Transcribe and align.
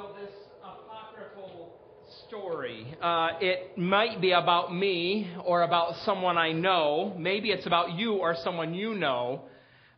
well, 0.00 0.16
this 0.18 0.32
apocryphal 0.62 1.74
story, 2.26 2.94
uh, 3.02 3.28
it 3.40 3.76
might 3.76 4.18
be 4.18 4.32
about 4.32 4.74
me 4.74 5.30
or 5.44 5.62
about 5.62 5.94
someone 6.06 6.38
I 6.38 6.52
know. 6.52 7.14
Maybe 7.18 7.50
it's 7.50 7.66
about 7.66 7.92
you 7.92 8.14
or 8.14 8.34
someone 8.42 8.72
you 8.72 8.94
know. 8.94 9.42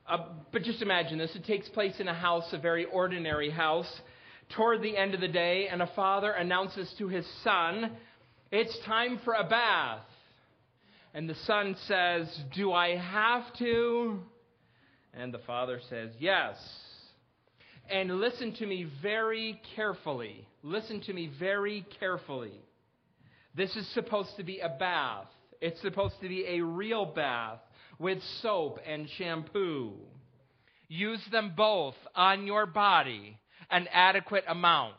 Uh, 0.09 0.25
but 0.53 0.63
just 0.63 0.83
imagine 0.83 1.19
this. 1.19 1.31
It 1.37 1.45
takes 1.45 1.69
place 1.69 2.01
in 2.01 2.09
a 2.09 2.15
house, 2.15 2.49
a 2.53 2.59
very 2.59 2.85
ordinary 2.87 3.49
house, 3.49 3.89
toward 4.57 4.83
the 4.83 4.97
end 4.97 5.15
of 5.15 5.21
the 5.21 5.29
day, 5.29 5.69
and 5.71 5.81
a 5.81 5.91
father 5.95 6.33
announces 6.33 6.93
to 6.99 7.07
his 7.07 7.27
son, 7.45 7.93
It's 8.51 8.77
time 8.85 9.21
for 9.25 9.35
a 9.35 9.45
bath. 9.45 10.01
And 11.15 11.29
the 11.29 11.37
son 11.47 11.77
says, 11.87 12.41
Do 12.57 12.73
I 12.73 12.97
have 12.97 13.45
to? 13.59 14.19
And 15.15 15.33
the 15.33 15.41
father 15.47 15.81
says, 15.89 16.11
Yes. 16.19 16.57
And 17.91 18.21
listen 18.21 18.55
to 18.55 18.67
me 18.67 18.87
very 19.03 19.61
carefully. 19.77 20.47
Listen 20.63 21.01
to 21.03 21.13
me 21.13 21.31
very 21.39 21.85
carefully. 21.99 22.61
This 23.55 23.75
is 23.77 23.87
supposed 23.89 24.37
to 24.37 24.45
be 24.45 24.61
a 24.61 24.69
bath. 24.69 25.27
It's 25.61 25.81
supposed 25.83 26.15
to 26.23 26.29
be 26.29 26.45
a 26.47 26.61
real 26.61 27.05
bath 27.05 27.61
with 27.99 28.19
soap 28.41 28.79
and 28.87 29.09
shampoo. 29.19 29.93
Use 30.89 31.23
them 31.31 31.53
both 31.57 31.95
on 32.15 32.47
your 32.47 32.67
body, 32.67 33.39
an 33.71 33.89
adequate 33.93 34.45
amount. 34.49 34.95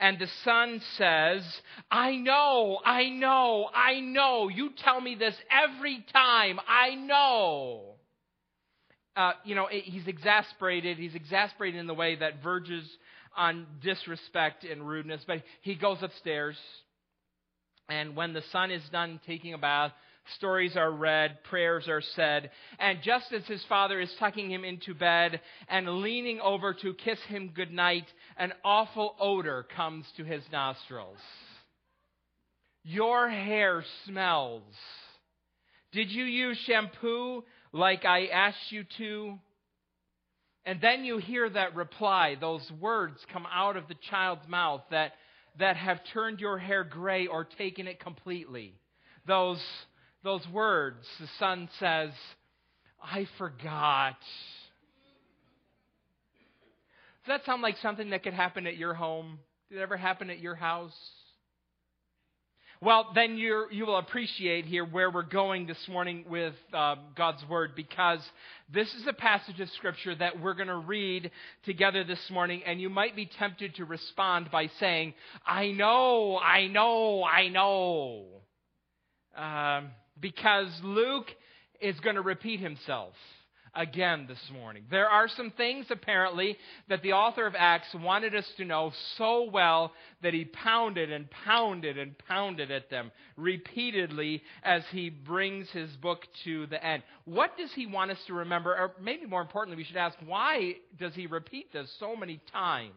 And 0.00 0.18
the 0.18 0.28
son 0.44 0.80
says, 0.96 1.42
I 1.90 2.16
know, 2.16 2.78
I 2.84 3.08
know, 3.08 3.68
I 3.74 4.00
know. 4.00 4.48
You 4.48 4.70
tell 4.76 5.00
me 5.00 5.16
this 5.16 5.34
every 5.50 6.04
time. 6.12 6.60
I 6.68 6.94
know. 6.94 7.97
Uh, 9.18 9.32
you 9.44 9.56
know, 9.56 9.66
he's 9.68 10.06
exasperated. 10.06 10.96
He's 10.96 11.16
exasperated 11.16 11.80
in 11.80 11.88
the 11.88 11.94
way 11.94 12.14
that 12.14 12.40
verges 12.40 12.88
on 13.36 13.66
disrespect 13.82 14.62
and 14.62 14.86
rudeness. 14.86 15.22
But 15.26 15.42
he 15.62 15.74
goes 15.74 15.98
upstairs. 16.02 16.56
And 17.88 18.14
when 18.14 18.32
the 18.32 18.44
son 18.52 18.70
is 18.70 18.82
done 18.92 19.18
taking 19.26 19.54
a 19.54 19.58
bath, 19.58 19.90
stories 20.36 20.76
are 20.76 20.92
read, 20.92 21.42
prayers 21.50 21.88
are 21.88 22.02
said, 22.14 22.50
and 22.78 22.98
just 23.02 23.32
as 23.32 23.44
his 23.46 23.64
father 23.68 23.98
is 23.98 24.14
tucking 24.20 24.52
him 24.52 24.62
into 24.62 24.94
bed 24.94 25.40
and 25.68 26.00
leaning 26.00 26.38
over 26.38 26.72
to 26.74 26.94
kiss 26.94 27.18
him 27.28 27.50
goodnight, 27.52 28.04
an 28.36 28.52
awful 28.64 29.16
odor 29.18 29.66
comes 29.74 30.04
to 30.16 30.22
his 30.22 30.44
nostrils. 30.52 31.18
Your 32.84 33.28
hair 33.28 33.82
smells. 34.06 34.62
Did 35.92 36.10
you 36.10 36.24
use 36.24 36.58
shampoo 36.66 37.42
like 37.72 38.04
I 38.04 38.26
asked 38.26 38.70
you 38.70 38.84
to? 38.98 39.38
And 40.64 40.80
then 40.80 41.04
you 41.04 41.18
hear 41.18 41.48
that 41.48 41.74
reply, 41.74 42.36
those 42.40 42.70
words 42.80 43.18
come 43.32 43.46
out 43.50 43.76
of 43.76 43.88
the 43.88 43.96
child's 44.10 44.46
mouth 44.48 44.82
that, 44.90 45.12
that 45.58 45.76
have 45.76 46.00
turned 46.12 46.40
your 46.40 46.58
hair 46.58 46.84
gray 46.84 47.26
or 47.26 47.44
taken 47.44 47.86
it 47.86 48.00
completely. 48.00 48.74
Those 49.26 49.62
those 50.24 50.46
words, 50.48 51.06
the 51.20 51.28
son 51.38 51.68
says, 51.78 52.10
I 53.02 53.28
forgot. 53.38 54.16
Does 57.24 57.28
that 57.28 57.44
sound 57.46 57.62
like 57.62 57.76
something 57.78 58.10
that 58.10 58.24
could 58.24 58.34
happen 58.34 58.66
at 58.66 58.76
your 58.76 58.94
home? 58.94 59.38
Did 59.68 59.78
it 59.78 59.82
ever 59.82 59.96
happen 59.96 60.28
at 60.30 60.40
your 60.40 60.56
house? 60.56 60.96
Well, 62.80 63.08
then 63.12 63.36
you 63.36 63.66
you 63.72 63.86
will 63.86 63.96
appreciate 63.96 64.64
here 64.64 64.84
where 64.84 65.10
we're 65.10 65.22
going 65.24 65.66
this 65.66 65.88
morning 65.88 66.24
with 66.28 66.54
uh, 66.72 66.94
God's 67.16 67.42
Word 67.48 67.72
because 67.74 68.20
this 68.72 68.86
is 68.94 69.04
a 69.08 69.12
passage 69.12 69.58
of 69.58 69.68
Scripture 69.70 70.14
that 70.14 70.40
we're 70.40 70.54
going 70.54 70.68
to 70.68 70.76
read 70.76 71.32
together 71.64 72.04
this 72.04 72.20
morning, 72.30 72.62
and 72.64 72.80
you 72.80 72.88
might 72.88 73.16
be 73.16 73.26
tempted 73.26 73.74
to 73.76 73.84
respond 73.84 74.52
by 74.52 74.68
saying, 74.78 75.14
I 75.44 75.72
know, 75.72 76.38
I 76.38 76.68
know, 76.68 77.24
I 77.24 77.48
know. 77.48 78.26
Um, 79.36 79.90
because 80.20 80.68
Luke 80.84 81.26
is 81.80 81.98
going 81.98 82.14
to 82.14 82.22
repeat 82.22 82.60
himself 82.60 83.14
again 83.74 84.26
this 84.28 84.50
morning. 84.52 84.84
There 84.90 85.08
are 85.08 85.28
some 85.28 85.50
things, 85.52 85.86
apparently, 85.90 86.56
that 86.88 87.02
the 87.02 87.12
author 87.12 87.46
of 87.46 87.54
Acts 87.56 87.94
wanted 87.94 88.34
us 88.34 88.46
to 88.56 88.64
know 88.64 88.92
so 89.16 89.48
well 89.50 89.92
that 90.22 90.34
he 90.34 90.44
pounded 90.44 91.12
and 91.12 91.30
pounded 91.30 91.98
and 91.98 92.16
pounded 92.18 92.70
at 92.70 92.90
them 92.90 93.10
repeatedly 93.36 94.42
as 94.62 94.82
he 94.90 95.10
brings 95.10 95.68
his 95.70 95.90
book 95.96 96.26
to 96.44 96.66
the 96.66 96.84
end. 96.84 97.02
What 97.24 97.56
does 97.56 97.72
he 97.72 97.86
want 97.86 98.10
us 98.10 98.18
to 98.26 98.34
remember? 98.34 98.72
Or 98.72 98.92
maybe 99.00 99.26
more 99.26 99.42
importantly, 99.42 99.76
we 99.76 99.84
should 99.84 99.96
ask, 99.96 100.16
why 100.24 100.74
does 100.98 101.14
he 101.14 101.26
repeat 101.26 101.72
this 101.72 101.90
so 101.98 102.16
many 102.16 102.40
times? 102.52 102.92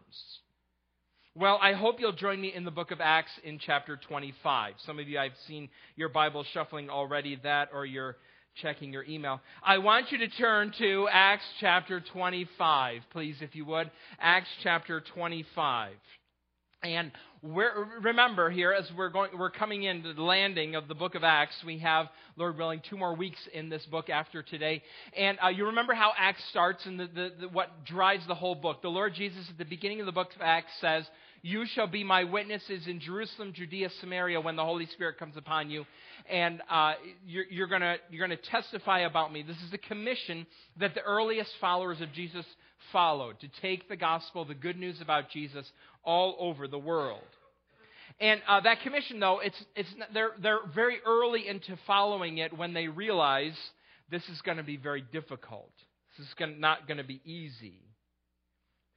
Well, 1.34 1.58
I 1.62 1.72
hope 1.72 1.98
you'll 1.98 2.12
join 2.12 2.42
me 2.42 2.52
in 2.52 2.66
the 2.66 2.70
book 2.70 2.90
of 2.90 3.00
Acts 3.00 3.32
in 3.42 3.58
chapter 3.58 3.96
25. 3.96 4.74
Some 4.84 4.98
of 4.98 5.08
you, 5.08 5.18
I've 5.18 5.32
seen 5.48 5.70
your 5.96 6.10
Bible 6.10 6.44
shuffling 6.52 6.90
already, 6.90 7.36
that 7.42 7.70
or 7.72 7.86
you're 7.86 8.16
checking 8.60 8.92
your 8.92 9.04
email. 9.04 9.40
I 9.62 9.78
want 9.78 10.12
you 10.12 10.18
to 10.18 10.28
turn 10.28 10.72
to 10.78 11.08
Acts 11.10 11.44
chapter 11.60 12.00
25, 12.12 13.02
please, 13.10 13.36
if 13.40 13.54
you 13.54 13.64
would. 13.66 13.90
Acts 14.20 14.48
chapter 14.62 15.02
25. 15.14 15.92
And 16.82 17.12
remember 17.42 18.50
here, 18.50 18.72
as 18.72 18.90
we're 18.96 19.08
going, 19.08 19.30
we're 19.38 19.50
coming 19.50 19.84
into 19.84 20.12
the 20.12 20.22
landing 20.22 20.74
of 20.74 20.88
the 20.88 20.94
book 20.94 21.14
of 21.14 21.22
Acts. 21.22 21.54
We 21.64 21.78
have, 21.78 22.06
Lord 22.36 22.56
willing, 22.56 22.82
two 22.88 22.96
more 22.96 23.14
weeks 23.14 23.38
in 23.52 23.68
this 23.68 23.84
book 23.86 24.10
after 24.10 24.42
today. 24.42 24.82
And 25.16 25.38
uh, 25.42 25.48
you 25.48 25.66
remember 25.66 25.94
how 25.94 26.12
Acts 26.18 26.42
starts 26.50 26.84
and 26.86 26.98
the, 26.98 27.06
the, 27.06 27.32
the, 27.42 27.48
what 27.48 27.84
drives 27.84 28.26
the 28.26 28.34
whole 28.34 28.56
book. 28.56 28.82
The 28.82 28.88
Lord 28.88 29.14
Jesus 29.14 29.44
at 29.48 29.58
the 29.58 29.64
beginning 29.64 30.00
of 30.00 30.06
the 30.06 30.12
book 30.12 30.30
of 30.34 30.42
Acts 30.42 30.72
says, 30.80 31.04
you 31.42 31.66
shall 31.66 31.88
be 31.88 32.04
my 32.04 32.22
witnesses 32.22 32.86
in 32.86 33.00
Jerusalem, 33.00 33.52
Judea, 33.52 33.90
Samaria 34.00 34.40
when 34.40 34.54
the 34.54 34.64
Holy 34.64 34.86
Spirit 34.86 35.18
comes 35.18 35.36
upon 35.36 35.70
you. 35.70 35.84
And 36.30 36.62
uh, 36.70 36.94
you're, 37.26 37.44
you're 37.50 37.66
going 37.66 37.82
you're 38.10 38.28
to 38.28 38.36
testify 38.36 39.00
about 39.00 39.32
me. 39.32 39.42
This 39.42 39.56
is 39.56 39.72
the 39.72 39.78
commission 39.78 40.46
that 40.78 40.94
the 40.94 41.02
earliest 41.02 41.50
followers 41.60 42.00
of 42.00 42.12
Jesus 42.12 42.46
followed 42.92 43.40
to 43.40 43.48
take 43.60 43.88
the 43.88 43.96
gospel, 43.96 44.44
the 44.44 44.54
good 44.54 44.78
news 44.78 45.00
about 45.00 45.30
Jesus, 45.30 45.70
all 46.04 46.36
over 46.38 46.68
the 46.68 46.78
world. 46.78 47.20
And 48.20 48.40
uh, 48.46 48.60
that 48.60 48.82
commission, 48.82 49.18
though, 49.18 49.40
it's, 49.40 49.60
it's, 49.74 49.88
they're, 50.14 50.32
they're 50.40 50.60
very 50.72 50.98
early 51.04 51.48
into 51.48 51.76
following 51.88 52.38
it 52.38 52.56
when 52.56 52.72
they 52.72 52.86
realize 52.86 53.56
this 54.10 54.22
is 54.28 54.40
going 54.42 54.58
to 54.58 54.62
be 54.62 54.76
very 54.76 55.02
difficult. 55.12 55.72
This 56.16 56.28
is 56.28 56.34
gonna, 56.34 56.56
not 56.56 56.86
going 56.86 56.98
to 56.98 57.04
be 57.04 57.20
easy. 57.24 57.80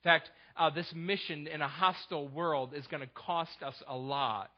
In 0.06 0.12
fact, 0.12 0.30
uh, 0.56 0.70
this 0.70 0.94
mission 0.94 1.48
in 1.48 1.64
a 1.64 1.68
hostile 1.68 2.28
world 2.28 2.76
is 2.76 2.86
going 2.86 3.02
to 3.02 3.10
cost 3.16 3.64
us 3.66 3.74
a 3.88 3.96
lot. 3.96 4.52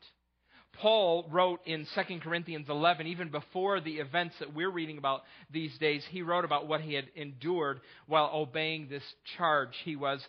Paul 0.74 1.26
wrote 1.32 1.62
in 1.66 1.88
2 1.96 2.20
Corinthians 2.20 2.68
11, 2.68 3.08
even 3.08 3.30
before 3.30 3.80
the 3.80 3.96
events 3.96 4.36
that 4.40 4.54
we're 4.54 4.70
reading 4.70 4.98
about 4.98 5.22
these 5.50 5.76
days, 5.78 6.04
he 6.12 6.22
wrote 6.22 6.44
about 6.44 6.68
what 6.68 6.82
he 6.82 6.94
had 6.94 7.06
endured 7.16 7.80
while 8.08 8.30
obeying 8.34 8.90
this 8.90 9.04
charge. 9.38 9.70
He 9.86 9.96
was 9.96 10.22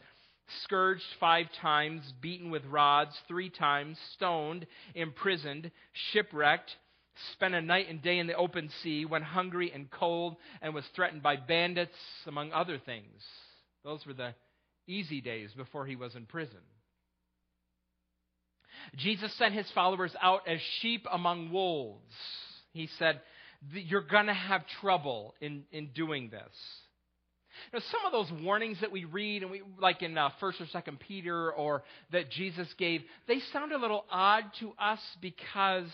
scourged 0.63 1.03
five 1.19 1.47
times, 1.61 2.13
beaten 2.23 2.53
with 2.53 2.65
rods 2.67 3.11
three 3.27 3.51
times, 3.51 3.99
stoned, 4.15 4.69
imprisoned, 4.95 5.73
shipwrecked, 6.13 6.71
spent 7.33 7.55
a 7.55 7.61
night 7.61 7.91
and 7.91 8.01
day 8.01 8.19
in 8.19 8.29
the 8.29 8.37
open 8.37 8.71
sea, 8.85 9.05
went 9.05 9.25
hungry 9.25 9.73
and 9.75 9.91
cold, 9.91 10.37
and 10.63 10.73
was 10.73 10.85
threatened 10.95 11.25
by 11.25 11.35
bandits, 11.35 11.99
among 12.29 12.53
other 12.53 12.79
things. 12.79 13.21
Those 13.83 14.07
were 14.07 14.15
the 14.15 14.33
easy 14.89 15.21
days 15.21 15.51
before 15.57 15.87
he 15.87 15.97
was 15.97 16.15
in 16.15 16.27
prison. 16.27 16.59
Jesus 18.97 19.33
sent 19.39 19.55
his 19.55 19.71
followers 19.75 20.15
out 20.23 20.43
as 20.49 20.59
sheep 20.81 21.07
among 21.11 21.53
wolves. 21.53 22.15
He 22.73 22.89
said, 22.99 23.21
You're 23.73 24.01
going 24.03 24.27
to 24.27 24.35
have 24.35 24.63
trouble 24.81 25.35
in, 25.41 25.65
in 25.73 25.89
doing 25.95 26.31
this. 26.31 26.53
Now, 27.73 27.81
some 27.91 28.07
of 28.07 28.13
those 28.13 28.43
warnings 28.43 28.79
that 28.81 28.93
we 28.93 29.05
read, 29.05 29.43
and 29.43 29.51
we, 29.51 29.63
like 29.81 30.03
in 30.03 30.17
uh, 30.17 30.31
First 30.39 30.61
or 30.61 30.67
Second 30.69 31.01
Peter, 31.01 31.53
or 31.53 31.83
that 32.13 32.31
Jesus 32.31 32.69
gave, 32.79 33.03
they 33.27 33.41
sound 33.53 33.73
a 33.73 33.79
little 33.79 34.05
odd 34.11 34.45
to 34.61 34.73
us 34.79 35.01
because 35.21 35.89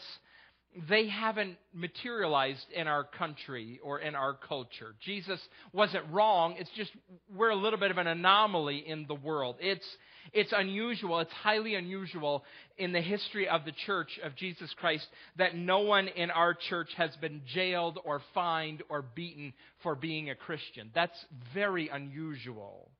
they 0.88 1.08
haven't 1.08 1.56
materialized 1.72 2.66
in 2.74 2.88
our 2.88 3.04
country 3.04 3.78
or 3.82 4.00
in 4.00 4.14
our 4.14 4.34
culture. 4.34 4.94
Jesus 5.04 5.40
wasn't 5.72 6.04
wrong. 6.10 6.56
It's 6.58 6.70
just 6.76 6.90
we're 7.34 7.50
a 7.50 7.56
little 7.56 7.78
bit 7.78 7.90
of 7.90 7.98
an 7.98 8.08
anomaly 8.08 8.84
in 8.86 9.06
the 9.06 9.14
world. 9.14 9.56
It's, 9.60 9.86
it's 10.32 10.52
unusual. 10.56 11.20
It's 11.20 11.32
highly 11.32 11.76
unusual 11.76 12.44
in 12.76 12.92
the 12.92 13.00
history 13.00 13.48
of 13.48 13.64
the 13.64 13.72
church 13.86 14.18
of 14.24 14.34
Jesus 14.34 14.72
Christ 14.74 15.06
that 15.36 15.54
no 15.54 15.80
one 15.80 16.08
in 16.08 16.30
our 16.30 16.54
church 16.54 16.90
has 16.96 17.14
been 17.16 17.42
jailed 17.46 17.98
or 18.04 18.20
fined 18.34 18.82
or 18.88 19.02
beaten 19.02 19.52
for 19.82 19.94
being 19.94 20.30
a 20.30 20.34
Christian. 20.34 20.90
That's 20.92 21.24
very 21.52 21.88
unusual. 21.88 22.90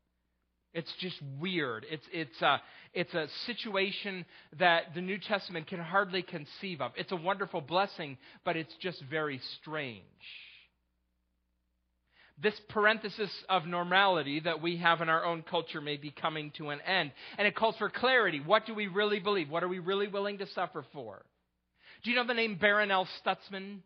It's 0.75 0.93
just 1.01 1.17
weird. 1.41 1.87
It's, 1.89 2.05
it's, 2.13 2.43
a, 2.43 2.61
it's 2.93 3.15
a 3.15 3.29
situation 3.47 4.27
that 4.59 4.95
the 4.95 5.01
New 5.01 5.19
Testament 5.19 5.69
can 5.69 5.79
hardly 5.79 6.23
conceive 6.23 6.81
of. 6.81 6.93
It's 6.97 7.13
a 7.13 7.17
wonderful 7.17 7.61
blessing, 7.61 8.19
but 8.45 8.57
it's 8.57 8.75
just 8.83 9.01
very 9.09 9.41
strange. 9.61 10.03
this 12.43 12.55
parenthesis 12.69 13.31
of 13.49 13.65
normality 13.67 14.41
that 14.41 14.61
we 14.61 14.77
have 14.79 15.01
in 15.01 15.09
our 15.09 15.25
own 15.25 15.43
culture 15.43 15.81
may 15.81 15.97
be 15.97 16.11
coming 16.11 16.51
to 16.59 16.71
an 16.71 16.81
end. 16.81 17.13
And 17.39 17.47
it 17.47 17.55
calls 17.55 17.77
for 17.77 17.89
clarity. 17.89 18.41
What 18.45 18.67
do 18.67 18.75
we 18.75 18.89
really 18.89 19.21
believe? 19.21 19.49
What 19.49 19.63
are 19.63 19.69
we 19.69 19.79
really 19.79 20.09
willing 20.09 20.39
to 20.39 20.47
suffer 20.49 20.85
for? 20.93 21.25
Do 22.03 22.11
you 22.11 22.17
know 22.17 22.27
the 22.27 22.35
name 22.35 22.59
Barronelle 22.61 23.07
Stutzman? 23.25 23.79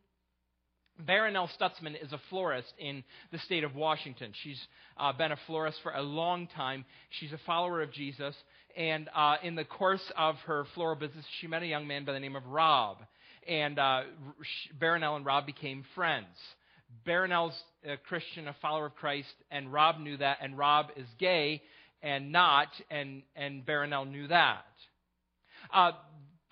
Barronelle 1.07 1.49
Stutzman 1.59 2.03
is 2.03 2.13
a 2.13 2.21
florist 2.29 2.73
in 2.79 3.05
the 3.31 3.39
state 3.39 3.65
of 3.65 3.75
Washington. 3.75 4.33
She's 4.43 4.61
uh, 4.97 5.13
been 5.13 5.33
a 5.33 5.39
florist 5.47 5.79
for 5.83 5.93
a 5.93 6.03
long 6.03 6.49
time. 6.49 6.85
She's 7.11 7.33
a 7.33 7.41
follower 7.47 7.83
of 7.83 7.93
Jesus. 7.93 8.35
And 8.77 9.09
uh, 9.15 9.37
in 9.43 9.55
the 9.55 9.65
course 9.65 10.03
of 10.17 10.37
her 10.47 10.65
floral 10.75 10.97
business, 10.97 11.25
she 11.41 11.47
met 11.47 11.63
a 11.63 11.67
young 11.67 11.87
man 11.87 12.05
by 12.05 12.13
the 12.13 12.21
name 12.21 12.37
of 12.37 12.47
Rob. 12.47 12.99
And 13.47 13.79
uh, 13.79 14.03
Barronelle 14.79 15.17
and 15.17 15.25
Rob 15.25 15.47
became 15.47 15.85
friends. 15.95 16.27
Barronelle's 17.07 17.59
a 17.87 17.97
Christian, 17.97 18.49
a 18.49 18.57
follower 18.61 18.87
of 18.87 18.95
Christ, 18.95 19.33
and 19.51 19.73
Rob 19.73 20.01
knew 20.01 20.17
that, 20.17 20.39
and 20.41 20.57
Rob 20.57 20.87
is 20.97 21.07
gay 21.19 21.63
and 22.03 22.33
not, 22.33 22.69
and, 22.91 23.23
and 23.37 23.65
Barronelle 23.65 24.11
knew 24.11 24.29
that. 24.29 24.65
Uh, 25.73 25.93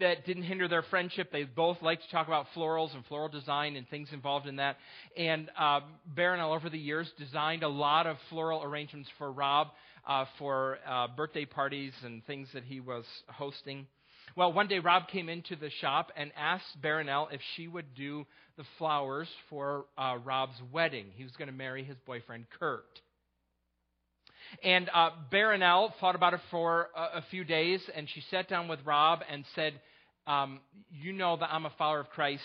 that 0.01 0.27
didn't 0.27 0.45
hinder 0.45 0.69
their 0.69 0.83
friendship. 0.83 1.31
They 1.33 1.45
both 1.45 1.81
liked 1.83 2.05
to 2.05 2.11
talk 2.11 2.27
about 2.27 2.47
florals 2.55 2.95
and 2.95 3.05
floral 3.07 3.29
design 3.29 3.77
and 3.77 3.89
things 3.89 4.09
involved 4.13 4.47
in 4.47 4.57
that. 4.57 4.77
And 5.17 5.51
uh, 5.59 5.81
over 6.17 6.71
the 6.71 6.79
years, 6.79 7.11
designed 7.19 7.63
a 7.63 7.69
lot 7.69 8.07
of 8.07 8.17
floral 8.29 8.63
arrangements 8.63 9.09
for 9.19 9.33
Rob 9.33 9.69
uh, 10.07 10.27
for 10.39 10.79
uh, 10.89 11.09
birthday 11.17 11.45
parties 11.45 11.93
and 12.05 12.25
things 12.27 12.49
that 12.55 12.65
he 12.65 12.81
was 12.81 13.05
hosting. 13.29 13.87
Well, 14.37 14.53
one 14.53 14.69
day 14.69 14.81
Rob 14.81 15.09
came 15.09 15.29
into 15.29 15.57
the 15.57 15.71
shop 15.81 16.11
and 16.17 16.31
asked 16.37 16.81
Barronelle 16.83 17.33
if 17.33 17.41
she 17.55 17.69
would 17.69 17.95
do 17.95 18.27
the 18.57 18.65
flowers 18.79 19.29
for 19.49 19.87
uh, 19.97 20.19
Rob's 20.25 20.61
wedding. 20.73 21.07
He 21.15 21.25
was 21.25 21.33
going 21.33 21.49
to 21.49 21.55
marry 21.55 21.85
his 21.85 21.97
boyfriend, 22.07 22.47
Kurt. 22.59 23.01
And 24.63 24.91
uh, 24.93 25.11
Barronelle 25.33 25.93
thought 26.01 26.15
about 26.15 26.35
it 26.35 26.41
for 26.51 26.89
a, 26.97 27.19
a, 27.19 27.25
few 27.31 27.45
days, 27.45 27.81
and 27.95 28.09
she 28.09 28.23
sat 28.31 28.49
down 28.49 28.69
with 28.69 28.81
Rob 28.85 29.21
and 29.31 29.45
said, 29.55 29.75
um, 30.27 30.61
You 30.91 31.13
know 31.13 31.37
that 31.37 31.51
I'm 31.53 31.67
a 31.67 31.73
follower 31.79 32.01
of 32.01 32.11
Christ, 32.11 32.43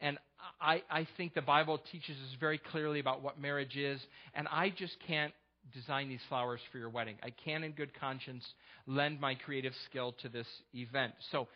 and 0.00 0.18
I, 0.60 0.82
I 0.90 1.06
think 1.16 1.34
the 1.34 1.42
Bible 1.42 1.80
teaches 1.92 2.16
us 2.16 2.36
very 2.38 2.58
clearly 2.58 3.00
about 3.00 3.22
what 3.22 3.40
marriage 3.40 3.76
is, 3.76 4.00
and 4.34 4.48
I 4.48 4.70
just 4.70 4.96
can't 5.06 5.32
design 5.74 6.08
these 6.08 6.20
flowers 6.28 6.60
for 6.72 6.78
your 6.78 6.88
wedding. 6.88 7.16
I 7.22 7.30
can, 7.44 7.64
in 7.64 7.72
good 7.72 7.92
conscience, 7.98 8.44
lend 8.86 9.20
my 9.20 9.34
creative 9.34 9.74
skill 9.88 10.14
to 10.22 10.28
this 10.28 10.46
event. 10.74 11.12
So 11.30 11.48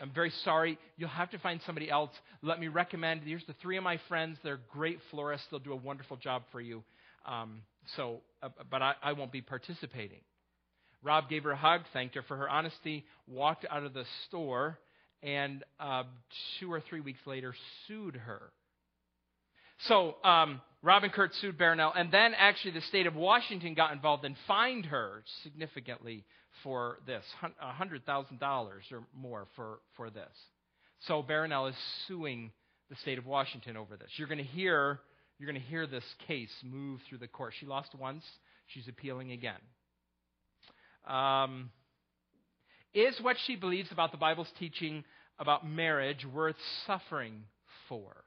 I'm 0.00 0.10
very 0.14 0.32
sorry. 0.44 0.78
You'll 0.96 1.08
have 1.10 1.30
to 1.30 1.38
find 1.38 1.60
somebody 1.64 1.90
else. 1.90 2.10
Let 2.42 2.60
me 2.60 2.68
recommend 2.68 3.22
here's 3.24 3.44
the 3.46 3.54
three 3.62 3.76
of 3.76 3.84
my 3.84 3.98
friends. 4.08 4.38
They're 4.42 4.60
great 4.72 4.98
florists. 5.10 5.46
They'll 5.50 5.60
do 5.60 5.72
a 5.72 5.76
wonderful 5.76 6.16
job 6.16 6.42
for 6.52 6.60
you. 6.60 6.82
Um, 7.26 7.62
so, 7.96 8.20
uh, 8.42 8.48
but 8.70 8.82
I, 8.82 8.94
I 9.02 9.12
won't 9.12 9.32
be 9.32 9.42
participating. 9.42 10.20
Rob 11.02 11.28
gave 11.28 11.44
her 11.44 11.52
a 11.52 11.56
hug, 11.56 11.82
thanked 11.92 12.14
her 12.14 12.22
for 12.22 12.36
her 12.36 12.48
honesty, 12.48 13.04
walked 13.28 13.66
out 13.70 13.84
of 13.84 13.94
the 13.94 14.04
store, 14.26 14.78
and 15.22 15.62
uh, 15.78 16.04
two 16.58 16.72
or 16.72 16.80
three 16.80 17.00
weeks 17.00 17.20
later 17.26 17.54
sued 17.86 18.16
her. 18.16 18.50
So 19.88 20.16
um, 20.24 20.60
Rob 20.82 21.04
and 21.04 21.12
Kurt 21.12 21.34
sued 21.34 21.58
Barronelle, 21.58 21.92
and 21.94 22.10
then 22.10 22.32
actually 22.34 22.72
the 22.72 22.80
state 22.82 23.06
of 23.06 23.14
Washington 23.14 23.74
got 23.74 23.92
involved 23.92 24.24
and 24.24 24.34
fined 24.46 24.86
her 24.86 25.22
significantly 25.42 26.24
for 26.62 26.98
this 27.06 27.24
$100,000 27.62 28.42
or 28.42 29.02
more 29.14 29.46
for, 29.54 29.80
for 29.96 30.10
this. 30.10 30.30
So 31.00 31.22
Barronelle 31.22 31.70
is 31.70 31.76
suing 32.08 32.50
the 32.88 32.96
state 32.96 33.18
of 33.18 33.26
Washington 33.26 33.76
over 33.76 33.96
this. 33.96 34.08
You're 34.16 34.28
going 34.28 34.38
to 34.38 34.44
hear 34.44 35.00
you're 35.38 35.50
going 35.50 35.60
to 35.60 35.68
hear 35.68 35.86
this 35.86 36.04
case 36.26 36.50
move 36.64 37.00
through 37.08 37.18
the 37.18 37.28
court. 37.28 37.52
She 37.58 37.66
lost 37.66 37.94
once, 37.94 38.24
she's 38.66 38.88
appealing 38.88 39.32
again. 39.32 39.60
Um, 41.06 41.70
is 42.94 43.18
what 43.20 43.36
she 43.46 43.56
believes 43.56 43.92
about 43.92 44.10
the 44.10 44.18
Bible's 44.18 44.50
teaching 44.58 45.04
about 45.38 45.68
marriage 45.68 46.24
worth 46.24 46.56
suffering 46.86 47.44
for? 47.88 48.25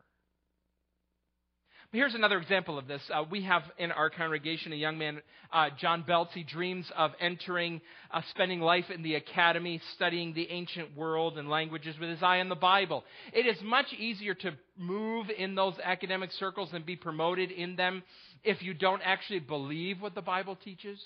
Here's 1.92 2.14
another 2.14 2.38
example 2.38 2.78
of 2.78 2.88
this. 2.88 3.02
Uh, 3.12 3.24
we 3.32 3.42
have 3.46 3.64
in 3.80 3.92
our 3.92 4.12
congregation 4.12 4.72
a 4.74 4.76
young 4.76 5.00
man, 5.00 5.24
uh, 5.52 5.70
John 5.80 6.04
Belts. 6.06 6.32
He 6.36 6.44
dreams 6.44 6.86
of 6.96 7.14
entering, 7.20 7.82
uh, 8.12 8.22
spending 8.30 8.60
life 8.60 8.92
in 8.94 9.02
the 9.02 9.16
academy, 9.16 9.82
studying 9.96 10.36
the 10.36 10.48
ancient 10.52 10.96
world 10.96 11.40
and 11.40 11.50
languages 11.50 11.96
with 12.00 12.12
his 12.12 12.22
eye 12.22 12.42
on 12.42 12.50
the 12.50 12.54
Bible. 12.54 13.04
It 13.34 13.48
is 13.48 13.58
much 13.64 13.92
easier 13.98 14.36
to 14.36 14.52
move 14.78 15.32
in 15.36 15.56
those 15.56 15.74
academic 15.84 16.32
circles 16.34 16.70
and 16.74 16.86
be 16.86 16.96
promoted 16.96 17.50
in 17.50 17.76
them 17.76 18.04
if 18.44 18.62
you 18.62 18.76
don't 18.76 19.02
actually 19.04 19.40
believe 19.40 20.00
what 20.00 20.14
the 20.14 20.22
Bible 20.22 20.60
teaches. 20.64 21.02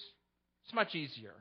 It's 0.65 0.74
much 0.74 0.95
easier. 0.95 1.33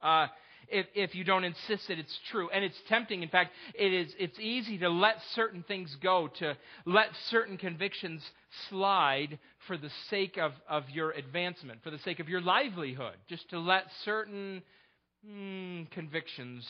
Uh, 0.00 0.28
if, 0.68 0.86
if 0.94 1.14
you 1.14 1.24
don't 1.24 1.44
insist 1.44 1.88
that 1.88 1.98
it's 1.98 2.18
true. 2.30 2.48
And 2.50 2.64
it's 2.64 2.80
tempting. 2.88 3.22
In 3.22 3.28
fact, 3.28 3.52
it 3.74 3.92
is, 3.92 4.14
it's 4.18 4.38
easy 4.38 4.78
to 4.78 4.88
let 4.88 5.16
certain 5.34 5.64
things 5.66 5.96
go, 6.02 6.28
to 6.38 6.56
let 6.84 7.08
certain 7.30 7.56
convictions 7.56 8.22
slide 8.68 9.38
for 9.66 9.76
the 9.76 9.90
sake 10.10 10.38
of, 10.38 10.52
of 10.68 10.88
your 10.90 11.10
advancement, 11.12 11.82
for 11.82 11.90
the 11.90 11.98
sake 11.98 12.20
of 12.20 12.28
your 12.28 12.40
livelihood. 12.40 13.16
Just 13.28 13.48
to 13.50 13.58
let 13.58 13.84
certain 14.04 14.62
mm, 15.28 15.90
convictions 15.90 16.66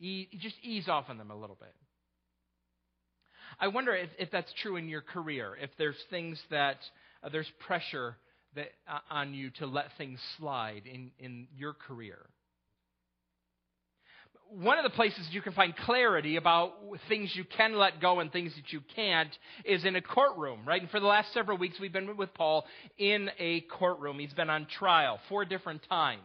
e- 0.00 0.28
just 0.38 0.56
ease 0.62 0.88
off 0.88 1.06
on 1.08 1.18
them 1.18 1.30
a 1.30 1.36
little 1.36 1.56
bit. 1.58 1.74
I 3.60 3.68
wonder 3.68 3.94
if, 3.94 4.10
if 4.18 4.30
that's 4.30 4.52
true 4.62 4.76
in 4.76 4.88
your 4.88 5.00
career, 5.00 5.56
if 5.60 5.70
there's 5.78 5.96
things 6.10 6.40
that 6.50 6.78
uh, 7.22 7.28
there's 7.28 7.50
pressure 7.66 8.16
that, 8.54 8.68
uh, 8.86 8.98
on 9.10 9.34
you 9.34 9.50
to 9.50 9.66
let 9.66 9.86
things 9.96 10.20
slide 10.36 10.82
in, 10.86 11.10
in 11.18 11.48
your 11.56 11.72
career 11.72 12.18
one 14.50 14.78
of 14.78 14.84
the 14.84 14.90
places 14.90 15.28
you 15.30 15.42
can 15.42 15.52
find 15.52 15.76
clarity 15.76 16.36
about 16.36 16.72
things 17.08 17.32
you 17.34 17.44
can 17.44 17.74
let 17.74 18.00
go 18.00 18.20
and 18.20 18.32
things 18.32 18.54
that 18.56 18.72
you 18.72 18.80
can't 18.94 19.30
is 19.64 19.84
in 19.84 19.96
a 19.96 20.00
courtroom, 20.00 20.60
right? 20.66 20.80
And 20.80 20.90
for 20.90 21.00
the 21.00 21.06
last 21.06 21.32
several 21.32 21.58
weeks, 21.58 21.78
we've 21.80 21.92
been 21.92 22.16
with 22.16 22.32
Paul 22.34 22.64
in 22.96 23.30
a 23.38 23.60
courtroom. 23.62 24.18
He's 24.18 24.32
been 24.32 24.50
on 24.50 24.66
trial 24.66 25.20
four 25.28 25.44
different 25.44 25.82
times. 25.88 26.22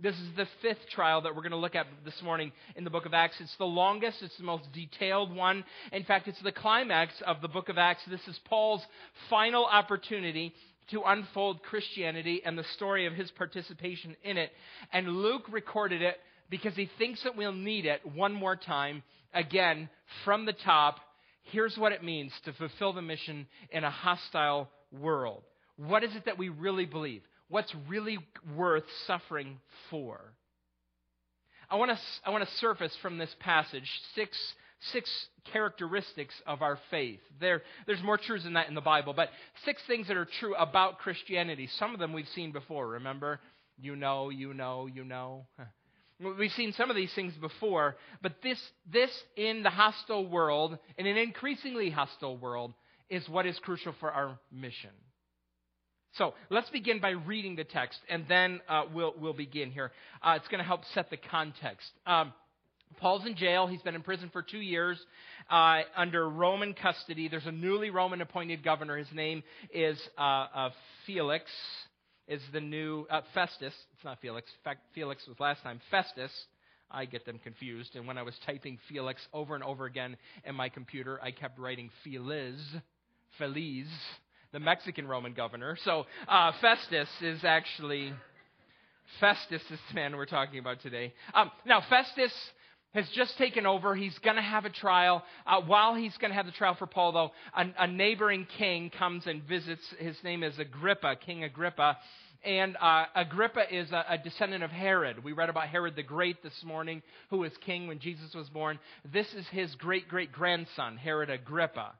This 0.00 0.14
is 0.16 0.28
the 0.36 0.46
fifth 0.60 0.88
trial 0.92 1.22
that 1.22 1.34
we're 1.34 1.42
going 1.42 1.52
to 1.52 1.56
look 1.56 1.76
at 1.76 1.86
this 2.04 2.20
morning 2.22 2.52
in 2.76 2.84
the 2.84 2.90
book 2.90 3.06
of 3.06 3.14
Acts. 3.14 3.36
It's 3.40 3.56
the 3.58 3.64
longest, 3.64 4.22
it's 4.22 4.36
the 4.36 4.44
most 4.44 4.64
detailed 4.72 5.34
one. 5.34 5.64
In 5.92 6.04
fact, 6.04 6.26
it's 6.26 6.42
the 6.42 6.52
climax 6.52 7.12
of 7.26 7.40
the 7.40 7.48
book 7.48 7.68
of 7.68 7.78
Acts. 7.78 8.02
This 8.10 8.26
is 8.26 8.38
Paul's 8.44 8.82
final 9.30 9.64
opportunity 9.64 10.52
to 10.90 11.02
unfold 11.06 11.62
Christianity 11.62 12.42
and 12.44 12.58
the 12.58 12.64
story 12.74 13.06
of 13.06 13.14
his 13.14 13.30
participation 13.30 14.16
in 14.24 14.36
it. 14.36 14.50
And 14.92 15.08
Luke 15.08 15.44
recorded 15.50 16.02
it 16.02 16.16
because 16.54 16.76
he 16.76 16.88
thinks 16.98 17.20
that 17.24 17.36
we'll 17.36 17.50
need 17.50 17.84
it 17.84 18.00
one 18.14 18.32
more 18.32 18.54
time, 18.54 19.02
again, 19.32 19.88
from 20.24 20.46
the 20.46 20.52
top. 20.52 21.00
Here's 21.50 21.76
what 21.76 21.90
it 21.90 22.04
means 22.04 22.30
to 22.44 22.52
fulfill 22.52 22.92
the 22.92 23.02
mission 23.02 23.48
in 23.70 23.82
a 23.82 23.90
hostile 23.90 24.70
world. 24.92 25.42
What 25.76 26.04
is 26.04 26.14
it 26.14 26.26
that 26.26 26.38
we 26.38 26.50
really 26.50 26.86
believe? 26.86 27.22
What's 27.48 27.74
really 27.88 28.20
worth 28.56 28.84
suffering 29.08 29.58
for? 29.90 30.20
I 31.68 31.74
want 31.74 31.90
to, 31.90 31.98
I 32.24 32.30
want 32.30 32.44
to 32.44 32.54
surface 32.58 32.96
from 33.02 33.18
this 33.18 33.34
passage 33.40 33.90
six, 34.14 34.38
six 34.92 35.10
characteristics 35.52 36.34
of 36.46 36.62
our 36.62 36.78
faith. 36.88 37.18
There, 37.40 37.62
there's 37.88 38.02
more 38.04 38.16
truths 38.16 38.44
than 38.44 38.52
that 38.52 38.68
in 38.68 38.76
the 38.76 38.80
Bible, 38.80 39.12
but 39.12 39.28
six 39.64 39.82
things 39.88 40.06
that 40.06 40.16
are 40.16 40.28
true 40.38 40.54
about 40.54 40.98
Christianity. 40.98 41.68
Some 41.80 41.94
of 41.94 41.98
them 41.98 42.12
we've 42.12 42.28
seen 42.32 42.52
before, 42.52 42.90
remember? 42.90 43.40
You 43.76 43.96
know, 43.96 44.30
you 44.30 44.54
know, 44.54 44.86
you 44.86 45.02
know. 45.02 45.46
We've 46.38 46.52
seen 46.52 46.72
some 46.72 46.90
of 46.90 46.96
these 46.96 47.12
things 47.14 47.34
before, 47.34 47.96
but 48.22 48.34
this, 48.42 48.58
this 48.90 49.10
in 49.36 49.62
the 49.62 49.70
hostile 49.70 50.26
world, 50.26 50.78
in 50.96 51.06
an 51.06 51.16
increasingly 51.16 51.90
hostile 51.90 52.36
world, 52.36 52.72
is 53.10 53.28
what 53.28 53.46
is 53.46 53.58
crucial 53.58 53.94
for 54.00 54.10
our 54.10 54.38
mission. 54.50 54.90
So 56.12 56.34
let's 56.48 56.70
begin 56.70 57.00
by 57.00 57.10
reading 57.10 57.56
the 57.56 57.64
text, 57.64 57.98
and 58.08 58.24
then 58.28 58.60
uh, 58.68 58.84
we'll, 58.94 59.14
we'll 59.18 59.32
begin 59.32 59.70
here. 59.70 59.90
Uh, 60.22 60.34
it's 60.36 60.48
going 60.48 60.58
to 60.58 60.64
help 60.64 60.82
set 60.94 61.10
the 61.10 61.16
context. 61.16 61.90
Um, 62.06 62.32
Paul's 62.98 63.26
in 63.26 63.34
jail. 63.34 63.66
He's 63.66 63.82
been 63.82 63.96
in 63.96 64.02
prison 64.02 64.30
for 64.32 64.40
two 64.40 64.60
years 64.60 64.98
uh, 65.50 65.80
under 65.96 66.28
Roman 66.28 66.74
custody. 66.74 67.28
There's 67.28 67.46
a 67.46 67.52
newly 67.52 67.90
Roman 67.90 68.20
appointed 68.20 68.62
governor. 68.62 68.96
His 68.96 69.12
name 69.12 69.42
is 69.72 70.00
uh, 70.16 70.46
uh, 70.54 70.70
Felix 71.06 71.50
is 72.28 72.40
the 72.52 72.60
new 72.60 73.06
uh, 73.10 73.20
Festus. 73.34 73.74
It's 73.94 74.04
not 74.04 74.20
Felix. 74.20 74.50
Felix 74.94 75.26
was 75.26 75.38
last 75.40 75.62
time. 75.62 75.80
Festus. 75.90 76.30
I 76.90 77.06
get 77.06 77.26
them 77.26 77.40
confused. 77.42 77.96
And 77.96 78.06
when 78.06 78.18
I 78.18 78.22
was 78.22 78.34
typing 78.46 78.78
Felix 78.88 79.20
over 79.32 79.54
and 79.54 79.64
over 79.64 79.86
again 79.86 80.16
in 80.44 80.54
my 80.54 80.68
computer, 80.68 81.18
I 81.22 81.32
kept 81.32 81.58
writing 81.58 81.90
Feliz, 82.04 82.60
Feliz, 83.38 83.86
the 84.52 84.60
Mexican 84.60 85.08
Roman 85.08 85.34
governor. 85.34 85.76
So 85.84 86.06
uh, 86.28 86.52
Festus 86.60 87.08
is 87.20 87.44
actually 87.44 88.12
Festus 89.20 89.62
is 89.70 89.78
the 89.88 89.94
man 89.94 90.16
we're 90.16 90.26
talking 90.26 90.58
about 90.58 90.80
today. 90.80 91.12
Um, 91.34 91.50
now 91.66 91.82
Festus 91.88 92.32
has 92.94 93.08
just 93.14 93.36
taken 93.36 93.66
over. 93.66 93.94
He's 93.94 94.18
going 94.20 94.36
to 94.36 94.42
have 94.42 94.64
a 94.64 94.70
trial. 94.70 95.22
Uh, 95.46 95.60
while 95.60 95.94
he's 95.94 96.16
going 96.18 96.30
to 96.30 96.36
have 96.36 96.46
the 96.46 96.52
trial 96.52 96.76
for 96.78 96.86
Paul, 96.86 97.12
though, 97.12 97.32
a, 97.56 97.66
a, 97.84 97.86
neighboring 97.86 98.46
king 98.56 98.90
comes 98.90 99.26
and 99.26 99.42
visits. 99.42 99.82
His 99.98 100.16
name 100.22 100.42
is 100.42 100.58
Agrippa, 100.58 101.16
King 101.16 101.44
Agrippa. 101.44 101.98
And 102.44 102.76
uh, 102.80 103.06
Agrippa 103.14 103.74
is 103.74 103.90
a, 103.90 104.04
a, 104.10 104.18
descendant 104.18 104.62
of 104.62 104.70
Herod. 104.70 105.24
We 105.24 105.32
read 105.32 105.48
about 105.48 105.68
Herod 105.68 105.96
the 105.96 106.02
Great 106.02 106.42
this 106.42 106.62
morning, 106.64 107.02
who 107.30 107.38
was 107.38 107.52
king 107.64 107.88
when 107.88 107.98
Jesus 107.98 108.34
was 108.34 108.48
born. 108.48 108.78
This 109.12 109.32
is 109.34 109.46
his 109.50 109.74
great 109.76 110.08
great 110.08 110.30
grandson, 110.30 110.96
Herod 110.96 111.30
Agrippa. 111.30 111.92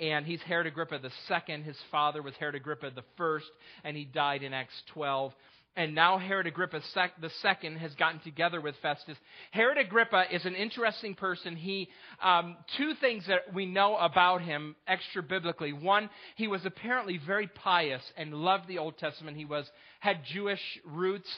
And 0.00 0.24
he's 0.24 0.40
Herod 0.40 0.66
Agrippa 0.66 0.98
the 0.98 1.10
second. 1.28 1.64
His 1.64 1.76
father 1.90 2.22
was 2.22 2.34
Herod 2.36 2.54
Agrippa 2.54 2.90
the 2.90 3.04
first, 3.18 3.50
and 3.84 3.94
he 3.94 4.06
died 4.06 4.42
in 4.42 4.54
Acts 4.54 4.82
12 4.94 5.34
and 5.80 5.94
now 5.94 6.18
Herod 6.18 6.46
Agrippa 6.46 6.76
II 6.76 7.78
has 7.78 7.94
gotten 7.94 8.20
together 8.20 8.60
with 8.60 8.74
Festus. 8.82 9.16
Herod 9.50 9.78
Agrippa 9.78 10.24
is 10.30 10.44
an 10.44 10.54
interesting 10.54 11.14
person. 11.14 11.56
He 11.56 11.88
um, 12.22 12.58
two 12.76 12.92
things 13.00 13.24
that 13.28 13.54
we 13.54 13.64
know 13.64 13.96
about 13.96 14.42
him 14.42 14.76
extra 14.86 15.22
biblically. 15.22 15.72
One, 15.72 16.10
he 16.36 16.48
was 16.48 16.66
apparently 16.66 17.18
very 17.26 17.46
pious 17.46 18.02
and 18.18 18.34
loved 18.34 18.68
the 18.68 18.76
Old 18.76 18.98
Testament. 18.98 19.38
He 19.38 19.46
was 19.46 19.64
had 20.00 20.18
Jewish 20.30 20.60
roots 20.84 21.28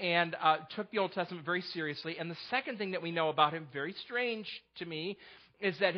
and 0.00 0.34
uh, 0.42 0.56
took 0.74 0.90
the 0.90 0.98
Old 0.98 1.12
Testament 1.12 1.44
very 1.44 1.62
seriously. 1.72 2.16
And 2.18 2.28
the 2.28 2.36
second 2.50 2.78
thing 2.78 2.90
that 2.92 3.02
we 3.02 3.12
know 3.12 3.28
about 3.28 3.52
him, 3.52 3.68
very 3.72 3.94
strange 4.04 4.48
to 4.78 4.84
me, 4.84 5.16
is 5.62 5.78
that 5.78 5.94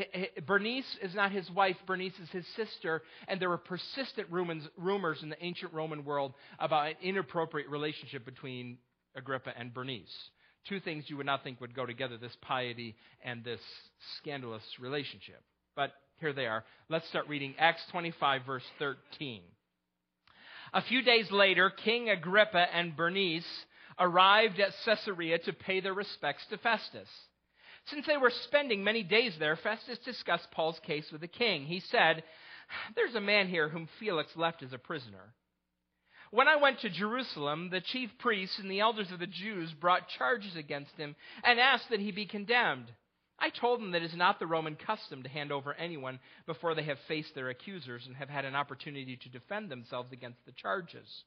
Bernice 0.46 0.98
is 1.02 1.14
not 1.14 1.32
his 1.32 1.50
wife, 1.50 1.76
Bernice 1.86 2.18
is 2.22 2.28
his 2.30 2.46
sister, 2.54 3.02
and 3.26 3.40
there 3.40 3.48
were 3.48 3.58
persistent 3.58 4.28
rumors 4.30 5.22
in 5.22 5.30
the 5.30 5.44
ancient 5.44 5.72
Roman 5.72 6.04
world 6.04 6.34
about 6.58 6.88
an 6.88 6.94
inappropriate 7.02 7.68
relationship 7.70 8.24
between 8.26 8.76
Agrippa 9.16 9.52
and 9.58 9.72
Bernice. 9.72 10.14
Two 10.68 10.80
things 10.80 11.04
you 11.08 11.16
would 11.16 11.26
not 11.26 11.42
think 11.42 11.60
would 11.60 11.74
go 11.74 11.86
together 11.86 12.18
this 12.18 12.36
piety 12.42 12.94
and 13.24 13.42
this 13.42 13.60
scandalous 14.18 14.62
relationship. 14.78 15.42
But 15.74 15.92
here 16.20 16.32
they 16.32 16.46
are. 16.46 16.64
Let's 16.88 17.08
start 17.08 17.28
reading 17.28 17.54
Acts 17.58 17.82
25, 17.90 18.42
verse 18.46 18.62
13. 18.78 19.42
A 20.74 20.82
few 20.82 21.02
days 21.02 21.30
later, 21.30 21.70
King 21.70 22.10
Agrippa 22.10 22.66
and 22.74 22.96
Bernice 22.96 23.44
arrived 23.98 24.60
at 24.60 24.72
Caesarea 24.84 25.38
to 25.38 25.52
pay 25.52 25.80
their 25.80 25.94
respects 25.94 26.44
to 26.50 26.58
Festus. 26.58 27.08
Since 27.86 28.06
they 28.06 28.16
were 28.16 28.30
spending 28.44 28.82
many 28.82 29.02
days 29.02 29.36
there, 29.38 29.56
Festus 29.56 29.98
discussed 29.98 30.50
Paul's 30.50 30.80
case 30.80 31.10
with 31.12 31.20
the 31.20 31.28
king. 31.28 31.66
He 31.66 31.80
said, 31.80 32.24
There's 32.94 33.14
a 33.14 33.20
man 33.20 33.48
here 33.48 33.68
whom 33.68 33.88
Felix 33.98 34.34
left 34.36 34.62
as 34.62 34.72
a 34.72 34.78
prisoner. 34.78 35.34
When 36.30 36.48
I 36.48 36.56
went 36.56 36.80
to 36.80 36.90
Jerusalem, 36.90 37.70
the 37.70 37.80
chief 37.80 38.10
priests 38.18 38.58
and 38.58 38.70
the 38.70 38.80
elders 38.80 39.12
of 39.12 39.20
the 39.20 39.26
Jews 39.26 39.72
brought 39.72 40.08
charges 40.08 40.56
against 40.56 40.96
him 40.96 41.14
and 41.44 41.60
asked 41.60 41.90
that 41.90 42.00
he 42.00 42.10
be 42.10 42.26
condemned. 42.26 42.90
I 43.38 43.50
told 43.50 43.80
them 43.80 43.90
that 43.92 44.02
it 44.02 44.06
is 44.06 44.16
not 44.16 44.38
the 44.38 44.46
Roman 44.46 44.76
custom 44.76 45.22
to 45.22 45.28
hand 45.28 45.52
over 45.52 45.74
anyone 45.74 46.20
before 46.46 46.74
they 46.74 46.84
have 46.84 46.98
faced 47.06 47.34
their 47.34 47.50
accusers 47.50 48.06
and 48.06 48.16
have 48.16 48.28
had 48.28 48.44
an 48.44 48.54
opportunity 48.54 49.16
to 49.16 49.28
defend 49.28 49.70
themselves 49.70 50.12
against 50.12 50.44
the 50.46 50.52
charges. 50.52 51.24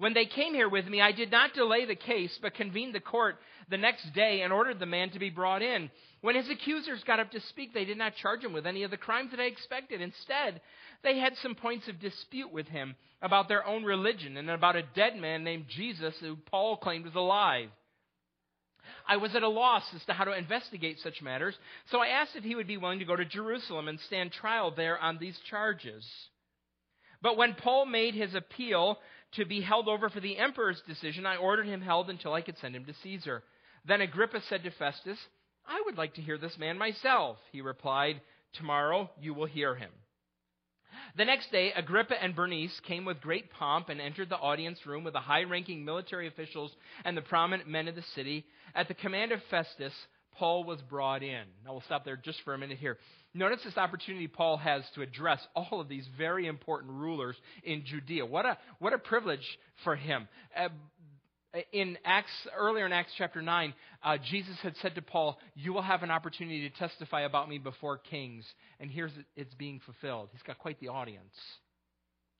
When 0.00 0.14
they 0.14 0.24
came 0.24 0.54
here 0.54 0.70
with 0.70 0.86
me, 0.86 1.02
I 1.02 1.12
did 1.12 1.30
not 1.30 1.52
delay 1.52 1.84
the 1.84 1.94
case, 1.94 2.38
but 2.40 2.54
convened 2.54 2.94
the 2.94 3.00
court 3.00 3.36
the 3.68 3.76
next 3.76 4.14
day 4.14 4.40
and 4.40 4.50
ordered 4.50 4.78
the 4.78 4.86
man 4.86 5.10
to 5.10 5.18
be 5.18 5.28
brought 5.28 5.60
in. 5.60 5.90
When 6.22 6.36
his 6.36 6.48
accusers 6.48 7.04
got 7.04 7.20
up 7.20 7.30
to 7.32 7.40
speak, 7.50 7.74
they 7.74 7.84
did 7.84 7.98
not 7.98 8.16
charge 8.16 8.42
him 8.42 8.54
with 8.54 8.66
any 8.66 8.82
of 8.82 8.90
the 8.90 8.96
crimes 8.96 9.30
that 9.32 9.40
I 9.40 9.44
expected. 9.44 10.00
Instead, 10.00 10.62
they 11.02 11.18
had 11.18 11.34
some 11.42 11.54
points 11.54 11.86
of 11.86 12.00
dispute 12.00 12.50
with 12.50 12.66
him 12.66 12.96
about 13.20 13.48
their 13.48 13.66
own 13.66 13.84
religion 13.84 14.38
and 14.38 14.48
about 14.48 14.74
a 14.74 14.84
dead 14.94 15.16
man 15.16 15.44
named 15.44 15.66
Jesus 15.68 16.14
who 16.18 16.36
Paul 16.50 16.78
claimed 16.78 17.04
was 17.04 17.14
alive. 17.14 17.68
I 19.06 19.18
was 19.18 19.34
at 19.36 19.42
a 19.42 19.48
loss 19.50 19.84
as 19.94 20.02
to 20.06 20.14
how 20.14 20.24
to 20.24 20.32
investigate 20.32 20.98
such 21.00 21.20
matters, 21.20 21.58
so 21.90 22.00
I 22.00 22.06
asked 22.06 22.36
if 22.36 22.44
he 22.44 22.54
would 22.54 22.66
be 22.66 22.78
willing 22.78 23.00
to 23.00 23.04
go 23.04 23.16
to 23.16 23.26
Jerusalem 23.26 23.86
and 23.86 24.00
stand 24.00 24.32
trial 24.32 24.72
there 24.74 24.98
on 24.98 25.18
these 25.18 25.38
charges. 25.50 26.06
But 27.22 27.36
when 27.36 27.52
Paul 27.54 27.84
made 27.84 28.14
his 28.14 28.34
appeal 28.34 28.98
to 29.32 29.44
be 29.44 29.60
held 29.60 29.88
over 29.88 30.10
for 30.10 30.20
the 30.20 30.38
emperor's 30.38 30.82
decision, 30.86 31.26
I 31.26 31.36
ordered 31.36 31.66
him 31.66 31.80
held 31.80 32.10
until 32.10 32.34
I 32.34 32.42
could 32.42 32.58
send 32.58 32.74
him 32.74 32.84
to 32.84 32.94
Caesar. 33.02 33.42
Then 33.86 34.00
Agrippa 34.00 34.40
said 34.48 34.62
to 34.64 34.70
Festus, 34.72 35.18
I 35.66 35.82
would 35.84 35.96
like 35.96 36.14
to 36.14 36.22
hear 36.22 36.38
this 36.38 36.58
man 36.58 36.78
myself. 36.78 37.36
He 37.52 37.60
replied, 37.60 38.20
Tomorrow 38.54 39.10
you 39.20 39.34
will 39.34 39.46
hear 39.46 39.74
him. 39.74 39.90
The 41.16 41.24
next 41.24 41.50
day, 41.52 41.72
Agrippa 41.72 42.20
and 42.20 42.34
Bernice 42.34 42.78
came 42.86 43.04
with 43.04 43.20
great 43.20 43.50
pomp 43.50 43.88
and 43.88 44.00
entered 44.00 44.28
the 44.28 44.36
audience 44.36 44.78
room 44.86 45.04
with 45.04 45.14
the 45.14 45.20
high 45.20 45.42
ranking 45.42 45.84
military 45.84 46.26
officials 46.26 46.72
and 47.04 47.16
the 47.16 47.22
prominent 47.22 47.68
men 47.68 47.88
of 47.88 47.94
the 47.94 48.04
city. 48.14 48.44
At 48.74 48.88
the 48.88 48.94
command 48.94 49.32
of 49.32 49.40
Festus, 49.50 49.92
Paul 50.32 50.64
was 50.64 50.80
brought 50.82 51.22
in. 51.22 51.44
Now 51.64 51.72
we'll 51.72 51.82
stop 51.82 52.04
there 52.04 52.16
just 52.16 52.40
for 52.42 52.54
a 52.54 52.58
minute 52.58 52.78
here. 52.78 52.98
Notice 53.32 53.60
this 53.64 53.76
opportunity 53.76 54.26
Paul 54.26 54.56
has 54.56 54.82
to 54.94 55.02
address 55.02 55.40
all 55.54 55.80
of 55.80 55.88
these 55.88 56.06
very 56.18 56.46
important 56.46 56.92
rulers 56.92 57.36
in 57.62 57.84
Judea. 57.84 58.26
What 58.26 58.44
a, 58.44 58.58
what 58.80 58.92
a 58.92 58.98
privilege 58.98 59.46
for 59.84 59.94
him. 59.94 60.26
Uh, 60.56 60.68
in 61.72 61.96
Acts, 62.04 62.30
earlier 62.56 62.86
in 62.86 62.92
Acts 62.92 63.12
chapter 63.16 63.42
9, 63.42 63.74
uh, 64.02 64.18
Jesus 64.30 64.56
had 64.62 64.74
said 64.82 64.94
to 64.96 65.02
Paul, 65.02 65.38
You 65.54 65.72
will 65.72 65.82
have 65.82 66.02
an 66.02 66.10
opportunity 66.10 66.68
to 66.68 66.76
testify 66.76 67.22
about 67.22 67.48
me 67.48 67.58
before 67.58 67.98
kings. 67.98 68.44
And 68.78 68.90
here's 68.90 69.12
it's 69.36 69.54
being 69.54 69.80
fulfilled. 69.84 70.30
He's 70.32 70.42
got 70.42 70.58
quite 70.58 70.80
the 70.80 70.88
audience. 70.88 71.34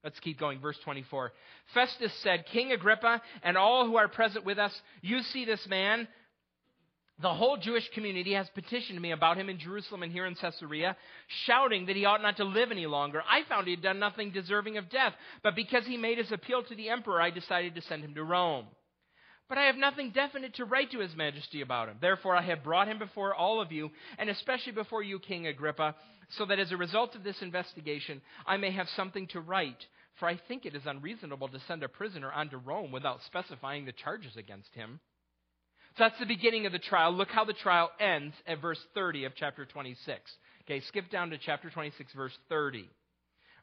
Let's 0.02 0.18
keep 0.20 0.38
going. 0.38 0.60
Verse 0.60 0.78
24. 0.84 1.32
Festus 1.74 2.12
said, 2.22 2.46
King 2.52 2.72
Agrippa 2.72 3.20
and 3.42 3.56
all 3.56 3.86
who 3.86 3.96
are 3.96 4.08
present 4.08 4.44
with 4.46 4.58
us, 4.58 4.72
you 5.02 5.20
see 5.22 5.44
this 5.44 5.64
man 5.68 6.08
the 7.22 7.34
whole 7.34 7.56
Jewish 7.56 7.88
community 7.90 8.32
has 8.32 8.48
petitioned 8.54 9.00
me 9.00 9.12
about 9.12 9.36
him 9.36 9.48
in 9.48 9.58
Jerusalem 9.58 10.02
and 10.02 10.12
here 10.12 10.26
in 10.26 10.34
Caesarea, 10.34 10.96
shouting 11.44 11.86
that 11.86 11.96
he 11.96 12.04
ought 12.04 12.22
not 12.22 12.38
to 12.38 12.44
live 12.44 12.70
any 12.70 12.86
longer. 12.86 13.22
I 13.28 13.42
found 13.48 13.66
he 13.66 13.74
had 13.74 13.82
done 13.82 13.98
nothing 13.98 14.30
deserving 14.30 14.78
of 14.78 14.88
death, 14.88 15.12
but 15.42 15.54
because 15.54 15.84
he 15.86 15.96
made 15.96 16.18
his 16.18 16.32
appeal 16.32 16.62
to 16.62 16.74
the 16.74 16.88
emperor, 16.88 17.20
I 17.20 17.30
decided 17.30 17.74
to 17.74 17.82
send 17.82 18.02
him 18.02 18.14
to 18.14 18.24
Rome. 18.24 18.66
But 19.48 19.58
I 19.58 19.64
have 19.64 19.76
nothing 19.76 20.12
definite 20.12 20.54
to 20.54 20.64
write 20.64 20.92
to 20.92 21.00
his 21.00 21.14
majesty 21.16 21.60
about 21.60 21.88
him. 21.88 21.96
Therefore, 22.00 22.36
I 22.36 22.42
have 22.42 22.62
brought 22.62 22.88
him 22.88 22.98
before 22.98 23.34
all 23.34 23.60
of 23.60 23.72
you, 23.72 23.90
and 24.16 24.30
especially 24.30 24.72
before 24.72 25.02
you, 25.02 25.18
King 25.18 25.46
Agrippa, 25.48 25.96
so 26.38 26.46
that 26.46 26.60
as 26.60 26.70
a 26.70 26.76
result 26.76 27.16
of 27.16 27.24
this 27.24 27.42
investigation, 27.42 28.22
I 28.46 28.56
may 28.56 28.70
have 28.70 28.88
something 28.94 29.26
to 29.28 29.40
write. 29.40 29.84
For 30.20 30.28
I 30.28 30.38
think 30.48 30.64
it 30.64 30.76
is 30.76 30.82
unreasonable 30.86 31.48
to 31.48 31.60
send 31.66 31.82
a 31.82 31.88
prisoner 31.88 32.30
on 32.30 32.48
to 32.50 32.58
Rome 32.58 32.92
without 32.92 33.22
specifying 33.26 33.84
the 33.84 33.92
charges 33.92 34.36
against 34.36 34.72
him. 34.74 35.00
So 35.96 36.04
that's 36.04 36.18
the 36.18 36.26
beginning 36.26 36.66
of 36.66 36.72
the 36.72 36.78
trial. 36.78 37.12
Look 37.12 37.30
how 37.30 37.44
the 37.44 37.52
trial 37.52 37.90
ends 37.98 38.34
at 38.46 38.60
verse 38.60 38.80
30 38.94 39.24
of 39.24 39.32
chapter 39.34 39.64
26. 39.64 40.30
Okay, 40.62 40.80
skip 40.86 41.10
down 41.10 41.30
to 41.30 41.38
chapter 41.38 41.68
26, 41.68 42.12
verse 42.12 42.36
30. 42.48 42.88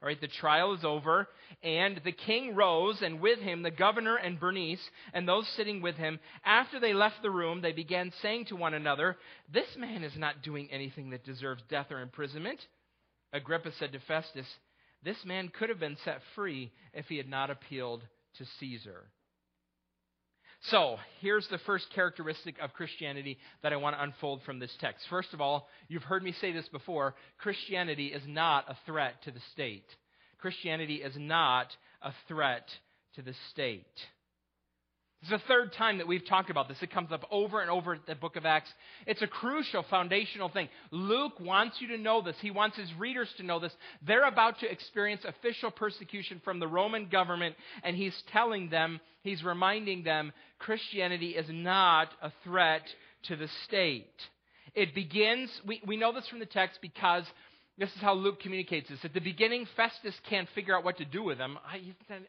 All 0.02 0.08
right, 0.08 0.22
the 0.22 0.28
trial 0.28 0.74
is 0.74 0.84
over, 0.84 1.28
and 1.64 2.00
the 2.04 2.12
king 2.12 2.54
rose, 2.54 3.02
and 3.02 3.20
with 3.20 3.40
him 3.40 3.64
the 3.64 3.72
governor 3.72 4.16
and 4.16 4.40
Bernice, 4.40 4.82
and 5.14 5.28
those 5.28 5.48
sitting 5.56 5.82
with 5.82 5.96
him. 5.96 6.20
After 6.46 6.80
they 6.80 6.94
left 6.94 7.24
the 7.24 7.32
room, 7.32 7.62
they 7.62 7.72
began 7.72 8.12
saying 8.22 8.46
to 8.46 8.56
one 8.56 8.76
another, 8.76 9.18
This 9.52 9.68
man 9.76 10.04
is 10.04 10.16
not 10.16 10.44
doing 10.44 10.68
anything 10.70 11.10
that 11.12 11.26
deserves 11.26 11.64
death 11.70 11.88
or 11.90 12.02
imprisonment. 12.02 12.60
Agrippa 13.34 13.72
said 13.80 13.92
to 13.94 14.00
Festus, 14.02 14.46
This 15.04 15.18
man 15.26 15.50
could 15.50 15.70
have 15.70 15.80
been 15.80 15.98
set 16.06 16.20
free 16.36 16.72
if 16.94 17.08
he 17.08 17.18
had 17.18 17.30
not 17.30 17.50
appealed 17.50 18.04
to 18.38 18.46
Caesar. 18.60 19.06
So, 20.62 20.98
here's 21.22 21.48
the 21.48 21.60
first 21.60 21.86
characteristic 21.94 22.56
of 22.60 22.74
Christianity 22.74 23.38
that 23.62 23.74
I 23.74 23.78
want 23.78 23.96
to 23.96 24.04
unfold 24.04 24.42
from 24.44 24.60
this 24.60 24.76
text. 24.80 25.06
First 25.10 25.34
of 25.34 25.40
all, 25.40 25.70
you've 25.88 26.04
heard 26.04 26.24
me 26.24 26.34
say 26.34 26.52
this 26.52 26.68
before 26.70 27.16
Christianity 27.38 28.08
is 28.08 28.24
not 28.28 28.66
a 28.68 28.76
threat 28.86 29.22
to 29.24 29.32
the 29.32 29.40
state. 29.52 29.86
Christianity 30.40 30.96
is 30.96 31.16
not 31.16 31.68
a 32.02 32.12
threat 32.28 32.68
to 33.16 33.22
the 33.22 33.36
state. 33.52 33.86
It's 35.30 35.44
the 35.44 35.48
third 35.50 35.74
time 35.74 35.98
that 35.98 36.08
we've 36.08 36.26
talked 36.26 36.50
about 36.50 36.70
this. 36.70 36.78
It 36.82 36.90
comes 36.90 37.12
up 37.12 37.26
over 37.30 37.60
and 37.60 37.70
over 37.70 37.96
in 37.96 38.00
the 38.08 38.16
book 38.16 38.38
of 38.38 38.46
Acts. 38.46 38.70
It's 39.06 39.22
a 39.22 39.28
crucial 39.28 39.84
foundational 39.90 40.48
thing. 40.48 40.70
Luke 40.90 41.38
wants 41.42 41.82
you 41.82 41.90
to 41.90 41.98
know 41.98 42.22
this. 42.22 42.38
He 42.40 42.50
wants 42.50 42.78
his 42.78 42.90
readers 42.98 43.28
to 43.36 43.44
know 43.44 43.60
this. 43.60 43.74
They're 44.06 44.26
about 44.26 44.60
to 44.60 44.72
experience 44.72 45.26
official 45.26 45.70
persecution 45.70 46.40
from 46.46 46.62
the 46.62 46.68
Roman 46.68 47.10
government, 47.10 47.58
and 47.84 47.94
he's 47.94 48.14
telling 48.32 48.70
them, 48.70 49.02
he's 49.22 49.44
reminding 49.44 50.04
them, 50.04 50.32
Christianity 50.60 51.32
is 51.32 51.48
not 51.50 52.08
a 52.22 52.32
threat 52.46 52.84
to 53.24 53.36
the 53.36 53.50
state. 53.66 54.06
It 54.76 54.96
begins, 54.96 55.50
we, 55.66 55.82
we 55.86 55.98
know 55.98 56.14
this 56.14 56.28
from 56.30 56.40
the 56.40 56.46
text 56.46 56.80
because 56.82 57.26
this 57.78 57.90
is 57.90 58.00
how 58.00 58.14
Luke 58.14 58.40
communicates 58.40 58.88
this. 58.90 59.00
At 59.04 59.14
the 59.14 59.20
beginning, 59.20 59.68
Festus 59.76 60.16
can't 60.30 60.48
figure 60.56 60.78
out 60.78 60.86
what 60.86 61.00
to 61.00 61.06
do 61.06 61.22
with 61.22 61.38
him. 61.38 61.58
I, 61.68 61.82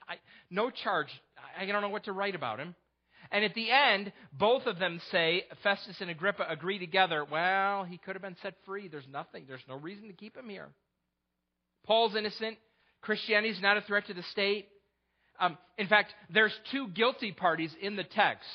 I, 0.08 0.16
no 0.50 0.70
charge. 0.70 1.08
I 1.56 1.64
don't 1.64 1.80
know 1.80 1.90
what 1.90 2.06
to 2.06 2.12
write 2.12 2.34
about 2.34 2.58
him. 2.58 2.74
And 3.30 3.44
at 3.44 3.54
the 3.54 3.70
end, 3.70 4.12
both 4.32 4.66
of 4.66 4.78
them 4.78 5.00
say, 5.12 5.44
Festus 5.62 5.96
and 6.00 6.10
Agrippa 6.10 6.46
agree 6.48 6.78
together, 6.78 7.24
well, 7.30 7.84
he 7.84 7.98
could 7.98 8.14
have 8.14 8.22
been 8.22 8.36
set 8.42 8.54
free. 8.64 8.88
There's 8.88 9.06
nothing, 9.10 9.44
there's 9.46 9.64
no 9.68 9.76
reason 9.76 10.08
to 10.08 10.14
keep 10.14 10.36
him 10.36 10.48
here. 10.48 10.68
Paul's 11.86 12.16
innocent. 12.16 12.56
Christianity 13.00 13.50
is 13.50 13.62
not 13.62 13.76
a 13.76 13.82
threat 13.82 14.06
to 14.06 14.14
the 14.14 14.22
state. 14.24 14.68
Um, 15.38 15.56
in 15.76 15.86
fact, 15.86 16.14
there's 16.30 16.54
two 16.72 16.88
guilty 16.88 17.32
parties 17.32 17.70
in 17.80 17.96
the 17.96 18.04
text. 18.04 18.46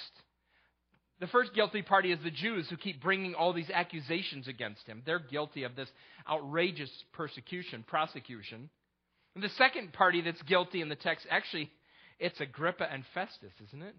The 1.20 1.27
first 1.27 1.53
guilty 1.53 1.82
party 1.82 2.12
is 2.12 2.20
the 2.24 2.32
Jews 2.32 2.68
who 2.70 2.75
keep 2.75 3.01
bringing 3.01 3.36
all 3.36 3.53
these 3.53 3.70
accusations 3.74 4.48
against 4.48 4.86
him. 4.86 5.03
They're 5.06 5.20
guilty 5.20 5.63
of 5.63 5.75
this 5.75 5.88
outrageous 6.30 6.92
persecution, 7.13 7.86
prosecution. 7.88 8.70
And 9.36 9.44
the 9.44 9.50
second 9.50 9.94
party 9.94 10.22
that's 10.22 10.42
guilty 10.42 10.82
in 10.82 10.89
the 10.89 10.96
text, 10.96 11.25
actually, 11.30 11.72
it's 12.20 12.42
Agrippa 12.42 12.92
and 12.92 13.03
Festus, 13.13 13.53
isn't 13.68 13.82
it? 13.82 13.96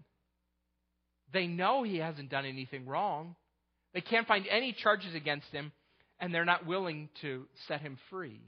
They 1.33 1.47
know 1.47 1.83
he 1.83 1.97
hasn't 1.97 2.29
done 2.29 2.45
anything 2.45 2.85
wrong. 2.85 3.35
They 3.93 4.01
can't 4.01 4.27
find 4.27 4.45
any 4.49 4.73
charges 4.73 5.15
against 5.15 5.47
him, 5.47 5.71
and 6.19 6.33
they're 6.33 6.45
not 6.45 6.65
willing 6.65 7.09
to 7.21 7.45
set 7.67 7.81
him 7.81 7.97
free. 8.09 8.41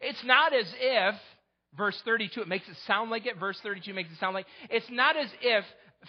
It's 0.00 0.24
not 0.24 0.54
as 0.54 0.66
if, 0.78 1.14
verse 1.76 2.00
32, 2.04 2.42
it 2.42 2.48
makes 2.48 2.68
it 2.68 2.76
sound 2.86 3.10
like 3.10 3.26
it. 3.26 3.38
Verse 3.38 3.58
32 3.62 3.92
makes 3.92 4.10
it 4.10 4.18
sound 4.18 4.34
like 4.34 4.46
it's 4.70 4.90
not 4.90 5.16
as 5.16 5.28
if 5.40 5.64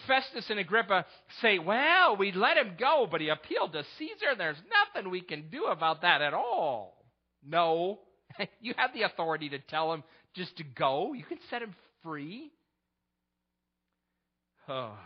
Festus 0.08 0.46
and 0.50 0.60
Agrippa 0.60 1.06
say, 1.42 1.60
Well, 1.60 2.18
we 2.18 2.32
let 2.32 2.58
him 2.58 2.76
go, 2.80 3.08
but 3.10 3.22
he 3.22 3.30
appealed 3.30 3.74
to 3.74 3.84
Caesar. 3.98 4.32
and 4.32 4.40
There's 4.40 4.58
nothing 4.96 5.12
we 5.12 5.22
can 5.22 5.50
do 5.52 5.66
about 5.66 6.02
that 6.02 6.22
at 6.22 6.34
all. 6.34 7.06
No. 7.46 8.00
you 8.62 8.74
have 8.78 8.94
the 8.94 9.04
authority 9.04 9.50
to 9.50 9.60
tell 9.60 9.94
him 9.94 10.04
just 10.36 10.58
to 10.58 10.64
go, 10.64 11.14
you 11.14 11.24
can 11.24 11.40
set 11.50 11.62
him 11.62 11.76
free. 12.02 12.52
Oh. 14.66 14.98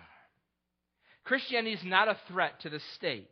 Christianity 1.28 1.74
is 1.74 1.84
not 1.84 2.08
a 2.08 2.18
threat 2.30 2.62
to 2.62 2.70
the 2.70 2.80
state. 2.96 3.28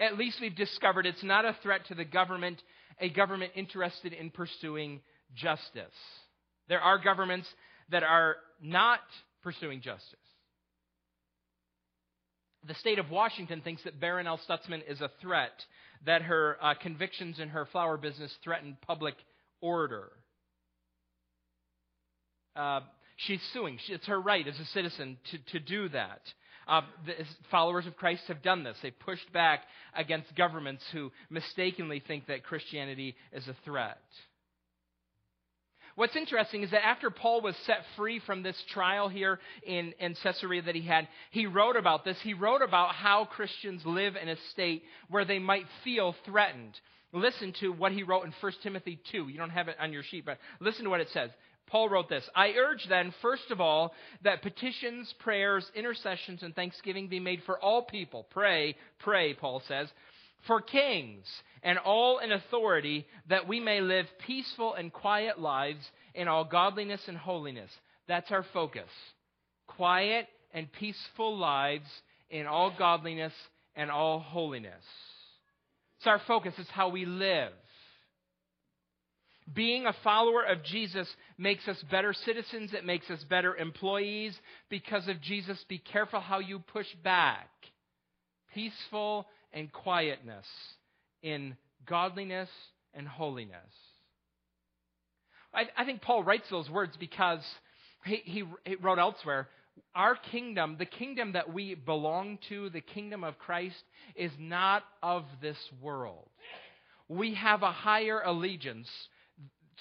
At 0.00 0.16
least 0.16 0.38
we've 0.40 0.56
discovered 0.56 1.04
it's 1.04 1.22
not 1.22 1.44
a 1.44 1.56
threat 1.62 1.82
to 1.88 1.94
the 1.94 2.04
government, 2.04 2.62
a 2.98 3.10
government 3.10 3.52
interested 3.54 4.14
in 4.14 4.30
pursuing 4.30 5.00
justice. 5.34 5.94
There 6.68 6.80
are 6.80 6.98
governments 6.98 7.46
that 7.90 8.02
are 8.02 8.36
not 8.62 9.00
pursuing 9.42 9.82
justice. 9.82 10.18
The 12.66 12.74
state 12.74 12.98
of 12.98 13.10
Washington 13.10 13.60
thinks 13.60 13.82
that 13.84 14.00
Barronelle 14.00 14.38
Stutzman 14.48 14.82
is 14.88 15.00
a 15.02 15.10
threat, 15.20 15.52
that 16.06 16.22
her 16.22 16.56
uh, 16.60 16.74
convictions 16.80 17.38
in 17.38 17.50
her 17.50 17.66
flower 17.66 17.98
business 17.98 18.34
threaten 18.42 18.78
public 18.86 19.14
order. 19.60 20.10
Uh, 22.56 22.80
she's 23.16 23.42
suing. 23.52 23.78
It's 23.88 24.06
her 24.06 24.20
right 24.20 24.46
as 24.46 24.58
a 24.58 24.64
citizen 24.66 25.18
to, 25.30 25.38
to 25.52 25.60
do 25.60 25.88
that. 25.90 26.20
Uh, 26.68 26.82
followers 27.50 27.86
of 27.86 27.96
Christ 27.96 28.22
have 28.28 28.42
done 28.42 28.62
this. 28.62 28.76
They've 28.82 28.98
pushed 28.98 29.32
back 29.32 29.60
against 29.96 30.34
governments 30.36 30.84
who 30.92 31.10
mistakenly 31.30 32.02
think 32.06 32.26
that 32.26 32.44
Christianity 32.44 33.16
is 33.32 33.48
a 33.48 33.56
threat. 33.64 33.98
What's 35.98 36.14
interesting 36.14 36.62
is 36.62 36.70
that 36.70 36.86
after 36.86 37.10
Paul 37.10 37.40
was 37.40 37.56
set 37.66 37.78
free 37.96 38.20
from 38.24 38.44
this 38.44 38.56
trial 38.72 39.08
here 39.08 39.40
in, 39.66 39.94
in 39.98 40.14
Caesarea 40.22 40.62
that 40.62 40.76
he 40.76 40.86
had, 40.86 41.08
he 41.32 41.46
wrote 41.46 41.74
about 41.74 42.04
this. 42.04 42.16
He 42.22 42.34
wrote 42.34 42.62
about 42.62 42.94
how 42.94 43.24
Christians 43.24 43.82
live 43.84 44.14
in 44.14 44.28
a 44.28 44.36
state 44.52 44.84
where 45.08 45.24
they 45.24 45.40
might 45.40 45.64
feel 45.82 46.14
threatened. 46.24 46.78
Listen 47.12 47.52
to 47.60 47.72
what 47.72 47.90
he 47.90 48.04
wrote 48.04 48.26
in 48.26 48.32
1 48.40 48.52
Timothy 48.62 49.00
2. 49.10 49.26
You 49.28 49.38
don't 49.38 49.50
have 49.50 49.66
it 49.66 49.76
on 49.80 49.92
your 49.92 50.02
sheet, 50.04 50.24
but 50.24 50.38
listen 50.60 50.84
to 50.84 50.90
what 50.90 51.00
it 51.00 51.08
says. 51.12 51.30
Paul 51.68 51.88
wrote 51.88 52.08
this 52.08 52.28
I 52.34 52.52
urge 52.52 52.86
then, 52.88 53.14
first 53.22 53.50
of 53.50 53.60
all, 53.60 53.92
that 54.22 54.42
petitions, 54.42 55.12
prayers, 55.20 55.70
intercessions, 55.74 56.42
and 56.42 56.54
thanksgiving 56.54 57.08
be 57.08 57.20
made 57.20 57.42
for 57.44 57.58
all 57.58 57.82
people. 57.82 58.26
Pray, 58.30 58.76
pray, 58.98 59.34
Paul 59.34 59.62
says, 59.68 59.88
for 60.46 60.60
kings 60.60 61.26
and 61.62 61.78
all 61.78 62.18
in 62.18 62.32
authority, 62.32 63.06
that 63.28 63.48
we 63.48 63.60
may 63.60 63.80
live 63.80 64.06
peaceful 64.26 64.74
and 64.74 64.92
quiet 64.92 65.40
lives 65.40 65.84
in 66.14 66.28
all 66.28 66.44
godliness 66.44 67.00
and 67.08 67.16
holiness. 67.16 67.70
That's 68.06 68.30
our 68.30 68.44
focus. 68.52 68.88
Quiet 69.66 70.26
and 70.52 70.72
peaceful 70.72 71.36
lives 71.36 71.88
in 72.30 72.46
all 72.46 72.72
godliness 72.76 73.32
and 73.76 73.90
all 73.90 74.20
holiness. 74.20 74.84
It's 75.98 76.06
our 76.06 76.20
focus, 76.26 76.54
it's 76.58 76.70
how 76.70 76.88
we 76.90 77.04
live. 77.04 77.52
Being 79.54 79.86
a 79.86 79.94
follower 80.04 80.44
of 80.44 80.62
Jesus 80.62 81.08
makes 81.38 81.66
us 81.68 81.82
better 81.90 82.12
citizens, 82.12 82.72
it 82.74 82.84
makes 82.84 83.08
us 83.10 83.22
better 83.24 83.56
employees. 83.56 84.38
Because 84.68 85.08
of 85.08 85.20
Jesus, 85.22 85.62
be 85.68 85.78
careful 85.78 86.20
how 86.20 86.38
you 86.38 86.58
push 86.58 86.86
back. 87.02 87.48
Peaceful 88.54 89.26
and 89.52 89.72
quietness 89.72 90.46
in 91.22 91.56
godliness 91.86 92.48
and 92.94 93.08
holiness. 93.08 93.54
I, 95.54 95.64
I 95.76 95.84
think 95.84 96.02
Paul 96.02 96.24
writes 96.24 96.46
those 96.50 96.68
words 96.68 96.92
because 96.98 97.40
he, 98.04 98.16
he, 98.24 98.44
he 98.64 98.74
wrote 98.76 98.98
elsewhere 98.98 99.48
our 99.94 100.16
kingdom, 100.16 100.76
the 100.78 100.86
kingdom 100.86 101.32
that 101.32 101.52
we 101.52 101.74
belong 101.74 102.38
to, 102.48 102.68
the 102.70 102.80
kingdom 102.80 103.24
of 103.24 103.38
Christ, 103.38 103.76
is 104.16 104.32
not 104.38 104.82
of 105.02 105.24
this 105.40 105.56
world. 105.80 106.28
We 107.08 107.34
have 107.34 107.62
a 107.62 107.72
higher 107.72 108.20
allegiance 108.20 108.88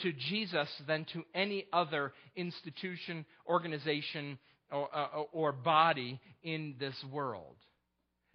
to 0.03 0.13
Jesus 0.13 0.69
than 0.87 1.05
to 1.13 1.23
any 1.33 1.65
other 1.73 2.13
institution, 2.35 3.25
organization, 3.47 4.37
or, 4.71 4.89
uh, 4.95 5.23
or 5.31 5.51
body 5.51 6.19
in 6.43 6.75
this 6.79 6.95
world. 7.11 7.55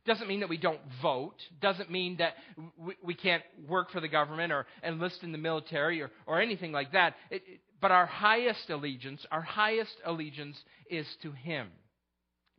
Doesn't 0.05 0.27
mean 0.27 0.41
that 0.41 0.49
we 0.49 0.57
don't 0.57 0.81
vote. 1.01 1.37
Doesn't 1.61 1.91
mean 1.91 2.17
that 2.17 2.35
we, 2.77 2.97
we 3.05 3.15
can't 3.15 3.43
work 3.69 3.91
for 3.91 4.01
the 4.01 4.09
government 4.09 4.53
or 4.53 4.67
enlist 4.83 5.23
in 5.23 5.31
the 5.31 5.39
military 5.39 6.03
or, 6.03 6.11
or 6.27 6.41
anything 6.41 6.73
like 6.73 6.93
that. 6.93 7.15
It, 7.31 7.43
it, 7.47 7.61
but 7.81 7.93
our 7.93 8.07
highest 8.07 8.69
allegiance, 8.71 9.25
our 9.31 9.43
highest 9.43 9.95
allegiance 10.05 10.57
is 10.91 11.07
to 11.23 11.33
Him. 11.33 11.69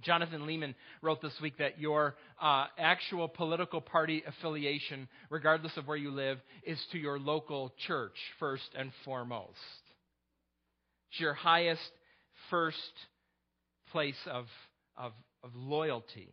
Jonathan 0.01 0.41
Leeman 0.41 0.75
wrote 1.01 1.21
this 1.21 1.34
week 1.41 1.58
that 1.60 1.79
your 1.79 2.15
uh, 2.41 2.65
actual 2.77 3.27
political 3.27 3.79
party 3.79 4.23
affiliation, 4.27 5.08
regardless 5.29 5.75
of 5.77 5.88
where 5.88 5.97
you 5.97 6.12
live, 6.12 6.39
is 6.63 6.84
to 6.91 6.97
your 6.97 7.19
local 7.19 7.73
church 7.88 8.15
first 8.39 8.69
and 8.77 8.91
foremost. 9.06 9.51
It's 11.12 11.19
your 11.19 11.34
highest, 11.34 11.82
first 12.49 12.77
place 13.91 14.15
of, 14.29 14.45
of, 14.97 15.13
of 15.43 15.51
loyalty 15.56 16.29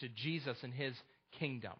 to 0.00 0.08
Jesus 0.08 0.56
and 0.62 0.72
his 0.72 0.94
kingdom. 1.38 1.72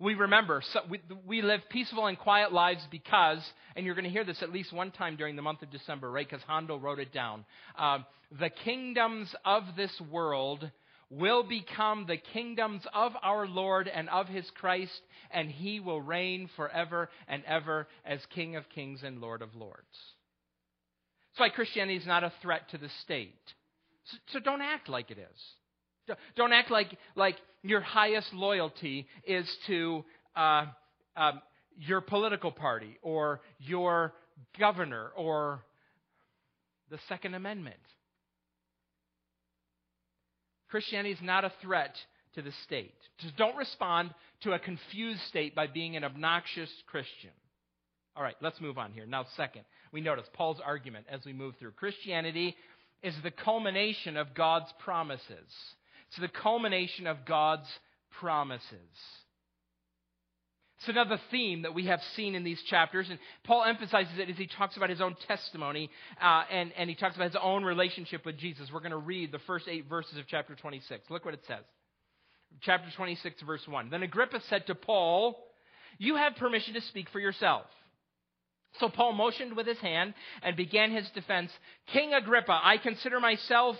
We 0.00 0.14
remember, 0.14 0.62
so 0.72 0.80
we, 0.88 1.00
we 1.26 1.42
live 1.42 1.60
peaceful 1.70 2.06
and 2.06 2.16
quiet 2.16 2.52
lives 2.52 2.86
because, 2.88 3.40
and 3.74 3.84
you're 3.84 3.96
going 3.96 4.04
to 4.04 4.10
hear 4.10 4.24
this 4.24 4.42
at 4.42 4.52
least 4.52 4.72
one 4.72 4.92
time 4.92 5.16
during 5.16 5.34
the 5.34 5.42
month 5.42 5.62
of 5.62 5.70
December, 5.70 6.08
right? 6.08 6.28
Because 6.28 6.44
Handel 6.46 6.78
wrote 6.78 7.00
it 7.00 7.12
down. 7.12 7.44
Uh, 7.76 7.98
the 8.38 8.50
kingdoms 8.64 9.34
of 9.44 9.64
this 9.76 9.92
world 10.10 10.70
will 11.10 11.42
become 11.42 12.04
the 12.06 12.18
kingdoms 12.32 12.82
of 12.94 13.12
our 13.22 13.48
Lord 13.48 13.88
and 13.88 14.08
of 14.08 14.28
his 14.28 14.48
Christ, 14.60 15.00
and 15.32 15.50
he 15.50 15.80
will 15.80 16.00
reign 16.00 16.48
forever 16.54 17.08
and 17.26 17.42
ever 17.44 17.88
as 18.04 18.20
King 18.34 18.54
of 18.54 18.68
kings 18.68 19.00
and 19.02 19.20
Lord 19.20 19.42
of 19.42 19.54
lords. 19.56 19.82
That's 21.32 21.40
why 21.40 21.48
Christianity 21.48 21.96
is 21.96 22.06
not 22.06 22.24
a 22.24 22.32
threat 22.42 22.70
to 22.70 22.78
the 22.78 22.90
state. 23.02 23.34
So, 24.04 24.16
so 24.34 24.40
don't 24.40 24.62
act 24.62 24.88
like 24.88 25.10
it 25.10 25.18
is. 25.18 25.40
Don't 26.36 26.52
act 26.52 26.70
like, 26.70 26.96
like 27.16 27.36
your 27.62 27.80
highest 27.80 28.32
loyalty 28.32 29.06
is 29.26 29.48
to 29.66 30.04
uh, 30.36 30.66
um, 31.16 31.42
your 31.76 32.00
political 32.00 32.50
party 32.50 32.98
or 33.02 33.40
your 33.58 34.12
governor 34.58 35.10
or 35.16 35.60
the 36.90 36.98
Second 37.08 37.34
Amendment. 37.34 37.76
Christianity 40.70 41.12
is 41.12 41.22
not 41.22 41.44
a 41.44 41.52
threat 41.62 41.94
to 42.34 42.42
the 42.42 42.52
state. 42.64 42.94
Just 43.18 43.36
don't 43.36 43.56
respond 43.56 44.12
to 44.42 44.52
a 44.52 44.58
confused 44.58 45.20
state 45.28 45.54
by 45.54 45.66
being 45.66 45.96
an 45.96 46.04
obnoxious 46.04 46.70
Christian. 46.86 47.30
All 48.16 48.22
right, 48.22 48.36
let's 48.40 48.60
move 48.60 48.78
on 48.78 48.92
here. 48.92 49.06
Now, 49.06 49.26
second, 49.36 49.62
we 49.92 50.00
notice 50.00 50.26
Paul's 50.34 50.60
argument 50.64 51.06
as 51.10 51.20
we 51.24 51.32
move 51.32 51.54
through. 51.58 51.72
Christianity 51.72 52.56
is 53.02 53.14
the 53.22 53.30
culmination 53.30 54.16
of 54.16 54.34
God's 54.34 54.72
promises. 54.84 55.48
It's 56.08 56.20
the 56.20 56.28
culmination 56.28 57.06
of 57.06 57.24
God's 57.26 57.68
promises. 58.20 58.64
It's 60.78 60.88
another 60.88 61.18
theme 61.32 61.62
that 61.62 61.74
we 61.74 61.86
have 61.86 62.00
seen 62.14 62.36
in 62.36 62.44
these 62.44 62.62
chapters, 62.70 63.08
and 63.10 63.18
Paul 63.42 63.64
emphasizes 63.64 64.16
it 64.16 64.30
as 64.30 64.36
he 64.36 64.46
talks 64.46 64.76
about 64.76 64.90
his 64.90 65.00
own 65.00 65.16
testimony 65.26 65.90
uh, 66.22 66.44
and, 66.50 66.72
and 66.78 66.88
he 66.88 66.94
talks 66.94 67.16
about 67.16 67.32
his 67.32 67.40
own 67.42 67.64
relationship 67.64 68.24
with 68.24 68.38
Jesus. 68.38 68.70
We're 68.72 68.78
going 68.80 68.92
to 68.92 68.96
read 68.96 69.32
the 69.32 69.40
first 69.40 69.66
eight 69.68 69.88
verses 69.88 70.16
of 70.18 70.26
chapter 70.28 70.54
26. 70.54 71.10
Look 71.10 71.24
what 71.24 71.34
it 71.34 71.42
says. 71.48 71.64
Chapter 72.62 72.88
26, 72.96 73.42
verse 73.42 73.66
1. 73.66 73.90
Then 73.90 74.04
Agrippa 74.04 74.40
said 74.48 74.68
to 74.68 74.76
Paul, 74.76 75.36
You 75.98 76.14
have 76.14 76.36
permission 76.36 76.74
to 76.74 76.80
speak 76.82 77.08
for 77.10 77.18
yourself. 77.18 77.64
So 78.78 78.88
Paul 78.88 79.14
motioned 79.14 79.56
with 79.56 79.66
his 79.66 79.78
hand 79.78 80.14
and 80.42 80.56
began 80.56 80.92
his 80.92 81.08
defense 81.10 81.50
King 81.92 82.14
Agrippa, 82.14 82.60
I 82.62 82.76
consider 82.78 83.18
myself 83.18 83.76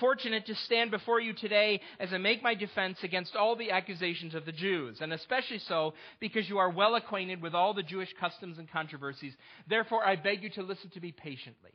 fortunate 0.00 0.46
to 0.46 0.54
stand 0.54 0.90
before 0.90 1.20
you 1.20 1.32
today 1.32 1.80
as 1.98 2.12
I 2.12 2.18
make 2.18 2.42
my 2.42 2.54
defense 2.54 2.98
against 3.02 3.36
all 3.36 3.56
the 3.56 3.70
accusations 3.70 4.34
of 4.34 4.44
the 4.44 4.52
Jews, 4.52 4.98
and 5.00 5.12
especially 5.12 5.58
so 5.60 5.94
because 6.20 6.48
you 6.48 6.58
are 6.58 6.70
well 6.70 6.94
acquainted 6.94 7.42
with 7.42 7.54
all 7.54 7.74
the 7.74 7.82
Jewish 7.82 8.12
customs 8.20 8.58
and 8.58 8.70
controversies. 8.70 9.34
Therefore, 9.68 10.06
I 10.06 10.16
beg 10.16 10.42
you 10.42 10.50
to 10.50 10.62
listen 10.62 10.90
to 10.90 11.00
me 11.00 11.12
patiently. 11.12 11.72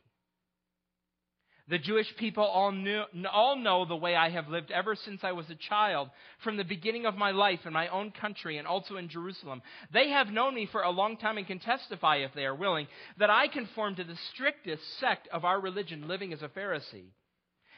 The 1.66 1.78
Jewish 1.78 2.14
people 2.18 2.44
all, 2.44 2.72
knew, 2.72 3.04
all 3.32 3.56
know 3.56 3.86
the 3.86 3.96
way 3.96 4.14
I 4.14 4.28
have 4.28 4.48
lived 4.48 4.70
ever 4.70 4.94
since 4.94 5.24
I 5.24 5.32
was 5.32 5.48
a 5.48 5.54
child, 5.54 6.10
from 6.42 6.58
the 6.58 6.64
beginning 6.64 7.06
of 7.06 7.16
my 7.16 7.30
life 7.30 7.60
in 7.64 7.72
my 7.72 7.88
own 7.88 8.10
country 8.10 8.58
and 8.58 8.68
also 8.68 8.96
in 8.96 9.08
Jerusalem. 9.08 9.62
They 9.90 10.10
have 10.10 10.28
known 10.28 10.54
me 10.54 10.68
for 10.70 10.82
a 10.82 10.90
long 10.90 11.16
time 11.16 11.38
and 11.38 11.46
can 11.46 11.60
testify, 11.60 12.16
if 12.16 12.34
they 12.34 12.44
are 12.44 12.54
willing, 12.54 12.86
that 13.18 13.30
I 13.30 13.48
conform 13.48 13.94
to 13.94 14.04
the 14.04 14.18
strictest 14.34 14.82
sect 15.00 15.26
of 15.28 15.46
our 15.46 15.58
religion, 15.58 16.06
living 16.06 16.34
as 16.34 16.42
a 16.42 16.48
Pharisee. 16.48 17.06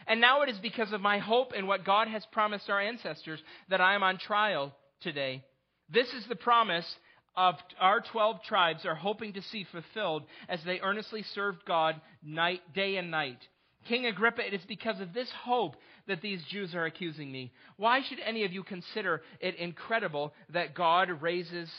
And 0.07 0.21
now 0.21 0.43
it 0.43 0.49
is 0.49 0.59
because 0.59 0.93
of 0.93 1.01
my 1.01 1.19
hope 1.19 1.53
in 1.55 1.67
what 1.67 1.85
God 1.85 2.09
has 2.09 2.25
promised 2.33 2.71
our 2.71 2.81
ancestors 2.81 3.41
that 3.69 3.81
I 3.81 3.95
am 3.95 4.03
on 4.03 4.19
trial 4.19 4.75
today. 5.01 5.43
This 5.89 6.09
is 6.09 6.25
the 6.29 6.37
promise 6.37 6.87
of 7.37 7.57
our 7.79 8.01
12 8.13 8.43
tribes 8.45 8.87
are 8.87 8.95
hoping 8.95 9.35
to 9.35 9.43
see 9.43 9.67
fulfilled 9.71 10.25
as 10.49 10.61
they 10.65 10.81
earnestly 10.81 11.23
served 11.35 11.65
God 11.67 12.01
night, 12.23 12.61
day 12.75 12.97
and 12.97 13.11
night. 13.11 13.39
King 13.89 14.07
Agrippa, 14.07 14.47
it 14.47 14.55
is 14.55 14.65
because 14.67 15.01
of 15.01 15.13
this 15.13 15.31
hope 15.45 15.77
that 16.09 16.21
these 16.21 16.43
Jews 16.51 16.75
are 16.75 16.87
accusing 16.87 17.31
me. 17.31 17.53
Why 17.77 18.01
should 18.09 18.19
any 18.25 18.45
of 18.45 18.53
you 18.53 18.63
consider 18.63 19.23
it 19.41 19.57
incredible 19.57 20.33
that 20.53 20.75
God 20.75 21.23
raises 21.23 21.71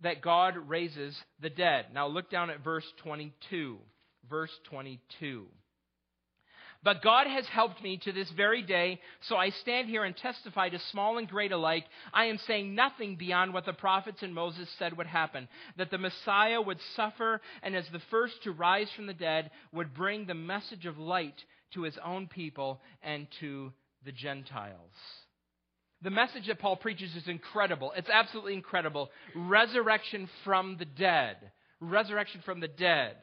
that 0.00 0.20
God 0.22 0.56
raises 0.68 1.16
the 1.40 1.50
dead? 1.50 1.86
Now 1.92 2.06
look 2.06 2.30
down 2.30 2.50
at 2.50 2.62
verse 2.62 2.84
22. 3.02 3.78
Verse 4.30 4.52
22. 4.70 5.46
But 6.82 7.02
God 7.02 7.26
has 7.26 7.44
helped 7.46 7.82
me 7.82 7.98
to 8.04 8.12
this 8.12 8.30
very 8.36 8.62
day, 8.62 9.00
so 9.22 9.36
I 9.36 9.50
stand 9.50 9.88
here 9.88 10.04
and 10.04 10.16
testify 10.16 10.68
to 10.68 10.78
small 10.90 11.18
and 11.18 11.28
great 11.28 11.50
alike. 11.50 11.84
I 12.12 12.26
am 12.26 12.38
saying 12.46 12.74
nothing 12.74 13.16
beyond 13.16 13.52
what 13.52 13.66
the 13.66 13.72
prophets 13.72 14.22
and 14.22 14.32
Moses 14.32 14.68
said 14.78 14.96
would 14.96 15.08
happen 15.08 15.48
that 15.76 15.90
the 15.90 15.98
Messiah 15.98 16.60
would 16.60 16.78
suffer, 16.94 17.40
and 17.62 17.74
as 17.74 17.86
the 17.92 18.02
first 18.10 18.34
to 18.44 18.52
rise 18.52 18.88
from 18.94 19.06
the 19.06 19.14
dead, 19.14 19.50
would 19.72 19.92
bring 19.92 20.26
the 20.26 20.34
message 20.34 20.86
of 20.86 20.98
light 20.98 21.34
to 21.74 21.82
his 21.82 21.98
own 22.04 22.28
people 22.28 22.80
and 23.02 23.26
to 23.40 23.72
the 24.04 24.12
Gentiles. 24.12 24.94
The 26.02 26.10
message 26.10 26.46
that 26.46 26.60
Paul 26.60 26.76
preaches 26.76 27.16
is 27.16 27.26
incredible. 27.26 27.92
It's 27.96 28.08
absolutely 28.08 28.54
incredible. 28.54 29.10
Resurrection 29.34 30.28
from 30.44 30.76
the 30.78 30.84
dead. 30.84 31.36
Resurrection 31.80 32.40
from 32.44 32.60
the 32.60 32.68
dead. 32.68 33.16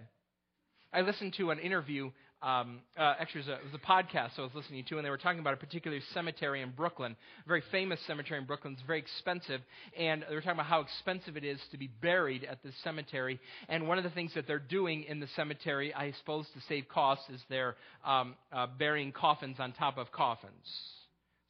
I 0.91 1.01
listened 1.01 1.33
to 1.37 1.51
an 1.51 1.59
interview 1.59 2.11
um, 2.45 2.81
uh, 2.95 3.15
actually, 3.19 3.41
it 3.41 3.47
was, 3.47 3.47
a, 3.47 3.53
it 3.53 3.63
was, 3.63 3.73
a, 3.73 3.87
podcast 3.87 4.37
I 4.37 4.41
was 4.41 4.51
listening 4.53 4.85
to, 4.89 4.97
and 4.97 5.05
they 5.05 5.09
were 5.09 5.17
talking 5.17 5.39
about 5.39 5.55
a 5.55 5.57
particular 5.57 5.97
cemetery 6.13 6.61
in 6.61 6.69
Brooklyn, 6.69 7.15
a 7.43 7.47
very 7.47 7.63
famous 7.71 7.99
cemetery 8.05 8.39
in 8.39 8.45
Brooklyn. 8.45 8.73
It's 8.73 8.83
very 8.85 8.99
expensive, 8.99 9.61
and 9.97 10.23
they 10.29 10.35
were 10.35 10.41
talking 10.41 10.59
about 10.59 10.67
how 10.67 10.81
expensive 10.81 11.37
it 11.37 11.43
is 11.43 11.59
to 11.71 11.77
be 11.79 11.87
buried 11.87 12.43
at 12.43 12.61
this 12.61 12.75
cemetery. 12.83 13.39
And 13.67 13.87
one 13.87 13.97
of 13.97 14.03
the 14.03 14.11
things 14.11 14.31
that 14.35 14.45
they're 14.45 14.59
doing 14.59 15.05
in 15.05 15.19
the 15.19 15.27
cemetery, 15.35 15.91
I 15.91 16.11
suppose, 16.19 16.45
to 16.53 16.61
save 16.69 16.87
costs, 16.87 17.27
is 17.31 17.41
they're 17.49 17.77
um, 18.05 18.35
uh, 18.53 18.67
burying 18.77 19.11
coffins 19.11 19.55
on 19.57 19.71
top 19.71 19.97
of 19.97 20.11
coffins. 20.11 20.53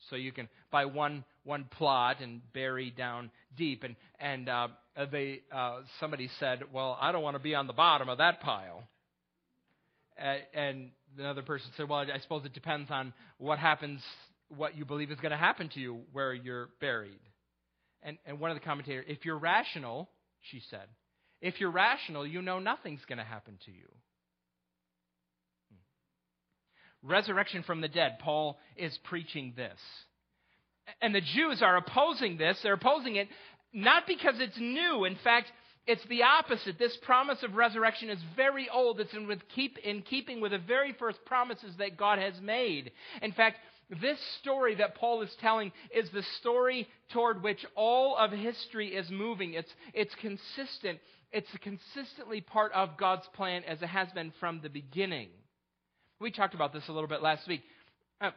So 0.10 0.15
you 0.15 0.31
can 0.31 0.47
buy 0.71 0.86
one 0.86 1.25
one 1.43 1.65
plot 1.65 2.21
and 2.21 2.39
bury 2.53 2.89
down 2.89 3.31
deep. 3.58 3.84
And 3.84 3.97
and 4.21 4.47
uh, 4.47 4.67
they 5.12 5.41
uh, 5.51 5.79
somebody 5.99 6.29
said, 6.39 6.63
well, 6.71 6.97
I 7.01 7.12
don't 7.12 7.23
want 7.23 7.36
to 7.36 7.43
be 7.43 7.53
on 7.53 7.67
the 7.67 7.73
bottom 7.73 8.08
of 8.08 8.19
that 8.19 8.39
pile 8.39 8.84
and 10.17 10.91
another 11.17 11.41
person 11.41 11.69
said, 11.75 11.89
well, 11.89 11.99
I 11.99 12.19
suppose 12.19 12.45
it 12.45 12.54
depends 12.54 12.89
on 12.91 13.13
what 13.38 13.60
happens, 13.60 14.01
what 14.56 14.78
you 14.78 14.86
believe 14.86 15.12
is 15.12 15.19
going 15.19 15.32
to 15.32 15.38
happen 15.38 15.69
to 15.73 15.80
you 15.80 16.01
where 16.13 16.34
you're 16.34 16.69
buried. 16.80 17.19
And, 18.04 18.17
and 18.25 18.39
one 18.39 18.51
of 18.51 18.56
the 18.56 18.63
commentators, 18.63 19.06
if 19.08 19.25
you're 19.25 19.38
rational, 19.38 20.10
she 20.51 20.62
said, 20.69 20.88
if 21.41 21.60
you're 21.60 21.71
rational, 21.71 22.25
you 22.25 22.41
know 22.41 22.60
nothing's 22.60 23.04
going 23.08 23.17
to 23.17 23.23
happen 23.23 23.58
to 23.65 23.71
you. 23.71 23.88
Hmm. 25.71 27.10
Resurrection 27.10 27.63
from 27.63 27.82
the 27.82 27.88
dead. 27.88 28.19
Paul 28.19 28.58
is 28.78 28.97
preaching 29.06 29.54
this. 29.56 29.80
And 31.01 31.15
the 31.15 31.21
Jews 31.21 31.62
are 31.62 31.78
opposing 31.78 32.38
this. 32.38 32.58
They're 32.62 32.73
opposing 32.73 33.15
it 33.15 33.28
not 33.73 34.04
because 34.08 34.36
it's 34.38 34.58
new. 34.58 35.04
In 35.06 35.17
fact, 35.23 35.47
it's 35.88 36.06
the 36.10 36.24
opposite. 36.24 36.80
This 36.80 36.98
promise 37.04 37.43
of 37.43 37.56
resurrection 37.56 38.10
is 38.10 38.19
very 38.36 38.67
old. 38.69 39.00
It's 39.00 39.13
in, 39.13 39.30
keep, 39.54 39.78
in 39.80 40.02
keeping 40.02 40.41
with 40.41 40.52
the 40.52 40.58
very 40.58 40.93
first 40.93 41.24
promises 41.26 41.76
that 41.78 41.98
God 41.98 42.17
has 42.17 42.34
made. 42.41 42.91
In 43.21 43.32
fact, 43.32 43.58
this 44.02 44.19
story 44.41 44.76
that 44.76 44.95
Paul 44.95 45.21
is 45.21 45.30
telling 45.39 45.71
is 45.95 46.10
the 46.10 46.24
story 46.39 46.88
toward 47.13 47.43
which 47.43 47.63
all 47.76 48.17
of 48.17 48.32
history 48.32 48.95
is 48.95 49.10
moving. 49.12 49.54
It's, 49.54 49.71
it's 49.93 50.15
consistent. 50.15 51.00
It's 51.32 51.50
consistently 51.62 52.41
part 52.41 52.71
of 52.74 52.98
God's 52.98 53.28
plan 53.36 53.63
as 53.65 53.82
it 53.82 53.88
has 53.88 54.08
been 54.13 54.34
from 54.39 54.62
the 54.63 54.69
beginning. 54.69 55.30
We 56.19 56.32
talked 56.32 56.56
about 56.56 56.74
this 56.74 56.88
a 56.88 56.93
little 56.93 57.10
bit 57.10 57.21
last 57.21 57.48
week. 57.48 57.62
Uh, 58.19 58.32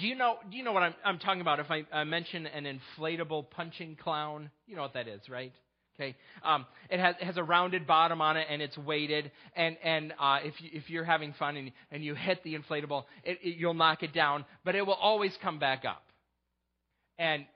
do 0.00 0.06
you 0.06 0.16
know? 0.16 0.38
Do 0.50 0.56
you 0.56 0.64
know 0.64 0.72
what 0.72 0.82
I'm, 0.82 0.94
I'm 1.04 1.18
talking 1.18 1.42
about? 1.42 1.60
If 1.60 1.70
I, 1.70 1.84
I 1.92 2.04
mention 2.04 2.46
an 2.46 2.64
inflatable 2.64 3.50
punching 3.50 3.96
clown, 4.02 4.50
you 4.66 4.74
know 4.74 4.82
what 4.82 4.94
that 4.94 5.06
is, 5.06 5.20
right? 5.28 5.52
Okay, 5.98 6.14
um, 6.42 6.66
it 6.90 7.00
has 7.00 7.14
it 7.20 7.24
has 7.24 7.38
a 7.38 7.42
rounded 7.42 7.86
bottom 7.86 8.20
on 8.20 8.36
it 8.36 8.46
and 8.50 8.60
it's 8.60 8.76
weighted. 8.76 9.30
And 9.54 9.76
and 9.82 10.12
uh, 10.20 10.40
if 10.42 10.54
you, 10.60 10.70
if 10.72 10.90
you're 10.90 11.04
having 11.04 11.32
fun 11.38 11.56
and 11.56 11.72
and 11.90 12.04
you 12.04 12.14
hit 12.14 12.44
the 12.44 12.54
inflatable, 12.54 13.04
it, 13.24 13.38
it, 13.42 13.56
you'll 13.56 13.74
knock 13.74 14.02
it 14.02 14.12
down, 14.12 14.44
but 14.64 14.74
it 14.74 14.86
will 14.86 14.94
always 14.94 15.32
come 15.42 15.58
back 15.58 15.84
up. 15.86 16.02
And 17.18 17.46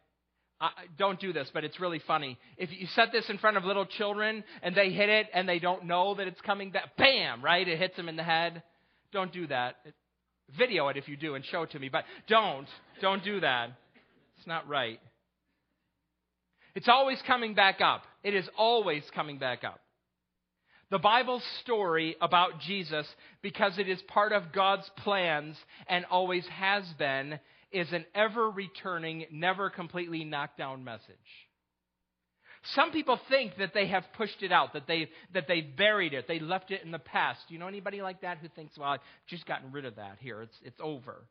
uh, 0.60 0.68
don't 0.98 1.18
do 1.20 1.32
this, 1.32 1.50
but 1.52 1.64
it's 1.64 1.80
really 1.80 2.00
funny. 2.06 2.38
If 2.58 2.70
you 2.72 2.86
set 2.94 3.12
this 3.12 3.24
in 3.28 3.38
front 3.38 3.56
of 3.56 3.64
little 3.64 3.86
children 3.86 4.44
and 4.62 4.74
they 4.74 4.90
hit 4.90 5.08
it 5.08 5.26
and 5.32 5.48
they 5.48 5.58
don't 5.58 5.86
know 5.86 6.14
that 6.14 6.26
it's 6.26 6.40
coming 6.42 6.70
back, 6.70 6.96
bam, 6.98 7.42
right? 7.42 7.66
It 7.66 7.78
hits 7.78 7.96
them 7.96 8.08
in 8.08 8.16
the 8.16 8.22
head. 8.22 8.62
Don't 9.12 9.32
do 9.32 9.46
that. 9.46 9.76
Video 10.58 10.88
it 10.88 10.96
if 10.96 11.08
you 11.08 11.16
do 11.16 11.34
and 11.34 11.44
show 11.46 11.62
it 11.62 11.70
to 11.72 11.78
me, 11.78 11.88
but 11.88 12.04
don't. 12.28 12.66
Don't 13.00 13.24
do 13.24 13.40
that. 13.40 13.70
It's 14.36 14.46
not 14.46 14.68
right. 14.68 15.00
It's 16.74 16.88
always 16.88 17.18
coming 17.26 17.54
back 17.54 17.80
up. 17.80 18.02
It 18.22 18.34
is 18.34 18.48
always 18.56 19.02
coming 19.14 19.38
back 19.38 19.64
up. 19.64 19.80
The 20.90 20.98
Bible's 20.98 21.44
story 21.62 22.16
about 22.20 22.60
Jesus, 22.60 23.06
because 23.42 23.78
it 23.78 23.88
is 23.88 24.02
part 24.08 24.32
of 24.32 24.52
God's 24.52 24.90
plans 24.98 25.56
and 25.88 26.04
always 26.06 26.44
has 26.48 26.84
been, 26.98 27.38
is 27.70 27.92
an 27.92 28.04
ever 28.14 28.50
returning, 28.50 29.24
never 29.30 29.70
completely 29.70 30.24
knocked 30.24 30.58
down 30.58 30.82
message. 30.82 31.16
Some 32.74 32.90
people 32.90 33.18
think 33.30 33.56
that 33.58 33.72
they 33.72 33.86
have 33.86 34.04
pushed 34.16 34.42
it 34.42 34.52
out, 34.52 34.74
that 34.74 34.86
they 34.86 35.08
that 35.32 35.46
they've 35.48 35.76
buried 35.76 36.12
it, 36.12 36.26
they 36.28 36.40
left 36.40 36.70
it 36.70 36.82
in 36.84 36.90
the 36.90 36.98
past. 36.98 37.40
Do 37.48 37.54
you 37.54 37.60
know 37.60 37.68
anybody 37.68 38.02
like 38.02 38.20
that 38.20 38.38
who 38.38 38.48
thinks, 38.48 38.76
well, 38.76 38.90
I've 38.90 39.00
just 39.28 39.46
gotten 39.46 39.72
rid 39.72 39.86
of 39.86 39.96
that 39.96 40.18
here, 40.20 40.42
it's 40.42 40.56
it's 40.62 40.80
over. 40.82 41.24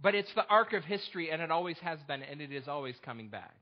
But 0.00 0.14
it's 0.14 0.32
the 0.34 0.46
arc 0.46 0.72
of 0.72 0.84
history, 0.84 1.30
and 1.30 1.40
it 1.40 1.50
always 1.50 1.76
has 1.78 2.00
been, 2.08 2.22
and 2.22 2.40
it 2.40 2.52
is 2.52 2.66
always 2.66 2.96
coming 3.04 3.28
back. 3.28 3.54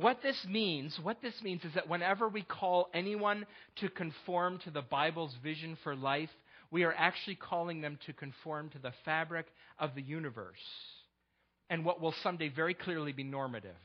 What 0.00 0.22
this 0.22 0.46
means, 0.48 0.98
what 1.02 1.20
this 1.20 1.34
means 1.42 1.62
is 1.62 1.74
that 1.74 1.86
whenever 1.86 2.26
we 2.26 2.40
call 2.40 2.88
anyone 2.94 3.44
to 3.80 3.90
conform 3.90 4.58
to 4.64 4.70
the 4.70 4.80
Bible's 4.80 5.34
vision 5.42 5.76
for 5.84 5.94
life, 5.94 6.30
we 6.70 6.84
are 6.84 6.94
actually 6.96 7.34
calling 7.34 7.82
them 7.82 7.98
to 8.06 8.14
conform 8.14 8.70
to 8.70 8.78
the 8.78 8.94
fabric 9.04 9.44
of 9.78 9.94
the 9.94 10.00
universe 10.00 10.56
and 11.68 11.84
what 11.84 12.00
will 12.00 12.14
someday 12.22 12.48
very 12.48 12.72
clearly 12.72 13.12
be 13.12 13.24
normative. 13.24 13.76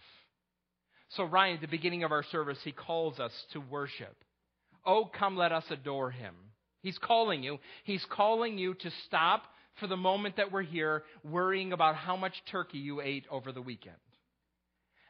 So, 1.09 1.25
Ryan, 1.25 1.55
at 1.55 1.61
the 1.61 1.67
beginning 1.67 2.05
of 2.05 2.13
our 2.13 2.23
service, 2.23 2.59
he 2.63 2.71
calls 2.71 3.19
us 3.19 3.33
to 3.51 3.59
worship. 3.59 4.15
Oh, 4.85 5.11
come, 5.13 5.35
let 5.35 5.51
us 5.51 5.65
adore 5.69 6.11
him. 6.11 6.35
He's 6.81 6.97
calling 6.97 7.43
you. 7.43 7.57
He's 7.83 8.05
calling 8.09 8.57
you 8.57 8.73
to 8.75 8.91
stop 9.05 9.43
for 9.81 9.87
the 9.87 9.97
moment 9.97 10.37
that 10.37 10.53
we're 10.53 10.61
here 10.61 11.03
worrying 11.25 11.73
about 11.73 11.95
how 11.95 12.15
much 12.15 12.35
turkey 12.49 12.77
you 12.77 13.01
ate 13.01 13.25
over 13.29 13.51
the 13.51 13.61
weekend. 13.61 13.97